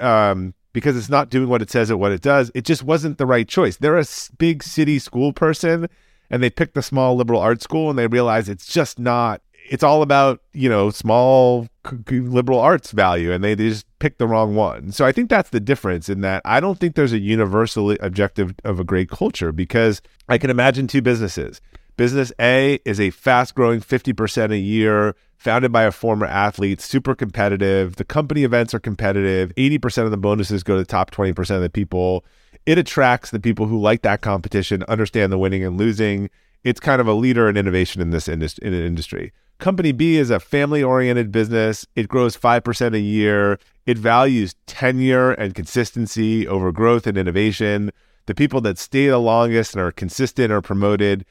um, 0.00 0.54
because 0.72 0.96
it's 0.96 1.10
not 1.10 1.28
doing 1.30 1.48
what 1.48 1.62
it 1.62 1.70
says 1.70 1.90
at 1.90 1.98
what 1.98 2.10
it 2.10 2.22
does. 2.22 2.50
It 2.54 2.64
just 2.64 2.82
wasn't 2.82 3.18
the 3.18 3.26
right 3.26 3.46
choice. 3.46 3.76
They're 3.76 3.98
a 3.98 4.06
big 4.38 4.62
city 4.62 4.98
school 4.98 5.32
person, 5.32 5.88
and 6.30 6.42
they 6.42 6.50
picked 6.50 6.76
a 6.76 6.82
small 6.82 7.14
liberal 7.14 7.40
arts 7.40 7.62
school, 7.62 7.90
and 7.90 7.98
they 7.98 8.06
realize 8.06 8.48
it's 8.48 8.66
just 8.66 8.98
not. 8.98 9.42
It's 9.70 9.82
all 9.82 10.02
about 10.02 10.40
you 10.52 10.68
know 10.68 10.90
small 10.90 11.68
liberal 12.10 12.58
arts 12.58 12.90
value, 12.90 13.32
and 13.32 13.44
they, 13.44 13.54
they 13.54 13.68
just 13.68 13.86
picked 13.98 14.18
the 14.18 14.26
wrong 14.26 14.54
one. 14.54 14.92
So 14.92 15.04
I 15.04 15.12
think 15.12 15.28
that's 15.28 15.50
the 15.50 15.60
difference 15.60 16.08
in 16.08 16.22
that 16.22 16.40
I 16.46 16.58
don't 16.58 16.80
think 16.80 16.94
there's 16.94 17.12
a 17.12 17.18
universal 17.18 17.90
objective 18.00 18.54
of 18.64 18.80
a 18.80 18.84
great 18.84 19.10
culture 19.10 19.52
because 19.52 20.00
I 20.28 20.38
can 20.38 20.48
imagine 20.48 20.86
two 20.86 21.02
businesses 21.02 21.60
Business 21.96 22.32
A 22.40 22.80
is 22.84 22.98
a 22.98 23.10
fast 23.10 23.54
growing 23.54 23.80
50% 23.80 24.50
a 24.50 24.58
year, 24.58 25.14
founded 25.36 25.70
by 25.70 25.84
a 25.84 25.92
former 25.92 26.26
athlete, 26.26 26.80
super 26.80 27.14
competitive. 27.14 27.96
The 27.96 28.04
company 28.04 28.42
events 28.42 28.74
are 28.74 28.80
competitive. 28.80 29.52
80% 29.56 30.04
of 30.04 30.10
the 30.10 30.16
bonuses 30.16 30.64
go 30.64 30.74
to 30.74 30.80
the 30.80 30.86
top 30.86 31.12
20% 31.12 31.54
of 31.54 31.62
the 31.62 31.70
people. 31.70 32.24
It 32.66 32.78
attracts 32.78 33.30
the 33.30 33.38
people 33.38 33.66
who 33.66 33.80
like 33.80 34.02
that 34.02 34.22
competition, 34.22 34.82
understand 34.88 35.30
the 35.30 35.38
winning 35.38 35.64
and 35.64 35.78
losing. 35.78 36.30
It's 36.64 36.80
kind 36.80 37.00
of 37.00 37.06
a 37.06 37.12
leader 37.12 37.48
in 37.48 37.56
innovation 37.56 38.02
in 38.02 38.10
this 38.10 38.26
indus- 38.26 38.58
in 38.58 38.74
industry. 38.74 39.32
Company 39.58 39.92
B 39.92 40.16
is 40.16 40.30
a 40.30 40.40
family 40.40 40.82
oriented 40.82 41.30
business. 41.30 41.86
It 41.94 42.08
grows 42.08 42.36
5% 42.36 42.94
a 42.94 43.00
year. 43.00 43.60
It 43.86 43.98
values 43.98 44.56
tenure 44.66 45.30
and 45.30 45.54
consistency 45.54 46.48
over 46.48 46.72
growth 46.72 47.06
and 47.06 47.16
innovation. 47.16 47.92
The 48.26 48.34
people 48.34 48.60
that 48.62 48.78
stay 48.78 49.06
the 49.06 49.18
longest 49.18 49.74
and 49.74 49.82
are 49.82 49.92
consistent 49.92 50.50
are 50.50 50.62
promoted 50.62 51.24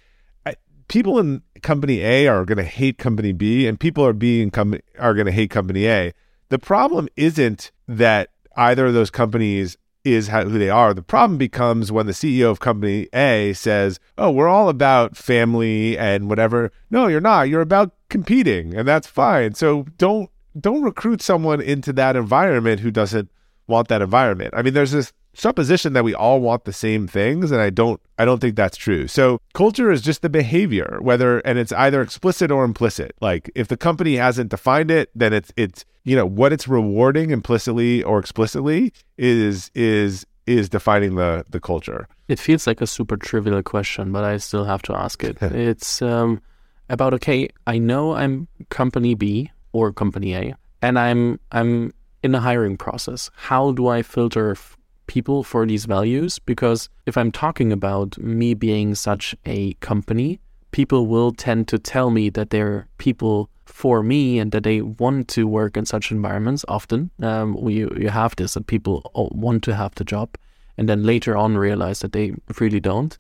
people 0.88 1.20
in 1.20 1.42
company 1.62 2.02
A 2.02 2.28
are 2.28 2.46
going 2.46 2.58
to 2.58 2.64
hate 2.64 2.98
company 2.98 3.32
B, 3.32 3.68
and 3.68 3.80
people 3.80 4.06
are 4.06 4.14
being 4.14 4.52
com- 4.52 4.80
are 5.00 5.14
going 5.14 5.26
to 5.26 5.32
hate 5.32 5.50
company 5.50 5.88
A. 5.88 6.14
The 6.50 6.60
problem 6.60 7.08
isn't 7.16 7.72
that 7.88 8.30
either 8.56 8.88
of 8.88 8.94
those 8.94 9.10
companies 9.10 9.78
is 10.04 10.28
how, 10.28 10.44
who 10.44 10.60
they 10.60 10.70
are. 10.70 10.94
The 10.94 11.02
problem 11.02 11.38
becomes 11.38 11.92
when 11.92 12.06
the 12.06 12.12
CEO 12.12 12.52
of 12.52 12.60
company 12.60 13.08
A 13.14 13.54
says, 13.54 14.00
"Oh, 14.18 14.32
we're 14.32 14.48
all 14.48 14.70
about 14.70 15.16
family 15.16 15.98
and 15.98 16.30
whatever." 16.30 16.72
No, 16.90 17.08
you're 17.08 17.22
not. 17.22 17.50
You're 17.50 17.62
about 17.62 17.94
competing, 18.10 18.76
and 18.76 18.88
that's 18.88 19.08
fine. 19.08 19.54
So 19.56 19.86
don't 19.98 20.30
don't 20.60 20.84
recruit 20.84 21.22
someone 21.22 21.62
into 21.62 21.94
that 21.94 22.16
environment 22.16 22.82
who 22.82 22.92
doesn't 22.92 23.30
want 23.68 23.88
that 23.88 24.02
environment. 24.02 24.54
I 24.56 24.62
mean, 24.62 24.74
there's 24.74 24.92
this 24.92 25.14
supposition 25.34 25.94
that 25.94 26.04
we 26.04 26.14
all 26.14 26.40
want 26.40 26.66
the 26.66 26.74
same 26.74 27.08
things 27.08 27.52
and 27.52 27.62
I 27.62 27.70
don't 27.70 28.00
I 28.18 28.26
don't 28.26 28.40
think 28.40 28.56
that's 28.56 28.78
true. 28.78 29.08
So 29.08 29.40
culture 29.54 29.92
is 29.92 30.02
just 30.02 30.22
the 30.22 30.30
behavior 30.30 31.00
whether 31.02 31.40
and 31.40 31.58
it's 31.58 31.72
either 31.72 32.02
explicit 32.02 32.52
or 32.52 32.64
implicit. 32.64 33.16
Like 33.22 33.52
if 33.56 33.68
the 33.68 33.78
company 33.78 34.16
hasn't 34.16 34.50
defined 34.50 34.92
it 34.92 35.10
then 35.16 35.34
it's 35.34 35.52
it's 35.58 35.86
you 36.04 36.16
know 36.16 36.26
what 36.26 36.54
it's 36.54 36.68
rewarding 36.68 37.32
implicitly 37.32 38.04
or 38.04 38.20
explicitly 38.20 38.94
is 39.18 39.72
is 39.74 40.26
is 40.46 40.70
defining 40.70 41.16
the 41.16 41.46
the 41.50 41.60
culture. 41.60 42.08
It 42.28 42.40
feels 42.40 42.68
like 42.68 42.82
a 42.82 42.88
super 42.88 43.18
trivial 43.18 43.64
question 43.64 44.12
but 44.12 44.24
I 44.24 44.38
still 44.38 44.66
have 44.66 44.82
to 44.84 44.96
ask 44.96 45.24
it. 45.24 45.38
it's 45.42 46.02
um 46.02 46.42
about 46.90 47.14
okay, 47.16 47.50
I 47.66 47.78
know 47.78 48.14
I'm 48.14 48.48
company 48.70 49.16
B 49.16 49.52
or 49.72 49.92
company 49.92 50.36
A, 50.36 50.56
and 50.82 51.00
I'm 51.00 51.40
I'm 51.52 51.94
in 52.22 52.36
a 52.36 52.40
hiring 52.40 52.78
process. 52.78 53.30
How 53.36 53.72
do 53.72 53.88
I 53.88 54.02
filter 54.02 54.52
f- 54.52 54.78
people 55.08 55.44
for 55.44 55.66
these 55.66 55.86
values? 55.86 56.40
Because 56.40 56.90
if 57.06 57.18
I'm 57.18 57.32
talking 57.32 57.72
about 57.72 58.18
me 58.18 58.54
being 58.54 58.96
such 58.96 59.36
a 59.46 59.74
company, 59.76 60.40
people 60.72 61.08
will 61.08 61.32
tend 61.32 61.68
to 61.70 61.80
tell 61.80 62.10
me 62.10 62.30
that 62.30 62.50
they're 62.50 62.88
people 62.98 63.50
for 63.66 64.04
me 64.04 64.40
and 64.40 64.52
that 64.52 64.64
they 64.64 64.82
want 64.82 65.28
to 65.30 65.48
work 65.48 65.78
in 65.78 65.86
such 65.86 66.12
environments. 66.12 66.66
Often, 66.68 67.12
um, 67.22 67.56
we 67.60 67.76
you 67.76 68.10
have 68.10 68.36
this 68.36 68.54
that 68.54 68.68
people 68.68 69.10
want 69.14 69.64
to 69.64 69.76
have 69.76 69.96
the 69.96 70.04
job, 70.04 70.36
and 70.78 70.90
then 70.90 71.04
later 71.04 71.38
on 71.38 71.58
realize 71.58 72.00
that 72.00 72.12
they 72.12 72.34
really 72.60 72.80
don't. 72.80 73.18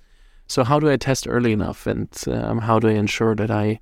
So 0.47 0.63
how 0.63 0.79
do 0.79 0.89
I 0.89 0.97
test 0.97 1.27
early 1.27 1.51
enough, 1.53 1.87
and 1.87 2.09
um, 2.27 2.59
how 2.59 2.79
do 2.79 2.87
I 2.87 2.93
ensure 2.93 3.35
that 3.35 3.49
I, 3.49 3.79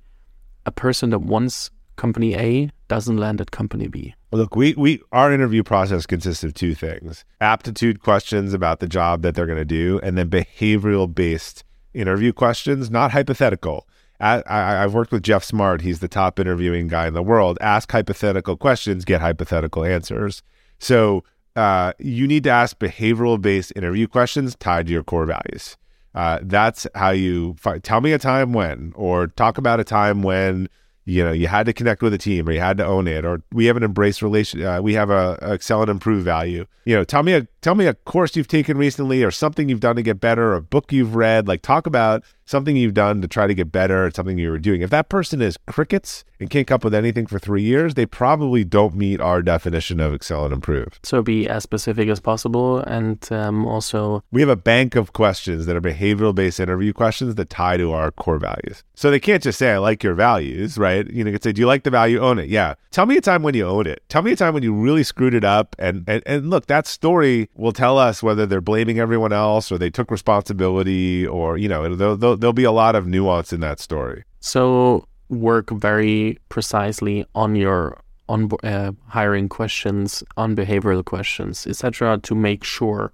a 0.64 0.70
person 0.70 1.10
that 1.10 1.20
wants 1.20 1.70
company 1.96 2.34
A 2.34 2.70
doesn't 2.88 3.16
land 3.16 3.40
at 3.40 3.50
company 3.50 3.88
B? 3.88 4.14
Look, 4.32 4.56
we 4.56 4.74
we 4.74 5.00
our 5.12 5.32
interview 5.32 5.62
process 5.62 6.06
consists 6.06 6.44
of 6.44 6.54
two 6.54 6.74
things: 6.74 7.24
aptitude 7.40 8.02
questions 8.02 8.54
about 8.54 8.80
the 8.80 8.88
job 8.88 9.22
that 9.22 9.34
they're 9.34 9.46
going 9.46 9.58
to 9.58 9.64
do, 9.64 10.00
and 10.02 10.16
then 10.16 10.28
behavioral 10.28 11.12
based 11.12 11.64
interview 11.94 12.32
questions, 12.32 12.90
not 12.90 13.12
hypothetical. 13.12 13.86
I, 14.20 14.42
I, 14.46 14.84
I've 14.84 14.94
worked 14.94 15.10
with 15.10 15.22
Geoff 15.24 15.44
Smart. 15.44 15.80
He's 15.80 15.98
the 15.98 16.08
top 16.08 16.38
interviewing 16.38 16.86
guy 16.86 17.08
in 17.08 17.14
the 17.14 17.22
world. 17.22 17.58
Ask 17.60 17.90
hypothetical 17.90 18.56
questions, 18.56 19.04
get 19.04 19.20
hypothetical 19.20 19.84
answers. 19.84 20.42
So 20.78 21.24
uh, 21.56 21.92
you 21.98 22.26
need 22.26 22.44
to 22.44 22.50
ask 22.50 22.78
behavioral 22.78 23.40
based 23.40 23.72
interview 23.74 24.06
questions 24.06 24.54
tied 24.56 24.86
to 24.86 24.92
your 24.92 25.02
core 25.02 25.26
values. 25.26 25.76
Uh, 26.14 26.38
that's 26.42 26.86
how 26.94 27.10
you 27.10 27.54
find, 27.58 27.82
tell 27.82 28.00
me 28.00 28.12
a 28.12 28.18
time 28.18 28.52
when, 28.52 28.92
or 28.94 29.26
talk 29.28 29.58
about 29.58 29.80
a 29.80 29.84
time 29.84 30.22
when 30.22 30.68
you 31.04 31.24
know 31.24 31.32
you 31.32 31.48
had 31.48 31.66
to 31.66 31.72
connect 31.72 32.02
with 32.02 32.14
a 32.14 32.18
team 32.18 32.48
or 32.48 32.52
you 32.52 32.60
had 32.60 32.76
to 32.76 32.84
own 32.84 33.08
it 33.08 33.24
or 33.24 33.42
we 33.52 33.66
have 33.66 33.76
an 33.76 33.82
embrace 33.82 34.22
relation 34.22 34.62
uh, 34.62 34.80
we 34.80 34.94
have 34.94 35.10
a, 35.10 35.38
a, 35.42 35.52
excel 35.54 35.82
and 35.82 35.90
improve 35.90 36.24
value. 36.24 36.64
You 36.84 36.96
know 36.96 37.04
tell 37.04 37.22
me 37.22 37.32
a 37.32 37.46
tell 37.60 37.74
me 37.74 37.86
a 37.86 37.94
course 37.94 38.36
you've 38.36 38.48
taken 38.48 38.76
recently 38.78 39.22
or 39.22 39.30
something 39.30 39.68
you've 39.68 39.80
done 39.80 39.96
to 39.96 40.02
get 40.02 40.20
better 40.20 40.52
or 40.52 40.54
a 40.54 40.62
book 40.62 40.92
you've 40.92 41.14
read. 41.16 41.48
Like 41.48 41.62
talk 41.62 41.86
about 41.86 42.22
something 42.52 42.76
you've 42.76 42.94
done 42.94 43.20
to 43.20 43.26
try 43.26 43.48
to 43.48 43.54
get 43.54 43.72
better 43.72 44.06
at 44.06 44.14
something 44.14 44.38
you 44.38 44.50
were 44.50 44.58
doing. 44.58 44.82
If 44.82 44.90
that 44.90 45.08
person 45.08 45.42
is 45.42 45.58
crickets 45.66 46.24
and 46.38 46.48
can't 46.50 46.66
come 46.66 46.76
up 46.76 46.84
with 46.84 46.94
anything 46.94 47.26
for 47.26 47.38
three 47.38 47.62
years 47.62 47.94
they 47.94 48.06
probably 48.06 48.62
don't 48.62 48.94
meet 48.94 49.20
our 49.20 49.42
definition 49.42 49.98
of 49.98 50.14
excel 50.14 50.44
and 50.44 50.52
improve. 50.52 51.00
So 51.02 51.22
be 51.22 51.48
as 51.48 51.64
specific 51.64 52.08
as 52.08 52.20
possible 52.20 52.78
and 52.78 53.18
um, 53.32 53.66
also 53.66 54.22
we 54.30 54.40
have 54.40 54.50
a 54.50 54.56
bank 54.56 54.94
of 54.94 55.12
questions 55.12 55.66
that 55.66 55.74
are 55.74 55.80
behavioral 55.80 56.34
based 56.34 56.60
interview 56.60 56.92
questions 56.92 57.34
that 57.34 57.50
tie 57.50 57.76
to 57.76 57.92
our 57.92 58.12
core 58.12 58.38
values. 58.38 58.84
So 58.94 59.10
they 59.10 59.20
can't 59.20 59.42
just 59.42 59.58
say 59.58 59.72
i 59.72 59.78
like 59.78 60.04
your 60.04 60.14
values 60.14 60.78
right? 60.78 61.10
You 61.10 61.24
know 61.24 61.30
you 61.30 61.38
can 61.38 61.42
say 61.42 61.52
do 61.52 61.60
you 61.60 61.66
like 61.66 61.82
the 61.82 61.90
value? 61.90 62.20
Own 62.20 62.38
it. 62.38 62.48
Yeah. 62.48 62.74
Tell 62.92 63.06
me 63.06 63.16
a 63.16 63.20
time 63.20 63.42
when 63.42 63.54
you 63.54 63.66
own 63.66 63.86
it. 63.86 64.02
Tell 64.08 64.22
me 64.22 64.32
a 64.32 64.36
time 64.36 64.54
when 64.54 64.62
you 64.62 64.74
really 64.74 65.02
screwed 65.02 65.34
it 65.34 65.44
up 65.44 65.74
and 65.78 66.04
and, 66.06 66.22
and 66.26 66.50
look 66.50 66.66
that 66.66 66.86
story 66.86 67.48
will 67.54 67.72
tell 67.72 67.98
us 67.98 68.22
whether 68.22 68.46
they're 68.46 68.60
blaming 68.60 68.98
everyone 68.98 69.32
else 69.32 69.72
or 69.72 69.78
they 69.78 69.90
took 69.90 70.10
responsibility 70.10 71.26
or, 71.26 71.56
you 71.56 71.68
know, 71.68 71.94
there'll, 71.94 72.16
there'll, 72.16 72.36
there'll 72.42 72.52
be 72.52 72.64
a 72.64 72.72
lot 72.72 72.96
of 72.96 73.06
nuance 73.06 73.52
in 73.52 73.60
that 73.60 73.78
story. 73.78 74.24
So 74.40 75.06
work 75.28 75.70
very 75.70 76.38
precisely 76.48 77.24
on 77.34 77.54
your 77.54 78.02
on 78.28 78.50
uh, 78.62 78.92
hiring 79.08 79.48
questions, 79.48 80.22
on 80.36 80.56
behavioral 80.56 81.04
questions, 81.04 81.66
etc., 81.66 82.18
to 82.18 82.34
make 82.34 82.64
sure 82.64 83.12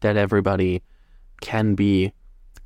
that 0.00 0.16
everybody 0.16 0.82
can 1.40 1.74
be 1.74 2.12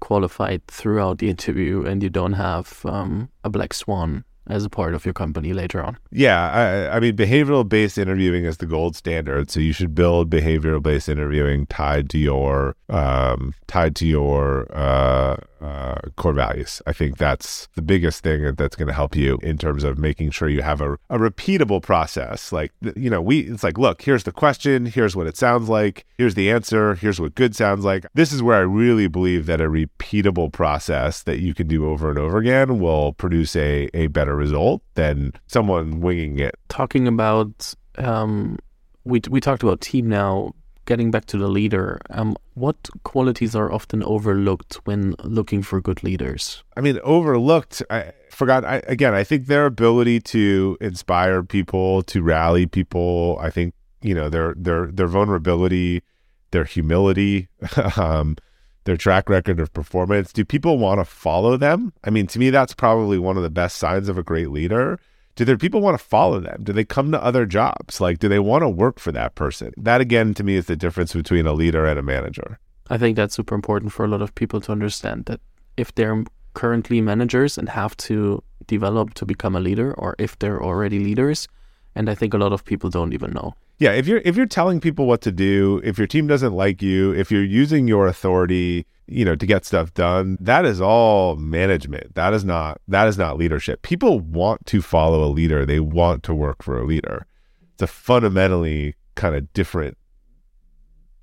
qualified 0.00 0.60
throughout 0.66 1.18
the 1.18 1.30
interview 1.30 1.84
and 1.84 2.02
you 2.02 2.10
don't 2.10 2.34
have 2.34 2.84
um, 2.84 3.28
a 3.42 3.50
black 3.50 3.72
swan 3.72 4.24
as 4.46 4.64
a 4.64 4.68
part 4.68 4.94
of 4.94 5.04
your 5.04 5.14
company 5.14 5.52
later 5.52 5.82
on. 5.82 5.96
Yeah, 6.10 6.50
I, 6.90 6.96
I 6.96 7.00
mean, 7.00 7.16
behavioral 7.16 7.66
based 7.66 7.96
interviewing 7.96 8.44
is 8.44 8.58
the 8.58 8.66
gold 8.66 8.94
standard. 8.96 9.50
So 9.50 9.60
you 9.60 9.72
should 9.72 9.94
build 9.94 10.30
behavioral 10.30 10.82
based 10.82 11.08
interviewing 11.08 11.66
tied 11.66 12.10
to 12.10 12.18
your 12.18 12.76
um, 12.88 13.54
tied 13.66 13.96
to 13.96 14.06
your 14.06 14.66
uh, 14.76 15.36
uh, 15.64 15.94
core 16.16 16.34
values. 16.34 16.82
I 16.86 16.92
think 16.92 17.16
that's 17.16 17.68
the 17.74 17.82
biggest 17.82 18.22
thing 18.22 18.54
that's 18.54 18.76
going 18.76 18.88
to 18.88 18.94
help 18.94 19.16
you 19.16 19.38
in 19.42 19.56
terms 19.56 19.82
of 19.82 19.98
making 19.98 20.30
sure 20.30 20.48
you 20.48 20.62
have 20.62 20.82
a, 20.82 20.92
a 21.08 21.18
repeatable 21.18 21.82
process. 21.82 22.52
Like, 22.52 22.72
you 22.94 23.08
know, 23.08 23.22
we, 23.22 23.40
it's 23.40 23.64
like, 23.64 23.78
look, 23.78 24.02
here's 24.02 24.24
the 24.24 24.32
question, 24.32 24.86
here's 24.86 25.16
what 25.16 25.26
it 25.26 25.36
sounds 25.36 25.68
like, 25.68 26.04
here's 26.18 26.34
the 26.34 26.50
answer, 26.50 26.94
here's 26.94 27.20
what 27.20 27.34
good 27.34 27.56
sounds 27.56 27.84
like. 27.84 28.04
This 28.14 28.32
is 28.32 28.42
where 28.42 28.56
I 28.56 28.60
really 28.60 29.08
believe 29.08 29.46
that 29.46 29.60
a 29.60 29.68
repeatable 29.68 30.52
process 30.52 31.22
that 31.22 31.40
you 31.40 31.54
can 31.54 31.66
do 31.66 31.88
over 31.88 32.10
and 32.10 32.18
over 32.18 32.38
again 32.38 32.78
will 32.78 33.14
produce 33.14 33.56
a, 33.56 33.88
a 33.94 34.08
better 34.08 34.36
result 34.36 34.82
than 34.94 35.32
someone 35.46 36.00
winging 36.00 36.38
it. 36.40 36.56
Talking 36.68 37.08
about, 37.08 37.74
um, 37.96 38.58
we, 39.04 39.22
we 39.30 39.40
talked 39.40 39.62
about 39.62 39.80
team 39.80 40.08
now 40.08 40.52
getting 40.86 41.10
back 41.10 41.24
to 41.26 41.38
the 41.38 41.48
leader, 41.48 42.00
um, 42.10 42.36
what 42.54 42.76
qualities 43.02 43.54
are 43.54 43.72
often 43.72 44.02
overlooked 44.02 44.74
when 44.84 45.14
looking 45.22 45.62
for 45.62 45.80
good 45.80 46.02
leaders? 46.02 46.62
I 46.76 46.80
mean, 46.80 46.98
overlooked. 47.02 47.82
I 47.90 48.12
forgot. 48.30 48.64
I, 48.64 48.82
again, 48.86 49.14
I 49.14 49.24
think 49.24 49.46
their 49.46 49.66
ability 49.66 50.20
to 50.20 50.76
inspire 50.80 51.42
people, 51.42 52.02
to 52.04 52.22
rally 52.22 52.66
people. 52.66 53.38
I 53.40 53.50
think 53.50 53.74
you 54.02 54.14
know 54.14 54.28
their 54.28 54.54
their 54.56 54.86
their 54.86 55.08
vulnerability, 55.08 56.02
their 56.50 56.64
humility, 56.64 57.48
um, 57.96 58.36
their 58.84 58.96
track 58.96 59.28
record 59.28 59.60
of 59.60 59.72
performance. 59.72 60.32
Do 60.32 60.44
people 60.44 60.78
want 60.78 61.00
to 61.00 61.04
follow 61.04 61.56
them? 61.56 61.92
I 62.04 62.10
mean, 62.10 62.26
to 62.28 62.38
me, 62.38 62.50
that's 62.50 62.74
probably 62.74 63.18
one 63.18 63.36
of 63.36 63.42
the 63.42 63.50
best 63.50 63.78
signs 63.78 64.08
of 64.08 64.18
a 64.18 64.22
great 64.22 64.50
leader 64.50 64.98
do 65.36 65.44
their 65.44 65.56
people 65.56 65.80
want 65.80 65.98
to 65.98 66.04
follow 66.04 66.40
them? 66.40 66.62
Do 66.62 66.72
they 66.72 66.84
come 66.84 67.10
to 67.12 67.22
other 67.22 67.46
jobs? 67.46 68.00
Like, 68.00 68.18
do 68.18 68.28
they 68.28 68.38
want 68.38 68.62
to 68.62 68.68
work 68.68 69.00
for 69.00 69.12
that 69.12 69.34
person? 69.34 69.72
That 69.76 70.00
again, 70.00 70.34
to 70.34 70.44
me, 70.44 70.56
is 70.56 70.66
the 70.66 70.76
difference 70.76 71.12
between 71.12 71.46
a 71.46 71.52
leader 71.52 71.86
and 71.86 71.98
a 71.98 72.02
manager. 72.02 72.58
I 72.88 72.98
think 72.98 73.16
that's 73.16 73.34
super 73.34 73.54
important 73.54 73.92
for 73.92 74.04
a 74.04 74.08
lot 74.08 74.22
of 74.22 74.34
people 74.34 74.60
to 74.62 74.72
understand 74.72 75.24
that 75.26 75.40
if 75.76 75.94
they're 75.94 76.24
currently 76.52 77.00
managers 77.00 77.58
and 77.58 77.68
have 77.68 77.96
to 77.96 78.42
develop 78.66 79.14
to 79.14 79.26
become 79.26 79.56
a 79.56 79.60
leader, 79.60 79.92
or 79.94 80.14
if 80.18 80.38
they're 80.38 80.62
already 80.62 80.98
leaders, 81.00 81.48
and 81.94 82.08
I 82.08 82.14
think 82.14 82.34
a 82.34 82.38
lot 82.38 82.52
of 82.52 82.64
people 82.64 82.90
don't 82.90 83.12
even 83.12 83.32
know. 83.32 83.54
Yeah, 83.78 83.92
if 83.92 84.06
you're 84.06 84.22
if 84.24 84.36
you're 84.36 84.46
telling 84.46 84.80
people 84.80 85.06
what 85.06 85.20
to 85.22 85.32
do, 85.32 85.80
if 85.84 85.98
your 85.98 86.06
team 86.06 86.26
doesn't 86.26 86.52
like 86.52 86.80
you, 86.80 87.12
if 87.12 87.30
you're 87.30 87.44
using 87.44 87.88
your 87.88 88.06
authority 88.06 88.86
you 89.06 89.24
know 89.24 89.36
to 89.36 89.46
get 89.46 89.66
stuff 89.66 89.92
done 89.92 90.38
that 90.40 90.64
is 90.64 90.80
all 90.80 91.36
management. 91.36 92.14
That 92.14 92.32
is 92.32 92.44
not 92.44 92.80
that 92.88 93.08
is 93.08 93.18
not 93.18 93.36
leadership. 93.36 93.82
People 93.82 94.20
want 94.20 94.66
to 94.66 94.80
follow 94.80 95.24
a 95.24 95.28
leader. 95.28 95.66
They 95.66 95.80
want 95.80 96.22
to 96.24 96.34
work 96.34 96.62
for 96.62 96.78
a 96.78 96.86
leader. 96.86 97.26
It's 97.74 97.82
a 97.82 97.86
fundamentally 97.86 98.94
kind 99.14 99.34
of 99.34 99.52
different 99.52 99.96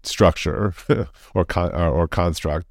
structure 0.03 0.73
or 1.33 1.45
con- 1.45 1.73
or 1.73 2.07
construct 2.07 2.67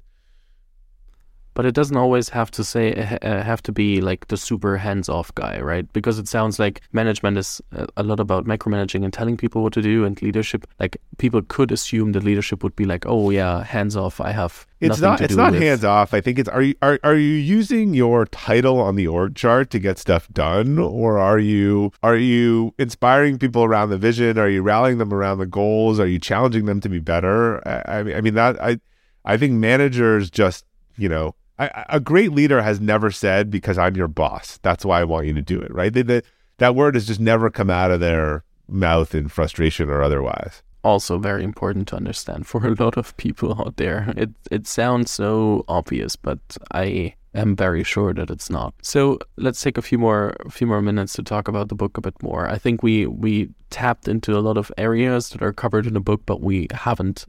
but 1.53 1.65
it 1.65 1.73
doesn't 1.73 1.97
always 1.97 2.29
have 2.29 2.51
to 2.51 2.63
say 2.63 2.93
uh, 3.21 3.43
have 3.43 3.61
to 3.63 3.71
be 3.71 4.01
like 4.01 4.27
the 4.27 4.37
super 4.37 4.77
hands-off 4.77 5.33
guy 5.35 5.59
right? 5.59 5.91
Because 5.93 6.19
it 6.19 6.27
sounds 6.27 6.59
like 6.59 6.81
management 6.91 7.37
is 7.37 7.61
uh, 7.75 7.85
a 7.97 8.03
lot 8.03 8.19
about 8.19 8.45
micromanaging 8.45 9.03
and 9.03 9.13
telling 9.13 9.37
people 9.37 9.63
what 9.63 9.73
to 9.73 9.81
do 9.81 10.05
and 10.05 10.21
leadership. 10.21 10.65
Like 10.79 10.97
people 11.17 11.41
could 11.47 11.71
assume 11.71 12.13
that 12.13 12.23
leadership 12.23 12.63
would 12.63 12.75
be 12.75 12.85
like 12.85 13.05
oh 13.05 13.29
yeah 13.29 13.63
hands 13.63 13.95
off 13.95 14.19
i 14.19 14.31
have 14.31 14.65
it's 14.79 14.99
not 14.99 15.21
it's 15.21 15.35
not 15.35 15.53
hands 15.53 15.83
off 15.83 16.13
i 16.13 16.21
think 16.21 16.39
it's 16.39 16.49
are 16.49 16.61
you 16.61 16.73
are, 16.81 16.99
are 17.03 17.15
you 17.15 17.33
using 17.33 17.93
your 17.93 18.25
title 18.25 18.79
on 18.79 18.95
the 18.95 19.07
org 19.07 19.35
chart 19.35 19.69
to 19.69 19.79
get 19.79 19.97
stuff 19.97 20.27
done? 20.29 20.79
Or 20.79 21.17
are 21.17 21.39
you 21.39 21.91
are 22.03 22.15
you 22.15 22.73
inspiring 22.77 23.37
people 23.37 23.63
around 23.63 23.89
the 23.89 23.97
vision? 23.97 24.37
Are 24.37 24.49
you 24.49 24.61
rallying 24.61 24.97
them 24.97 25.13
around 25.13 25.37
the 25.37 25.45
goals? 25.45 25.99
Are 25.99 26.07
you 26.07 26.19
challenging 26.19 26.65
them 26.65 26.79
to 26.81 26.89
be 26.89 26.99
better? 26.99 27.65
I, 27.67 27.99
I 27.99 28.03
mean 28.03 28.15
i 28.15 28.21
mean 28.21 28.33
that 28.35 28.61
i 28.61 28.79
i 29.25 29.37
think 29.37 29.53
managers 29.53 30.29
just 30.29 30.65
you 30.97 31.09
know 31.09 31.35
I, 31.59 31.85
a 31.89 31.99
great 31.99 32.31
leader 32.31 32.61
has 32.61 32.79
never 32.79 33.11
said 33.11 33.51
because 33.51 33.77
I'm 33.77 33.95
your 33.95 34.07
boss. 34.07 34.59
That's 34.63 34.83
why 34.83 35.01
I 35.01 35.03
want 35.03 35.27
you 35.27 35.33
to 35.33 35.41
do 35.41 35.59
it. 35.59 35.73
Right? 35.73 35.93
That 35.93 36.75
word 36.75 36.95
has 36.95 37.07
just 37.07 37.19
never 37.19 37.49
come 37.49 37.69
out 37.69 37.91
of 37.91 37.99
their 37.99 38.43
mouth 38.67 39.13
in 39.13 39.27
frustration 39.27 39.89
or 39.89 40.01
otherwise. 40.01 40.63
Also, 40.83 41.19
very 41.19 41.43
important 41.43 41.87
to 41.89 41.95
understand 41.95 42.47
for 42.47 42.65
a 42.65 42.75
lot 42.83 42.97
of 42.97 43.15
people 43.17 43.53
out 43.59 43.77
there. 43.77 44.13
It 44.17 44.31
it 44.49 44.67
sounds 44.67 45.11
so 45.11 45.63
obvious, 45.67 46.15
but 46.15 46.39
I 46.71 47.15
am 47.33 47.55
very 47.55 47.83
sure 47.83 48.13
that 48.13 48.29
it's 48.29 48.49
not. 48.49 48.73
So 48.81 49.19
let's 49.37 49.61
take 49.61 49.77
a 49.77 49.81
few 49.81 49.97
more 49.97 50.35
a 50.45 50.49
few 50.49 50.67
more 50.67 50.81
minutes 50.81 51.13
to 51.13 51.23
talk 51.23 51.47
about 51.47 51.69
the 51.69 51.75
book 51.75 51.97
a 51.97 52.01
bit 52.01 52.21
more. 52.23 52.49
I 52.49 52.57
think 52.57 52.81
we 52.81 53.05
we 53.05 53.49
tapped 53.69 54.07
into 54.07 54.37
a 54.37 54.41
lot 54.41 54.57
of 54.57 54.71
areas 54.77 55.29
that 55.29 55.43
are 55.43 55.53
covered 55.53 55.85
in 55.85 55.93
the 55.93 55.99
book, 55.99 56.23
but 56.25 56.41
we 56.41 56.67
haven't 56.73 57.25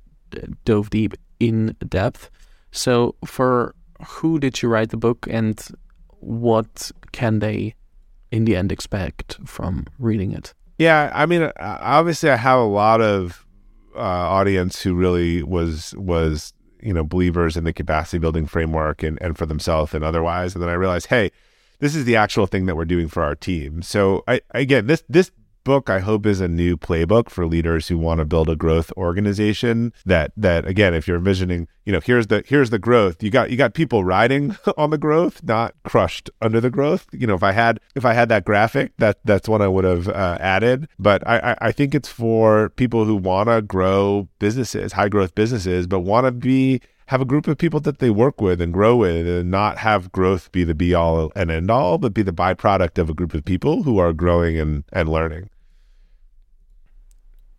dove 0.65 0.91
deep 0.91 1.15
in 1.39 1.77
depth. 1.89 2.31
So 2.71 3.15
for 3.25 3.75
who 4.07 4.39
did 4.39 4.63
you 4.63 4.69
write 4.69 4.91
the 4.91 4.97
book 4.97 5.27
and 5.31 5.61
what 6.21 6.91
can 7.13 7.41
they 7.41 7.75
in 8.31 8.45
the 8.45 8.57
end 8.57 8.73
expect 8.73 9.39
from 9.45 9.87
reading 9.99 10.33
it? 10.33 10.55
Yeah, 10.79 11.11
I 11.15 11.27
mean, 11.27 11.43
uh, 11.43 11.53
obviously, 11.59 12.31
I 12.31 12.37
have 12.37 12.59
a 12.59 12.65
lot 12.65 13.01
of 13.01 13.47
uh, 13.95 14.01
audience 14.01 14.83
who 14.83 14.95
really 14.95 15.43
was 15.43 15.95
was 15.97 16.53
you 16.81 16.93
know 16.93 17.05
believers 17.05 17.57
in 17.57 17.65
the 17.65 17.73
capacity 17.73 18.19
building 18.19 18.47
framework 18.47 19.03
and 19.03 19.21
and 19.21 19.37
for 19.37 19.47
themselves 19.47 19.95
and 19.95 20.03
otherwise. 20.03 20.55
And 20.55 20.63
then 20.63 20.71
I 20.71 20.75
realized, 20.75 21.07
hey, 21.07 21.31
this 21.79 21.95
is 21.95 22.05
the 22.05 22.17
actual 22.17 22.47
thing 22.47 22.67
that 22.67 22.77
we're 22.77 22.85
doing 22.85 23.09
for 23.09 23.23
our 23.23 23.35
team. 23.35 23.83
So 23.83 24.25
I 24.27 24.41
again, 24.53 24.87
this 24.87 25.05
this 25.09 25.31
book 25.65 25.91
I 25.91 26.01
hope 26.01 26.27
is 26.27 26.41
a 26.41 26.49
new 26.49 26.77
playbook 26.77 27.31
for 27.31 27.47
leaders 27.47 27.89
who 27.89 27.99
want 27.99 28.19
to 28.19 28.25
build 28.25 28.49
a 28.49 28.57
growth 28.57 28.93
organization 28.97 29.93
that 30.05 30.33
that 30.37 30.67
again 30.67 30.95
if 30.95 31.07
you're 31.07 31.17
envisioning 31.17 31.69
you 31.85 31.93
know 31.93 32.01
here's 32.01 32.29
the 32.29 32.43
here's 32.47 32.71
the 32.71 32.79
growth. 32.79 33.23
You 33.23 33.31
got 33.31 33.51
you 33.51 33.57
got 33.57 33.75
people 33.75 34.05
riding 34.05 34.57
on 34.77 34.91
the 34.91 34.99
growth 34.99 35.43
not 35.43 35.75
crushed 35.85 36.31
under 36.41 36.61
the 36.61 36.71
growth. 36.71 37.07
You 37.13 37.27
know 37.27 37.35
if 37.35 37.43
I 37.43 37.53
had 37.53 37.81
if 37.95 38.05
I 38.05 38.13
had 38.13 38.29
that 38.29 38.45
graphic 38.45 38.93
that 38.99 39.19
that's 39.25 39.49
what 39.49 39.63
I 39.63 39.69
would 39.69 39.85
have 39.85 40.09
uh, 40.09 40.39
added. 40.41 40.89
But 40.99 41.27
I, 41.27 41.39
I 41.39 41.57
I 41.69 41.73
think 41.73 41.95
it's 41.95 42.09
for 42.09 42.71
people 42.71 43.05
who 43.05 43.17
want 43.17 43.49
to 43.49 43.63
grow 43.63 44.29
businesses 44.39 44.93
high 44.93 45.09
growth 45.09 45.35
businesses 45.35 45.87
but 45.87 46.01
want 46.01 46.27
to 46.27 46.33
be 46.33 46.81
have 47.07 47.21
a 47.21 47.25
group 47.25 47.47
of 47.47 47.59
people 47.59 47.81
that 47.81 47.99
they 47.99 48.11
work 48.11 48.41
with 48.41 48.61
and 48.61 48.73
grow 48.73 48.97
with 48.97 49.27
and 49.27 49.51
not 49.51 49.79
have 49.79 50.13
growth 50.13 50.51
be 50.53 50.65
the 50.65 50.75
be 50.75 50.95
all 50.95 51.33
and 51.35 51.51
end 51.51 51.71
all, 51.71 51.99
but 51.99 52.15
be 52.15 52.23
the 52.23 52.33
byproduct 52.33 52.99
of 52.99 53.11
a 53.11 53.15
group 53.15 53.35
of 53.35 53.45
people 53.45 53.83
who 53.83 53.99
are 53.99 54.13
growing 54.13 54.59
and, 54.59 54.85
and 54.93 55.09
learning. 55.09 55.51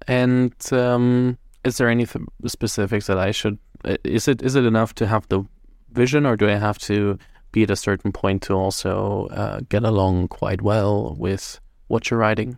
And 0.07 0.53
um, 0.71 1.37
is 1.63 1.77
there 1.77 1.89
any 1.89 2.05
specifics 2.45 3.07
that 3.07 3.17
I 3.17 3.31
should? 3.31 3.57
Is 4.03 4.27
it 4.27 4.41
is 4.41 4.55
it 4.55 4.65
enough 4.65 4.93
to 4.95 5.07
have 5.07 5.27
the 5.29 5.43
vision, 5.91 6.25
or 6.25 6.35
do 6.35 6.49
I 6.49 6.55
have 6.55 6.77
to 6.79 7.17
be 7.51 7.63
at 7.63 7.71
a 7.71 7.75
certain 7.75 8.11
point 8.11 8.41
to 8.43 8.53
also 8.53 9.27
uh, 9.27 9.59
get 9.69 9.83
along 9.83 10.27
quite 10.27 10.61
well 10.61 11.15
with 11.17 11.59
what 11.87 12.09
you're 12.09 12.19
writing? 12.19 12.57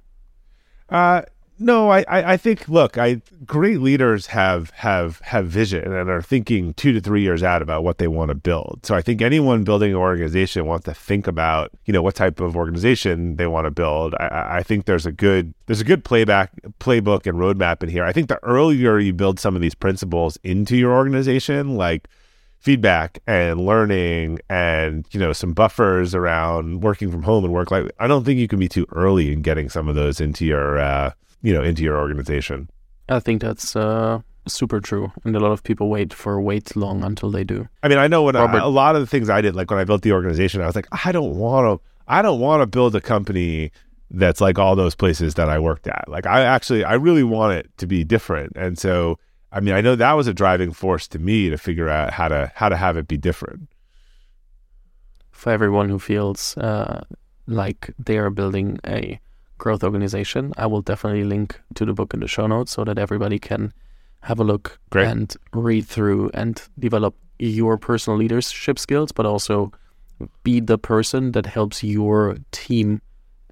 Uh, 0.90 1.24
no, 1.58 1.90
I, 1.90 2.04
I 2.10 2.38
think 2.38 2.68
look, 2.68 2.98
I 2.98 3.22
great 3.46 3.80
leaders 3.80 4.28
have 4.28 4.72
have 4.72 5.20
have 5.22 5.48
vision 5.48 5.94
and 5.94 6.10
are 6.10 6.22
thinking 6.22 6.74
two 6.74 6.92
to 6.92 7.00
three 7.00 7.22
years 7.22 7.44
out 7.44 7.62
about 7.62 7.84
what 7.84 7.98
they 7.98 8.08
want 8.08 8.30
to 8.30 8.36
build. 8.36 8.82
So 8.84 8.94
I 8.94 9.02
think 9.02 9.22
anyone 9.22 9.64
building 9.64 9.92
an 9.92 9.98
organization 9.98 10.66
wants 10.66 10.86
to 10.86 10.94
think 10.94 11.28
about 11.28 11.72
you 11.86 11.94
know 11.94 12.02
what 12.02 12.16
type 12.16 12.42
of 12.42 12.58
organization 12.58 13.38
they 13.38 13.48
want 13.48 13.66
to 13.66 13.72
build. 13.72 14.16
I, 14.16 14.58
I 14.58 14.64
think 14.64 14.86
there's 14.86 15.06
a 15.06 15.14
good 15.14 15.54
there's 15.68 15.82
a 15.82 15.86
good 15.86 16.04
playback 16.04 16.52
playbook 16.80 17.26
and 17.26 17.40
roadmap 17.40 17.82
in 17.84 17.90
here. 17.90 18.04
I 18.04 18.12
think 18.12 18.28
the 18.28 18.44
earlier 18.44 19.00
you 19.00 19.14
build 19.14 19.40
some 19.40 19.56
of 19.56 19.62
these 19.62 19.76
principles 19.76 20.38
into 20.44 20.76
your 20.76 20.94
organization, 20.94 21.78
like 21.78 22.10
feedback 22.60 23.20
and 23.28 23.64
learning 23.64 24.40
and 24.50 25.06
you 25.12 25.20
know 25.20 25.32
some 25.32 25.54
buffers 25.54 26.16
around 26.16 26.82
working 26.82 27.12
from 27.12 27.22
home 27.22 27.44
and 27.44 27.54
work 27.54 27.70
life 27.70 27.88
i 28.00 28.08
don't 28.08 28.24
think 28.24 28.40
you 28.40 28.48
can 28.48 28.58
be 28.58 28.68
too 28.68 28.88
early 28.92 29.32
in 29.32 29.44
getting 29.44 29.70
some 29.70 29.88
of 29.88 29.94
those 29.94 30.20
into 30.20 30.44
your 30.44 30.80
uh, 30.80 31.12
you 31.42 31.54
know 31.54 31.64
into 31.64 31.84
your 31.84 31.98
organization. 31.98 32.70
I 33.08 33.20
think 33.20 33.42
that's 33.42 33.76
uh, 33.76 34.22
super 34.48 34.80
true, 34.80 35.12
and 35.24 35.36
a 35.36 35.40
lot 35.40 35.52
of 35.52 35.64
people 35.64 35.90
wait 35.90 36.14
for 36.14 36.40
way 36.42 36.60
too 36.60 36.80
long 36.80 37.04
until 37.04 37.32
they 37.32 37.44
do. 37.44 37.68
I 37.84 37.88
mean, 37.88 37.98
I 37.98 38.08
know 38.08 38.24
when 38.24 38.36
I, 38.36 38.58
a 38.58 38.68
lot 38.68 38.96
of 38.96 39.02
the 39.02 39.08
things 39.08 39.30
I 39.30 39.42
did, 39.42 39.56
like 39.56 39.70
when 39.70 39.80
I 39.80 39.84
built 39.84 40.02
the 40.02 40.12
organization, 40.12 40.62
I 40.62 40.66
was 40.66 40.76
like, 40.76 40.88
I 41.06 41.12
don't 41.12 41.36
want 41.36 41.82
to, 41.82 41.86
I 42.08 42.22
don't 42.22 42.40
want 42.40 42.62
to 42.62 42.68
build 42.68 42.96
a 42.96 43.02
company 43.02 43.72
that's 44.12 44.42
like 44.42 44.58
all 44.60 44.76
those 44.76 44.96
places 44.96 45.36
that 45.36 45.50
I 45.50 45.60
worked 45.60 45.88
at. 45.88 46.06
Like 46.08 46.26
I 46.26 46.42
actually, 46.42 46.84
I 46.84 46.94
really 46.94 47.24
want 47.24 47.54
it 47.54 47.70
to 47.78 47.88
be 47.88 48.04
different, 48.04 48.54
and 48.56 48.78
so 48.78 49.20
I 49.52 49.62
mean, 49.62 49.74
I 49.74 49.82
know 49.82 49.96
that 49.96 50.14
was 50.14 50.28
a 50.28 50.34
driving 50.34 50.74
force 50.74 51.08
to 51.10 51.20
me 51.20 51.50
to 51.50 51.58
figure 51.58 51.88
out 51.88 52.12
how 52.12 52.28
to 52.28 52.52
how 52.56 52.70
to 52.70 52.76
have 52.76 52.98
it 52.98 53.08
be 53.08 53.18
different. 53.18 53.70
For 55.32 55.52
everyone 55.52 55.90
who 55.90 56.00
feels 56.00 56.58
uh, 56.58 57.06
like 57.48 57.94
they 57.98 58.18
are 58.18 58.30
building 58.30 58.80
a 58.86 59.20
growth 59.58 59.84
organization. 59.84 60.54
I 60.58 60.66
will 60.68 60.82
definitely 60.82 61.24
link 61.24 61.60
to 61.76 61.86
the 61.86 61.94
book 61.94 62.14
in 62.14 62.20
the 62.20 62.28
show 62.28 62.48
notes 62.48 62.72
so 62.72 62.84
that 62.84 62.98
everybody 62.98 63.40
can 63.40 63.74
have 64.22 64.40
a 64.40 64.44
look 64.44 64.80
Great. 64.90 65.08
and 65.08 65.36
read 65.54 65.86
through 65.86 66.32
and 66.34 66.62
develop 66.80 67.16
your 67.40 67.78
personal 67.78 68.18
leadership 68.18 68.80
skills, 68.80 69.12
but 69.12 69.26
also 69.26 69.72
be 70.44 70.60
the 70.60 70.78
person 70.78 71.32
that 71.34 71.46
helps 71.46 71.84
your 71.84 72.38
team 72.52 73.02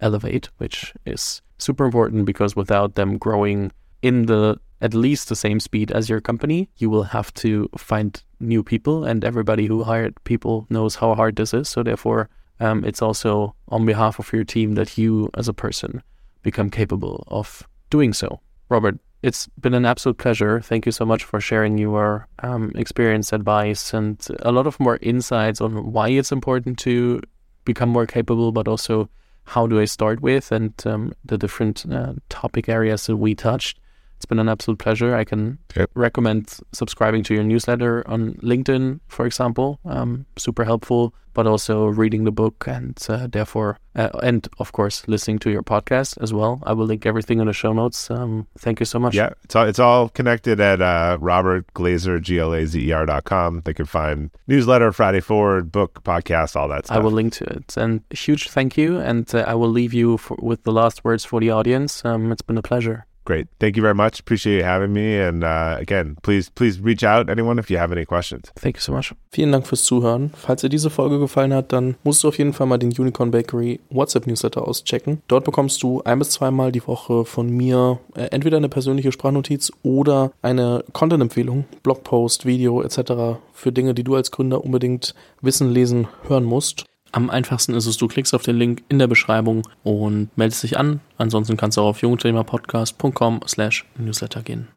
elevate, 0.01 0.49
which 0.57 0.93
is 1.05 1.41
super 1.57 1.85
important 1.85 2.25
because 2.25 2.55
without 2.55 2.95
them 2.95 3.17
growing 3.17 3.71
in 4.01 4.25
the 4.25 4.57
at 4.81 4.93
least 4.93 5.29
the 5.29 5.35
same 5.35 5.61
speed 5.61 5.91
as 5.91 6.09
your 6.09 6.19
company, 6.19 6.69
you 6.75 6.89
will 6.89 7.03
have 7.03 7.33
to 7.33 7.69
find 7.77 8.21
new 8.41 8.61
people 8.61 9.05
and 9.05 9.23
everybody 9.23 9.65
who 9.65 9.83
hired 9.83 10.21
people 10.25 10.67
knows 10.69 10.95
how 10.95 11.15
hard 11.15 11.37
this 11.37 11.53
is. 11.53 11.69
So 11.69 11.83
therefore 11.83 12.29
um, 12.63 12.83
it's 12.85 13.01
also 13.01 13.55
on 13.67 13.85
behalf 13.85 14.19
of 14.19 14.31
your 14.31 14.43
team 14.43 14.75
that 14.75 14.97
you, 14.97 15.29
as 15.35 15.47
a 15.47 15.53
person, 15.53 16.01
become 16.41 16.69
capable 16.69 17.23
of 17.27 17.67
doing 17.89 18.13
so. 18.13 18.39
Robert, 18.69 18.97
it's 19.21 19.47
been 19.59 19.73
an 19.73 19.85
absolute 19.85 20.17
pleasure. 20.17 20.61
Thank 20.61 20.85
you 20.85 20.91
so 20.91 21.05
much 21.05 21.23
for 21.23 21.39
sharing 21.39 21.77
your 21.77 22.27
um, 22.39 22.71
experience, 22.75 23.31
advice, 23.33 23.93
and 23.93 24.25
a 24.41 24.51
lot 24.51 24.67
of 24.67 24.79
more 24.79 24.99
insights 25.01 25.61
on 25.61 25.91
why 25.91 26.09
it's 26.09 26.31
important 26.31 26.77
to 26.79 27.21
become 27.65 27.89
more 27.89 28.05
capable, 28.05 28.51
but 28.51 28.67
also 28.67 29.09
how 29.45 29.67
do 29.67 29.79
I 29.79 29.85
start 29.85 30.21
with 30.21 30.51
and 30.51 30.73
um, 30.85 31.13
the 31.23 31.37
different 31.37 31.85
uh, 31.91 32.13
topic 32.29 32.69
areas 32.69 33.07
that 33.07 33.17
we 33.17 33.35
touched. 33.35 33.79
It's 34.23 34.29
been 34.29 34.39
an 34.39 34.47
absolute 34.47 34.79
pleasure. 34.79 35.13
I 35.13 35.25
can 35.25 35.57
yep. 35.75 35.89
recommend 35.95 36.57
subscribing 36.71 37.23
to 37.23 37.33
your 37.33 37.43
newsletter 37.43 38.07
on 38.07 38.35
LinkedIn, 38.35 39.01
for 39.09 39.25
example. 39.25 39.81
Um, 39.83 40.25
super 40.37 40.63
helpful, 40.63 41.13
but 41.33 41.45
also 41.45 41.87
reading 41.87 42.23
the 42.23 42.31
book 42.31 42.63
and 42.65 42.97
uh, 43.09 43.27
therefore, 43.27 43.79
uh, 43.97 44.11
and 44.23 44.47
of 44.59 44.71
course, 44.71 45.05
listening 45.09 45.39
to 45.39 45.51
your 45.51 45.61
podcast 45.61 46.17
as 46.21 46.31
well. 46.31 46.61
I 46.63 46.71
will 46.71 46.85
link 46.85 47.05
everything 47.05 47.41
in 47.41 47.47
the 47.47 47.53
show 47.53 47.73
notes. 47.73 48.09
Um, 48.09 48.47
thank 48.57 48.79
you 48.79 48.85
so 48.85 48.97
much. 48.97 49.13
Yeah, 49.13 49.31
it's 49.43 49.57
all, 49.57 49.67
it's 49.67 49.79
all 49.79 50.07
connected 50.07 50.61
at 50.61 50.81
uh, 50.81 51.17
Robert 51.19 51.65
Glazer, 51.73 52.21
G 52.21 52.39
L 52.39 52.53
A 52.53 52.65
Z 52.65 52.79
E 52.79 52.93
R 52.93 53.05
dot 53.05 53.25
com. 53.25 53.61
They 53.65 53.73
can 53.73 53.85
find 53.85 54.29
newsletter, 54.47 54.93
Friday 54.93 55.19
Forward, 55.19 55.69
book, 55.69 56.01
podcast, 56.05 56.55
all 56.55 56.69
that 56.69 56.85
stuff. 56.85 56.95
I 56.95 57.01
will 57.01 57.11
link 57.11 57.33
to 57.33 57.43
it. 57.43 57.75
And 57.75 58.03
huge 58.09 58.47
thank 58.51 58.77
you. 58.77 58.99
And 58.99 59.27
uh, 59.35 59.43
I 59.45 59.55
will 59.55 59.69
leave 59.69 59.93
you 59.93 60.17
for, 60.17 60.37
with 60.41 60.63
the 60.63 60.71
last 60.71 61.03
words 61.03 61.25
for 61.25 61.41
the 61.41 61.49
audience. 61.49 62.05
Um, 62.05 62.31
it's 62.31 62.41
been 62.41 62.57
a 62.57 62.61
pleasure. 62.61 63.05
Great. 63.25 63.47
Thank 63.59 63.77
you 63.77 63.81
very 63.81 63.95
much. 63.95 64.19
Appreciate 64.19 64.57
you 64.57 64.63
having 64.63 64.91
me. 64.91 65.19
And 65.19 65.43
uh, 65.43 65.77
again, 65.79 66.17
please, 66.23 66.49
please 66.49 66.79
reach 66.81 67.03
out, 67.03 67.29
anyone, 67.29 67.57
if 67.57 67.69
you 67.69 67.77
have 67.77 67.91
any 67.91 68.05
questions. 68.05 68.51
Thank 68.55 68.75
you 68.75 68.81
so 68.81 68.91
much. 68.91 69.13
Vielen 69.31 69.51
Dank 69.51 69.65
fürs 69.65 69.83
Zuhören. 69.83 70.31
Falls 70.35 70.61
dir 70.61 70.69
diese 70.69 70.89
Folge 70.89 71.19
gefallen 71.19 71.53
hat, 71.53 71.71
dann 71.71 71.95
musst 72.03 72.23
du 72.23 72.27
auf 72.27 72.37
jeden 72.37 72.53
Fall 72.53 72.67
mal 72.67 72.77
den 72.77 72.91
Unicorn 72.91 73.31
Bakery 73.31 73.79
WhatsApp 73.89 74.27
Newsletter 74.27 74.67
auschecken. 74.67 75.21
Dort 75.27 75.45
bekommst 75.45 75.81
du 75.83 76.01
ein 76.03 76.19
bis 76.19 76.31
zweimal 76.31 76.71
die 76.71 76.85
Woche 76.85 77.25
von 77.25 77.49
mir 77.49 77.99
äh, 78.15 78.25
entweder 78.25 78.57
eine 78.57 78.69
persönliche 78.69 79.11
Sprachnotiz 79.11 79.71
oder 79.83 80.31
eine 80.41 80.83
Content-Empfehlung, 80.93 81.65
Blogpost, 81.81 82.45
Video 82.45 82.81
etc. 82.81 83.39
für 83.53 83.71
Dinge, 83.71 83.93
die 83.93 84.03
du 84.03 84.15
als 84.15 84.31
Gründer 84.31 84.63
unbedingt 84.63 85.15
wissen, 85.41 85.71
lesen, 85.71 86.07
hören 86.27 86.43
musst. 86.43 86.85
Am 87.13 87.29
einfachsten 87.29 87.75
ist 87.75 87.85
es, 87.85 87.97
du 87.97 88.07
klickst 88.07 88.33
auf 88.33 88.41
den 88.41 88.57
Link 88.57 88.83
in 88.89 88.97
der 88.97 89.05
Beschreibung 89.05 89.61
und 89.83 90.35
meldest 90.35 90.63
dich 90.63 90.79
an. 90.79 90.99
Ansonsten 91.17 91.57
kannst 91.57 91.77
du 91.77 91.81
auch 91.81 91.89
auf 91.89 92.01
jungthemapodcast.com 92.01 93.41
slash 93.47 93.85
newsletter 93.97 94.41
gehen. 94.41 94.67